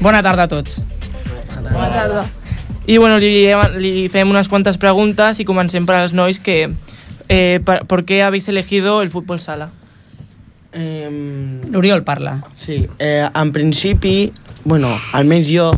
Bona 0.00 0.22
tarda 0.22 0.46
a 0.46 0.48
tots. 0.48 0.80
Bona 1.72 1.90
tarda. 1.90 2.22
I 2.86 2.96
bueno, 2.98 3.18
li, 3.22 3.32
li 3.78 4.08
fem 4.10 4.30
unas 4.30 4.48
cuantas 4.48 4.78
preguntas 4.78 5.38
y 5.40 5.44
comencem 5.44 5.86
per 5.86 5.96
als 6.00 6.14
nois 6.14 6.40
que... 6.40 6.70
Eh, 7.28 7.60
per, 7.64 7.84
¿Por 7.86 8.04
qué 8.04 8.22
habéis 8.24 8.48
elegido 8.48 9.02
el 9.02 9.10
fútbol 9.10 9.38
sala? 9.40 9.68
Eh, 10.72 11.60
L'Oriol 11.70 12.02
parla. 12.04 12.40
sí, 12.56 12.88
eh, 12.98 13.28
en 13.34 13.52
principi, 13.52 14.32
bueno, 14.64 14.88
almenys 15.12 15.48
jo 15.50 15.70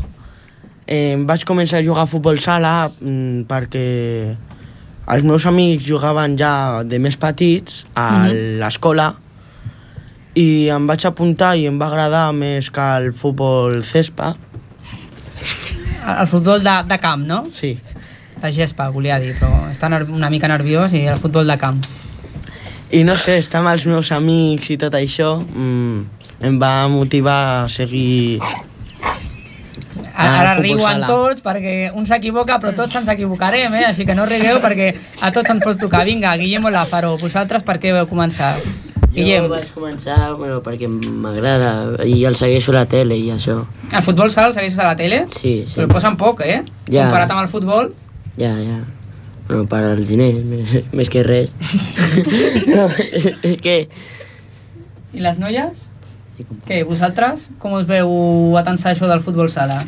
eh, 0.87 1.17
vaig 1.19 1.45
començar 1.49 1.81
a 1.81 1.85
jugar 1.85 2.05
a 2.05 2.11
futbol 2.11 2.39
sala 2.41 2.89
mm, 3.01 3.45
perquè 3.49 4.37
els 5.13 5.25
meus 5.25 5.45
amics 5.49 5.85
jugaven 5.89 6.37
ja 6.39 6.83
de 6.85 6.99
més 7.01 7.17
petits 7.17 7.85
a 7.95 8.25
Mhm. 8.29 8.59
l'escola 8.61 9.15
i 10.35 10.69
em 10.73 10.87
vaig 10.89 11.05
apuntar 11.09 11.55
i 11.61 11.67
em 11.69 11.79
va 11.81 11.91
agradar 11.91 12.31
més 12.33 12.71
que 12.73 12.85
el 12.99 13.13
futbol 13.13 13.83
cespa. 13.85 14.33
El 16.03 16.27
futbol 16.27 16.63
de, 16.65 16.77
de 16.89 16.99
camp, 16.99 17.27
no? 17.29 17.43
Sí. 17.53 17.77
De 18.43 18.51
gespa, 18.51 18.89
volia 18.91 19.21
dir, 19.23 19.37
però 19.39 19.69
està 19.71 19.91
una 19.93 20.31
mica 20.33 20.49
nerviós 20.51 20.95
i 20.97 21.05
el 21.07 21.21
futbol 21.23 21.47
de 21.47 21.59
camp. 21.61 21.79
I 22.93 23.05
no 23.09 23.15
sé, 23.17 23.39
estar 23.41 23.61
amb 23.63 23.71
els 23.73 23.87
meus 23.89 24.11
amics 24.13 24.73
i 24.75 24.77
tot 24.81 24.95
això 24.99 25.37
mm, 25.41 26.03
em 26.49 26.59
va 26.61 26.89
motivar 26.93 27.39
a 27.63 27.69
seguir 27.73 28.41
Ara, 30.13 30.33
ara 30.43 30.51
riuen 30.59 31.01
sala. 31.01 31.07
tots 31.09 31.41
perquè 31.45 31.91
un 31.97 32.05
s'equivoca, 32.07 32.59
però 32.61 32.75
tots 32.77 32.99
ens 33.01 33.09
equivocarem, 33.09 33.73
eh? 33.81 33.87
Així 33.89 34.05
que 34.05 34.15
no 34.15 34.27
rigueu 34.29 34.61
perquè 34.61 34.91
a 35.23 35.31
tots 35.33 35.51
ens 35.55 35.65
pot 35.65 35.81
tocar. 35.81 36.05
Vinga, 36.05 36.35
Guillem 36.37 36.69
Lázaro, 36.69 37.15
vosaltres 37.21 37.65
per 37.65 37.79
què 37.81 37.95
vau 37.97 38.09
començar? 38.11 38.57
Guillem, 39.13 39.45
Jo 39.45 39.49
vaig 39.53 39.67
començar 39.75 40.17
bueno, 40.39 40.63
perquè 40.65 40.89
m'agrada 40.89 42.05
i 42.09 42.25
el 42.25 42.37
segueixo 42.41 42.73
a 42.73 42.79
la 42.81 42.87
tele 42.89 43.17
i 43.19 43.29
això. 43.35 43.59
el 43.93 44.03
futbol 44.03 44.31
sala 44.33 44.49
el 44.49 44.55
segueixes 44.57 44.79
a 44.81 44.87
la 44.89 44.97
tele? 44.97 45.27
Sí, 45.29 45.65
sí. 45.67 45.75
Però 45.77 45.85
el 45.89 45.93
posen 45.93 46.17
poc, 46.17 46.41
eh? 46.47 46.63
Ja. 46.89 47.05
Comparat 47.07 47.31
amb 47.35 47.43
el 47.43 47.49
futbol. 47.53 47.93
Ja, 48.39 48.55
ja. 48.57 48.79
Bueno, 49.49 49.67
per 49.69 49.83
als 49.91 50.07
diners, 50.09 50.39
més, 50.53 50.77
més 50.93 51.11
que 51.13 51.23
res. 51.27 51.53
no, 52.77 52.87
és, 53.13 53.59
que... 53.61 53.77
I 55.13 55.21
les 55.21 55.37
noies? 55.39 55.89
Què, 56.67 56.81
vosaltres? 56.89 57.51
Com 57.61 57.75
us 57.77 57.85
veu 57.87 58.57
atensar 58.57 58.95
això 58.95 59.07
del 59.11 59.21
futbol 59.21 59.51
sala? 59.53 59.83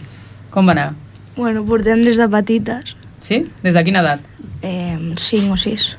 Com 0.53 0.69
va 0.69 0.75
anar? 0.77 0.91
Bueno, 1.39 1.65
portem 1.67 2.05
des 2.05 2.21
de 2.21 2.29
petites, 2.29 2.95
Sí? 3.25 3.39
Des 3.65 3.73
de 3.73 3.81
quina 3.87 4.03
edat? 4.05 4.21
eh, 4.61 4.99
5 5.17 5.55
o 5.55 5.57
6. 5.57 5.97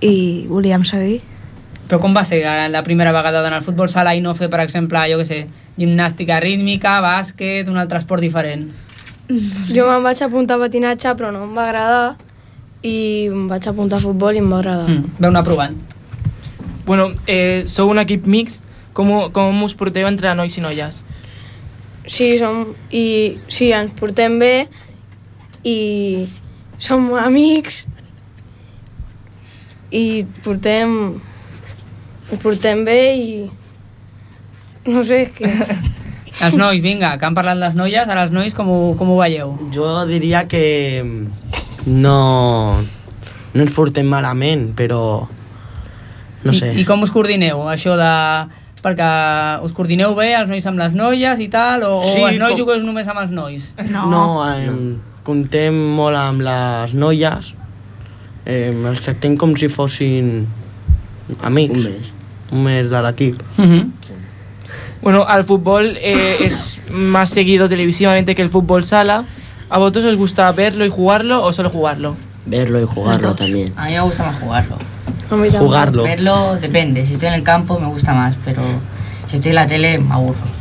I 0.00 0.46
volíem 0.46 0.84
seguir. 0.86 1.22
Però 1.94 2.00
com 2.02 2.10
va 2.10 2.24
ser 2.26 2.40
la 2.74 2.80
primera 2.82 3.12
vegada 3.14 3.38
d'anar 3.38 3.60
al 3.60 3.62
futbol 3.62 3.86
sala 3.86 4.16
i 4.18 4.20
no 4.20 4.32
fer, 4.34 4.48
per 4.50 4.58
exemple, 4.64 4.98
jo 5.06 5.20
què 5.20 5.24
sé, 5.28 5.36
gimnàstica 5.78 6.40
rítmica, 6.42 6.96
bàsquet, 6.98 7.68
un 7.70 7.76
altre 7.78 8.00
esport 8.00 8.18
diferent? 8.18 8.64
Jo 9.70 9.84
me'n 9.86 10.02
vaig 10.02 10.18
apuntar 10.26 10.56
a 10.56 10.64
patinatge, 10.64 11.12
però 11.14 11.28
no 11.30 11.44
em 11.46 11.52
va 11.54 11.68
agradar, 11.68 12.08
i 12.82 12.96
em 13.28 13.44
vaig 13.46 13.68
apuntar 13.70 14.00
a 14.00 14.02
futbol 14.02 14.34
i 14.34 14.42
em 14.42 14.48
va 14.50 14.58
agradar. 14.58 14.88
Mm, 14.90 15.12
veu 15.20 15.28
anar 15.28 15.42
provant. 15.46 15.76
Bueno, 16.88 17.04
eh, 17.30 17.62
sou 17.70 17.92
un 17.92 18.02
equip 18.02 18.26
mixt. 18.26 18.66
Com, 18.92 19.12
com 19.30 19.62
us 19.62 19.76
porteu 19.78 20.08
entre 20.10 20.32
nois 20.34 20.58
i 20.58 20.64
noies? 20.64 20.98
Sí, 22.10 22.32
som, 22.42 22.72
i, 22.90 23.04
sí, 23.46 23.68
ens 23.70 23.94
portem 23.94 24.34
bé 24.42 24.66
i 25.62 25.78
som 26.82 27.06
amics 27.22 27.84
i 29.94 30.24
portem, 30.42 30.98
ens 32.30 32.40
portem 32.42 32.84
bé 32.86 32.98
i 33.16 33.28
no 34.86 35.02
sé, 35.04 35.26
que... 35.34 35.48
Els 36.44 36.56
nois, 36.58 36.80
vinga, 36.82 37.12
que 37.16 37.28
han 37.28 37.34
parlat 37.36 37.54
les 37.60 37.76
noies, 37.78 38.08
ara 38.10 38.24
els 38.26 38.32
nois 38.34 38.50
com 38.58 38.66
ho, 38.66 38.78
com 38.98 39.12
ho 39.12 39.18
veieu? 39.20 39.52
Jo 39.72 40.02
diria 40.08 40.40
que 40.50 40.98
no, 41.86 42.74
no 43.54 43.62
ens 43.62 43.70
portem 43.70 44.08
malament, 44.10 44.64
però 44.74 45.28
no 46.42 46.52
sé. 46.58 46.72
I, 46.74 46.82
I 46.82 46.86
com 46.88 47.06
us 47.06 47.12
coordineu, 47.14 47.62
això 47.70 47.94
de... 48.00 48.10
Perquè 48.84 49.06
us 49.64 49.72
coordineu 49.72 50.12
bé, 50.18 50.32
els 50.36 50.50
nois 50.50 50.66
amb 50.68 50.82
les 50.82 50.92
noies 50.98 51.38
i 51.40 51.46
tal, 51.48 51.86
o, 51.86 52.02
Sí, 52.04 52.18
o 52.20 52.26
els 52.28 52.42
nois 52.42 52.50
com- 52.52 52.64
jugueu 52.64 52.82
només 52.82 53.06
amb 53.08 53.22
els 53.22 53.30
nois? 53.32 53.70
No, 53.88 54.02
no 54.10 54.24
eh, 54.50 54.74
comptem 55.24 55.78
molt 55.96 56.18
amb 56.20 56.42
les 56.44 56.92
noies, 56.98 57.54
eh, 58.44 58.74
els 58.74 59.06
tractem 59.06 59.38
com 59.40 59.54
si 59.56 59.70
fossin 59.72 60.34
amics. 61.46 61.86
Un 62.54 62.62
mes. 62.62 62.86
L'equip. 62.86 63.42
Bueno, 65.02 65.24
al 65.28 65.44
fútbol 65.44 65.98
eh, 66.00 66.38
es 66.40 66.80
más 66.90 67.28
seguido 67.30 67.68
televisivamente 67.68 68.34
que 68.34 68.42
el 68.42 68.48
fútbol 68.48 68.84
sala. 68.84 69.24
¿A 69.68 69.78
vosotros 69.78 70.04
os 70.04 70.16
gusta 70.16 70.50
verlo 70.52 70.86
y 70.86 70.88
jugarlo 70.88 71.44
o 71.44 71.52
solo 71.52 71.68
jugarlo? 71.68 72.16
Verlo 72.46 72.80
y 72.80 72.84
jugarlo 72.84 73.34
también. 73.34 73.72
A 73.76 73.86
mí 73.86 73.92
me 73.92 74.00
gusta 74.00 74.24
más 74.24 74.40
jugarlo. 74.40 74.76
A 75.30 75.36
mí 75.36 75.50
también. 75.50 76.04
Verlo 76.04 76.56
depende. 76.56 77.04
Si 77.04 77.14
estoy 77.14 77.28
en 77.28 77.34
el 77.34 77.42
campo 77.42 77.78
me 77.80 77.88
gusta 77.88 78.14
más, 78.14 78.36
pero 78.44 78.62
si 79.26 79.36
estoy 79.36 79.50
en 79.50 79.56
la 79.56 79.66
tele 79.66 79.98
me 79.98 80.14
aburro. 80.14 80.53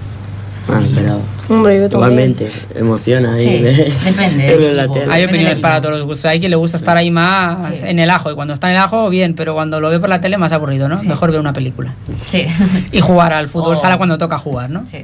Ah, 0.69 0.81
pero 0.95 1.19
Hombre, 1.49 1.75
yo 1.75 1.89
también. 1.89 1.91
igualmente 1.91 2.49
emociona. 2.75 3.37
Sí, 3.37 3.49
y 3.49 3.61
ver- 3.63 3.93
depende. 4.05 4.47
verlo 4.47 4.67
en 4.69 4.77
la 4.77 4.87
tele. 4.87 5.11
Hay 5.13 5.23
opiniones 5.25 5.59
para 5.59 5.81
todos 5.81 5.97
los 5.99 6.07
gustos. 6.07 6.25
Hay 6.25 6.39
quien 6.39 6.49
le 6.51 6.55
gusta 6.55 6.77
estar 6.77 6.95
ahí 6.95 7.11
más 7.11 7.83
en 7.83 7.99
el 7.99 8.09
ajo. 8.09 8.31
Y 8.31 8.35
cuando 8.35 8.53
está 8.53 8.67
en 8.69 8.77
el 8.77 8.81
ajo, 8.81 9.09
bien, 9.09 9.33
pero 9.35 9.53
cuando 9.53 9.81
lo 9.81 9.89
ve 9.89 9.99
por 9.99 10.07
la 10.09 10.21
tele, 10.21 10.37
más 10.37 10.51
aburrido, 10.53 10.87
¿no? 10.87 11.03
Mejor 11.03 11.31
ver 11.31 11.39
una 11.41 11.51
película. 11.53 11.93
Sí. 12.27 12.45
Y 12.91 13.01
jugar 13.01 13.33
al 13.33 13.49
fútbol 13.49 13.73
Oh. 13.73 13.75
sala 13.75 13.97
cuando 13.97 14.17
toca 14.17 14.37
jugar, 14.37 14.69
¿no? 14.69 14.87
Sí. 14.87 15.03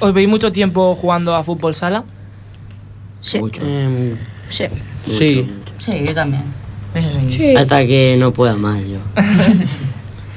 ¿Os 0.00 0.12
veis 0.12 0.28
mucho 0.28 0.50
tiempo 0.50 0.96
jugando 1.00 1.34
a 1.36 1.44
fútbol 1.44 1.74
sala? 1.76 2.02
Sí. 3.20 3.38
Em, 3.62 4.16
sí. 4.50 4.64
Sí. 5.06 5.50
Sí, 5.78 5.92
yo 6.04 6.14
también. 6.14 6.42
Eso 6.94 7.08
sí. 7.12 7.32
Sí. 7.32 7.56
Hasta 7.56 7.86
que 7.86 8.16
no 8.18 8.32
pueda 8.32 8.54
más 8.56 8.80
yo. 8.82 8.98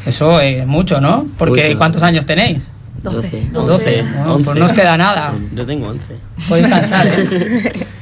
Eso 0.06 0.40
es 0.40 0.66
mucho, 0.66 1.02
¿no? 1.02 1.28
Porque 1.38 1.66
Mucho. 1.68 1.78
¿cuántos 1.80 2.02
años 2.04 2.26
tenéis? 2.26 2.70
12. 3.12 3.38
12. 3.52 4.02
Bueno, 4.26 4.40
pues 4.44 4.58
no 4.60 4.66
os 4.66 4.72
queda 4.74 4.98
nada. 4.98 5.34
Yo 5.54 5.66
tengo 5.66 5.88
11. 5.90 6.16
Podéis 6.48 6.68
cansar, 6.68 7.08
¿eh? 7.08 7.86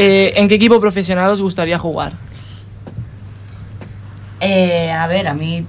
Eh, 0.00 0.34
¿En 0.36 0.46
qué 0.48 0.54
equipo 0.54 0.80
profesional 0.80 1.28
os 1.30 1.40
gustaría 1.42 1.76
jugar? 1.76 2.12
Eh, 4.40 4.90
a 4.92 5.06
ver, 5.06 5.26
a 5.28 5.34
mí. 5.34 5.66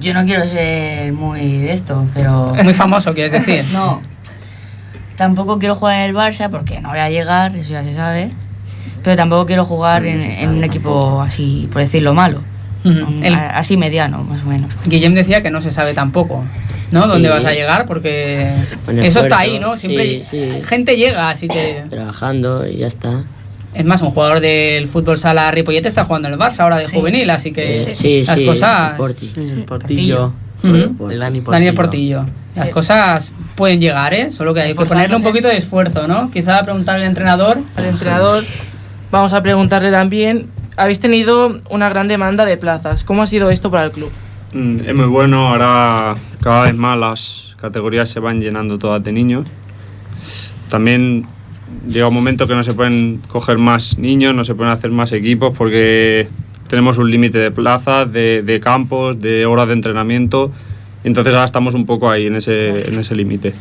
Yo 0.00 0.12
no 0.14 0.24
quiero 0.24 0.46
ser 0.46 1.12
muy 1.12 1.40
de 1.58 1.72
esto, 1.72 2.06
pero. 2.14 2.54
Muy 2.62 2.74
famoso, 2.74 3.12
quieres 3.14 3.32
decir. 3.32 3.64
No. 3.72 4.00
Tampoco 5.16 5.58
quiero 5.60 5.76
jugar 5.76 6.00
en 6.00 6.06
el 6.10 6.14
Barça 6.14 6.50
porque 6.50 6.80
no 6.80 6.88
voy 6.90 6.98
a 6.98 7.08
llegar, 7.08 7.54
eso 7.54 7.72
ya 7.72 7.84
se 7.84 7.94
sabe. 7.94 8.32
Pero 9.04 9.16
tampoco 9.16 9.46
quiero 9.46 9.64
jugar 9.64 10.04
en, 10.06 10.20
en 10.22 10.50
un 10.50 10.64
equipo 10.64 11.20
así, 11.20 11.68
por 11.72 11.82
decirlo 11.82 12.14
malo. 12.14 12.40
Un- 12.84 13.22
El- 13.24 13.34
a- 13.34 13.50
así 13.58 13.76
mediano, 13.76 14.24
más 14.24 14.42
o 14.42 14.46
menos. 14.46 14.70
Guillem 14.86 15.14
decía 15.14 15.40
que 15.42 15.50
no 15.50 15.60
se 15.60 15.70
sabe 15.70 15.94
tampoco, 15.94 16.44
¿no? 16.90 17.06
¿Dónde 17.06 17.28
Sí. 17.28 17.34
vas 17.34 17.44
a 17.44 17.52
llegar? 17.52 17.86
Porque 17.86 18.50
eso 19.02 19.20
está 19.20 19.38
ahí, 19.38 19.58
¿no? 19.58 19.76
Siempre 19.76 20.24
sí, 20.24 20.26
sí. 20.30 20.62
gente 20.64 20.96
llega, 20.96 21.30
así 21.30 21.48
que... 21.48 21.84
Trabajando 21.90 22.66
y 22.66 22.78
ya 22.78 22.86
está. 22.86 23.24
Es 23.74 23.84
más, 23.84 24.02
un 24.02 24.10
jugador 24.10 24.38
del 24.40 24.86
fútbol 24.86 25.18
sala 25.18 25.50
Ripollet 25.50 25.84
está 25.84 26.04
jugando 26.04 26.28
en 26.28 26.34
el 26.34 26.40
Barça 26.40 26.60
ahora 26.60 26.76
de 26.76 26.86
Sí. 26.86 26.96
juvenil, 26.96 27.28
así 27.30 27.52
que 27.52 27.94
sí, 27.94 28.22
las 28.24 28.38
sí, 28.38 28.46
cosas... 28.46 28.92
Porti. 28.96 29.32
Portillo. 29.66 30.32
Ujú. 30.62 31.10
El 31.10 31.18
Dani 31.18 31.40
Portillo. 31.40 31.50
Daniel 31.52 31.74
Portillo. 31.74 32.26
Las 32.54 32.68
Sí. 32.68 32.72
cosas 32.72 33.32
pueden 33.56 33.80
llegar, 33.80 34.14
¿eh? 34.14 34.30
Solo 34.30 34.54
que 34.54 34.60
hay 34.60 34.74
que 34.74 34.86
ponerle 34.86 35.16
un 35.16 35.22
poquito 35.22 35.48
de 35.48 35.56
esfuerzo, 35.56 36.06
¿no? 36.06 36.30
Quizá 36.30 36.62
preguntarle 36.62 37.02
al 37.02 37.08
entrenador. 37.08 37.58
Al 37.76 37.86
entrenador 37.86 38.44
vamos 39.10 39.32
a 39.32 39.42
preguntarle 39.42 39.90
también. 39.90 40.48
Habéis 40.76 41.00
tenido 41.00 41.58
una 41.68 41.88
gran 41.88 42.08
demanda 42.08 42.44
de 42.44 42.56
plazas. 42.56 43.04
¿Cómo 43.04 43.22
ha 43.22 43.26
sido 43.26 43.50
esto 43.50 43.70
para 43.70 43.84
el 43.84 43.90
club? 43.90 44.10
Mm, 44.54 44.80
Es 44.86 44.94
muy 44.94 45.06
bueno, 45.06 45.48
ahora 45.48 46.14
cada 46.42 46.64
vez 46.64 46.74
más 46.74 46.98
las 46.98 47.54
categorías 47.60 48.08
se 48.08 48.20
van 48.20 48.40
llenando 48.40 48.78
todas 48.78 49.02
de 49.02 49.12
niños. 49.12 49.44
También 50.68 51.26
llega 51.88 52.08
un 52.08 52.14
momento 52.14 52.46
que 52.46 52.54
no 52.54 52.62
se 52.62 52.72
pueden 52.72 53.20
coger 53.28 53.58
más 53.58 53.98
niños, 53.98 54.34
no 54.34 54.44
se 54.44 54.54
pueden 54.54 54.72
hacer 54.72 54.90
más 54.90 55.12
equipos 55.12 55.56
porque 55.56 56.28
tenemos 56.68 56.98
un 56.98 57.10
límite 57.10 57.38
de 57.38 57.50
plazas, 57.50 58.10
de, 58.12 58.42
de 58.42 58.60
campos, 58.60 59.20
de 59.20 59.44
horas 59.46 59.66
de 59.68 59.74
entrenamiento. 59.74 60.50
Entonces 61.04 61.32
ahora 61.34 61.44
estamos 61.44 61.74
un 61.74 61.84
poco 61.86 62.10
ahí 62.10 62.26
en 62.26 62.36
ese, 62.36 62.88
en 62.88 62.98
ese 62.98 63.14
límite. 63.14 63.52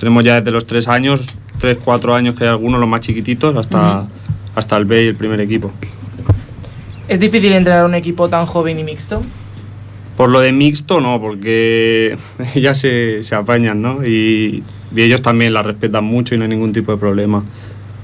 Tenemos 0.00 0.24
ya 0.24 0.36
desde 0.36 0.50
los 0.50 0.66
tres 0.66 0.88
años, 0.88 1.20
tres, 1.60 1.78
cuatro 1.84 2.14
años 2.14 2.34
que 2.34 2.44
hay 2.44 2.50
algunos, 2.50 2.80
los 2.80 2.88
más 2.88 3.00
chiquititos, 3.00 3.54
hasta, 3.56 4.00
Ujú. 4.00 4.08
hasta 4.54 4.76
el 4.76 4.84
B 4.84 5.04
y 5.04 5.08
el 5.08 5.16
primer 5.16 5.40
equipo. 5.40 5.70
¿Es 7.08 7.20
difícil 7.20 7.52
entrenar 7.52 7.84
un 7.84 7.94
equipo 7.94 8.28
tan 8.28 8.46
joven 8.46 8.78
y 8.78 8.84
mixto? 8.84 9.22
Por 10.18 10.28
lo 10.28 10.40
de 10.40 10.52
mixto, 10.52 11.00
no, 11.00 11.18
porque 11.20 12.18
ya 12.54 12.74
se, 12.74 13.22
se 13.22 13.34
apañan, 13.34 13.80
¿no? 13.80 14.04
Y, 14.04 14.62
y 14.94 15.00
ellos 15.02 15.22
también 15.22 15.54
la 15.54 15.62
respetan 15.62 16.04
mucho 16.04 16.34
y 16.34 16.38
no 16.38 16.44
hay 16.44 16.50
ningún 16.50 16.72
tipo 16.74 16.92
de 16.92 16.98
problema. 16.98 17.42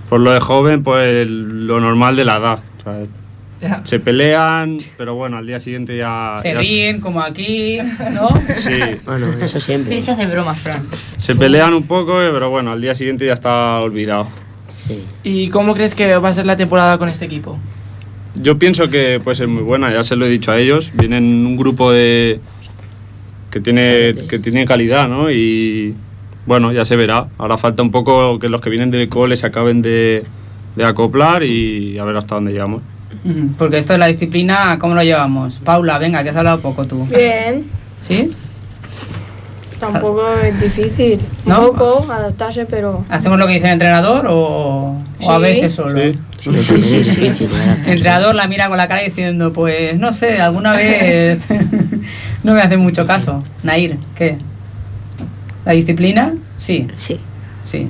Por 0.08 0.20
lo 0.20 0.30
de 0.30 0.40
joven, 0.40 0.82
pues 0.82 1.26
lo 1.28 1.78
normal 1.80 2.14
de 2.16 2.24
la 2.24 2.36
edad. 2.36 2.58
o 2.78 2.82
sea, 2.82 2.98
Ya. 3.60 3.80
se 3.84 3.98
pelean, 3.98 4.78
pero 4.96 5.14
bueno, 5.14 5.38
al 5.38 5.46
día 5.46 5.58
siguiente 5.58 5.96
ya... 5.96 6.34
Se 6.40 6.52
ya 6.52 6.58
ríen, 6.60 7.00
como 7.00 7.20
aquí, 7.20 7.78
¿no? 8.12 8.28
Sí. 8.54 8.78
Bueno, 9.06 9.32
eso 9.42 9.58
siempre. 9.58 9.92
Sí, 9.94 10.00
se 10.02 10.12
hace 10.12 10.26
bromas, 10.26 10.60
Fran. 10.60 10.82
Se 11.16 11.34
pelean 11.34 11.74
un 11.74 11.84
poco, 11.86 12.22
eh, 12.22 12.30
pero 12.32 12.48
bueno, 12.50 12.70
al 12.72 12.80
día 12.80 12.94
siguiente 12.94 13.26
ya 13.26 13.32
está 13.32 13.80
olvidado. 13.80 14.28
Sí. 14.86 15.02
¿Y 15.24 15.48
cómo 15.48 15.74
crees 15.74 15.94
que 15.96 16.16
va 16.18 16.28
a 16.28 16.32
ser 16.32 16.46
la 16.46 16.56
temporada 16.56 16.96
con 16.98 17.08
este 17.08 17.24
equipo? 17.24 17.58
Yo 18.37 18.59
pienso 18.59 18.91
que 18.91 19.20
puede 19.22 19.37
ser 19.37 19.49
muy 19.49 19.62
buena, 19.62 19.93
ya 19.93 20.03
se 20.05 20.16
lo 20.16 20.26
he 20.26 20.28
dicho 20.28 20.51
a 20.51 20.59
ellos. 20.59 20.91
Vienen 20.95 21.47
un 21.47 21.57
grupo 21.57 21.93
de 21.93 22.41
que 23.51 23.61
tiene, 23.61 24.14
que 24.28 24.39
tiene 24.39 24.66
calidad, 24.66 25.09
¿no? 25.09 25.30
Y 25.30 25.95
bueno, 26.47 26.72
ya 26.72 26.85
se 26.85 26.97
verá. 26.97 27.28
Ahora 27.39 27.57
falta 27.57 27.82
un 27.82 27.91
poco 27.91 28.39
que 28.39 28.49
los 28.49 28.61
que 28.61 28.70
vienen 28.70 28.91
del 28.91 29.09
cole 29.09 29.37
se 29.37 29.47
acaben 29.47 29.82
de, 29.82 30.24
de 30.74 30.85
acoplar 30.85 31.45
y 31.45 31.99
a 31.99 32.05
ver 32.05 32.16
hasta 32.16 32.35
dónde 32.35 32.53
llegamos. 32.53 32.82
Porque 33.57 33.78
esto 33.78 33.93
de 33.93 34.01
la 34.01 34.07
disciplina, 34.07 34.76
¿cómo 34.78 34.95
lo 34.95 35.03
llevamos? 35.03 35.61
Paula, 35.64 35.99
venga, 35.99 36.22
que 36.22 36.30
has 36.30 36.37
hablado 36.37 36.61
poco 36.61 36.87
tú. 36.87 37.07
Bien, 37.07 37.64
¿Sí? 38.01 38.32
Tampoco 39.81 40.22
es 40.43 40.61
difícil. 40.61 41.20
Un 41.45 41.53
¿No? 41.53 41.66
poco 41.72 42.07
adaptarse, 42.12 42.66
pero. 42.66 43.05
¿Hacemos 43.09 43.39
lo 43.39 43.47
que 43.47 43.55
dice 43.55 43.66
el 43.66 43.72
entrenador 43.75 44.27
o, 44.29 44.97
o 45.20 45.31
a 45.33 45.37
Sí. 45.37 45.43
veces 45.43 45.72
solo? 45.72 45.99
Sí. 46.01 46.18
Sí, 46.39 46.51
difícil. 46.51 47.49
El 47.87 47.93
entrenador 47.93 48.35
la 48.35 48.47
mira 48.49 48.68
con 48.68 48.77
la 48.77 48.87
cara 48.89 49.01
diciendo, 49.03 49.53
pues 49.53 49.99
no 49.99 50.12
sé, 50.12 50.41
alguna 50.41 50.72
vez 50.72 51.39
no 52.43 52.53
me 52.55 52.61
hace 52.61 52.77
mucho 52.77 53.07
caso. 53.07 53.43
Nair, 53.62 53.97
¿qué? 54.14 54.37
¿La 55.64 55.72
disciplina? 55.72 56.35
Sí. 56.59 56.89
Sí. 56.97 57.18
Sí. 57.64 57.87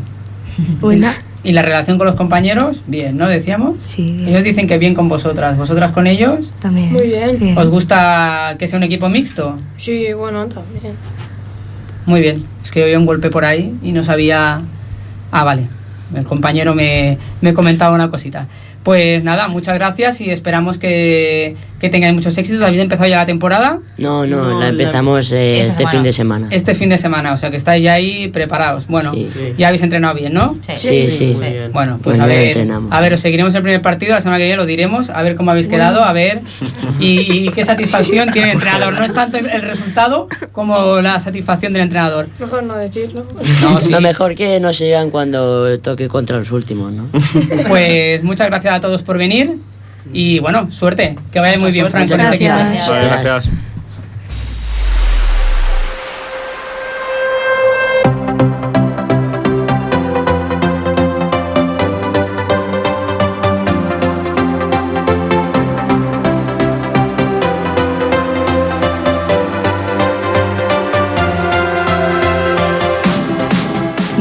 Buena. 0.80 1.12
¿Y 1.42 1.52
la 1.52 1.60
relación 1.62 1.98
con 1.98 2.06
los 2.06 2.14
compañeros? 2.16 2.80
Bien, 2.86 3.16
¿no? 3.18 3.26
Decíamos. 3.28 3.74
Sí, 3.84 4.12
bien. 4.12 4.28
Ellos 4.28 4.44
dicen 4.44 4.66
que 4.66 4.78
bien 4.78 4.94
con 4.94 5.08
vosotras. 5.10 5.58
¿Vosotras 5.58 5.92
con 5.92 6.06
ellos? 6.06 6.52
También. 6.60 6.90
Muy 6.92 7.08
bien. 7.08 7.58
¿Os 7.58 7.68
gusta 7.68 8.56
que 8.58 8.66
sea 8.68 8.78
un 8.78 8.84
equipo 8.84 9.08
mixto? 9.10 9.58
Sí, 9.76 10.12
bueno, 10.14 10.46
también. 10.46 10.94
Muy 12.06 12.20
bien. 12.20 12.44
Es 12.62 12.70
que 12.70 12.84
oí 12.84 12.94
un 12.94 13.06
golpe 13.06 13.30
por 13.30 13.44
ahí 13.44 13.74
y 13.82 13.92
no 13.92 14.04
sabía... 14.04 14.62
Ah, 15.30 15.44
vale. 15.44 15.68
El 16.14 16.24
compañero 16.24 16.74
me, 16.74 17.18
me 17.40 17.54
comentaba 17.54 17.94
una 17.94 18.10
cosita. 18.10 18.46
Pues 18.84 19.24
nada, 19.24 19.48
muchas 19.48 19.74
gracias 19.74 20.20
y 20.20 20.28
esperamos 20.30 20.78
que, 20.78 21.56
que 21.80 21.90
tengáis 21.90 22.14
muchos 22.14 22.36
éxitos. 22.38 22.62
¿Habéis 22.62 22.80
empezado 22.82 23.08
ya 23.08 23.18
la 23.18 23.26
temporada? 23.26 23.78
No, 23.98 24.26
no, 24.26 24.36
No, 24.42 24.58
la 24.60 24.66
la- 24.66 24.68
empezamos 24.70 25.30
eh, 25.32 25.60
Esta 25.60 25.62
este 25.64 25.76
semana. 25.78 25.90
fin 25.90 26.02
de 26.02 26.12
semana. 26.12 26.48
Este 26.50 26.74
fin 26.74 26.88
de 26.88 26.98
semana, 26.98 27.32
o 27.32 27.36
sea 27.36 27.50
que 27.50 27.56
estáis 27.56 27.82
ya 27.84 27.94
ahí 27.94 28.28
preparados. 28.28 28.86
Bueno, 28.86 29.12
Sí. 29.12 29.28
ya 29.58 29.68
habéis 29.68 29.82
entrenado 29.82 30.14
bien, 30.14 30.32
¿no? 30.32 30.56
Sí, 30.74 31.10
sí. 31.10 31.34
Muy 31.36 31.46
bien. 31.50 31.72
Bueno, 31.72 31.98
pues 32.02 32.16
Bueno, 32.18 32.24
a 32.24 32.28
ya 32.28 32.34
ver, 32.40 32.46
entrenamos. 32.48 32.90
a 32.92 33.00
ver, 33.00 33.12
os 33.14 33.20
seguiremos 33.20 33.54
el 33.54 33.62
primer 33.62 33.82
partido, 33.82 34.14
la 34.14 34.20
semana 34.20 34.38
que 34.38 34.44
viene 34.44 34.56
lo 34.56 34.66
diremos, 34.66 35.10
a 35.10 35.22
ver 35.22 35.34
cómo 35.36 35.50
habéis 35.50 35.68
quedado, 35.68 36.02
a 36.04 36.12
ver 36.12 36.40
y, 37.00 37.20
y 37.20 37.48
qué 37.50 37.64
satisfacción 37.66 38.30
tiene 38.30 38.48
el 38.48 38.54
entrenador. 38.54 38.94
No 38.94 39.04
es 39.04 39.12
tanto 39.12 39.36
el 39.38 39.62
resultado 39.62 40.28
como 40.52 41.00
la 41.00 41.20
satisfacción 41.20 41.72
del 41.72 41.82
entrenador. 41.82 42.28
Mejor 42.38 42.62
no 42.62 42.76
decirlo. 42.76 43.26
No, 43.62 43.80
sí. 43.80 43.90
Lo 43.90 44.00
mejor 44.00 44.34
que 44.34 44.58
no 44.60 44.72
sigan 44.72 45.10
cuando 45.10 45.78
toque 45.80 46.08
contra 46.08 46.38
los 46.38 46.50
últimos, 46.52 46.92
¿no? 46.92 47.08
Pues 47.68 48.22
muchas 48.22 48.46
gracias 48.48 48.74
a 48.74 48.80
todos 48.80 49.02
por 49.02 49.18
venir 49.18 49.56
y 50.12 50.38
bueno, 50.38 50.70
suerte, 50.70 51.16
que 51.32 51.40
vaya 51.40 51.58
muy 51.58 51.70
bien, 51.70 51.86
equipo. 51.86 52.06
Gracias. 52.16 52.88
Vale, 52.88 53.06
gracias. 53.06 53.48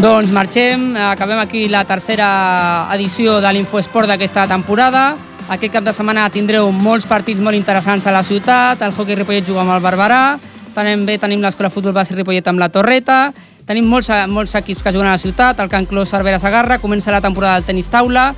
Doncs 0.03 0.33
marxem, 0.35 0.97
acabem 0.99 1.39
aquí 1.39 1.69
la 1.71 1.85
tercera 1.87 2.89
edició 2.91 3.37
de 3.39 3.53
l'Infoesport 3.55 4.11
d'aquesta 4.11 4.43
temporada. 4.51 5.13
Aquest 5.51 5.73
cap 5.73 5.83
de 5.83 5.91
setmana 5.91 6.29
tindreu 6.31 6.69
molts 6.71 7.05
partits 7.05 7.41
molt 7.43 7.57
interessants 7.57 8.05
a 8.07 8.13
la 8.15 8.23
ciutat, 8.23 8.81
el 8.81 8.93
hockey 8.95 9.17
Ripollet 9.19 9.45
juga 9.45 9.61
amb 9.61 9.73
el 9.75 9.81
Barberà, 9.83 10.37
també 10.73 11.17
tenim 11.19 11.43
l'Escola 11.43 11.69
Futbol 11.69 11.93
Base 11.93 12.15
Ripollet 12.15 12.47
amb 12.47 12.63
la 12.63 12.69
Torreta, 12.71 13.33
tenim 13.67 13.85
molts, 13.85 14.09
molts 14.31 14.55
equips 14.55 14.81
que 14.81 14.93
juguen 14.95 15.11
a 15.11 15.17
la 15.17 15.21
ciutat, 15.21 15.59
el 15.59 15.69
Can 15.69 15.85
Clos 15.85 16.09
Cervera 16.09 16.39
Sagarra, 16.39 16.79
comença 16.79 17.11
la 17.11 17.21
temporada 17.21 17.59
del 17.59 17.67
tenis 17.67 17.91
taula, 17.91 18.31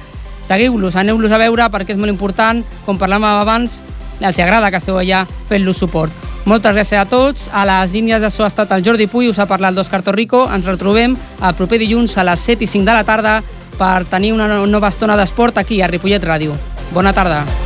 seguiu-los, 0.44 0.98
aneu-los 0.98 1.32
a 1.32 1.40
veure 1.42 1.70
perquè 1.72 1.94
és 1.94 2.02
molt 2.02 2.12
important, 2.12 2.64
com 2.86 2.98
parlàvem 2.98 3.30
abans, 3.30 3.82
els 4.20 4.40
agrada 4.40 4.72
que 4.72 4.82
esteu 4.82 4.98
allà 4.98 5.26
fent-los 5.50 5.78
suport. 5.78 6.12
Moltes 6.46 6.76
gràcies 6.76 7.02
a 7.02 7.08
tots. 7.10 7.50
A 7.52 7.66
les 7.66 7.92
línies 7.92 8.22
de 8.22 8.30
so 8.30 8.46
ha 8.46 8.52
estat 8.52 8.72
el 8.72 8.84
Jordi 8.86 9.08
Puy, 9.10 9.32
us 9.32 9.40
ha 9.42 9.48
parlat 9.50 9.74
l'Òscar 9.74 10.04
Torrico. 10.06 10.44
Ens 10.46 10.68
retrobem 10.70 11.18
el 11.18 11.58
proper 11.58 11.82
dilluns 11.82 12.14
a 12.22 12.28
les 12.28 12.46
7 12.46 12.64
i 12.64 12.70
5 12.70 12.86
de 12.86 12.94
la 12.94 13.04
tarda 13.04 13.40
per 13.80 14.06
tenir 14.06 14.32
una 14.38 14.48
nova 14.70 14.94
estona 14.94 15.18
d'esport 15.18 15.58
aquí 15.58 15.82
a 15.82 15.90
Ripollet 15.90 16.24
Ràdio. 16.24 16.54
Bona 16.94 17.14
tarda. 17.14 17.65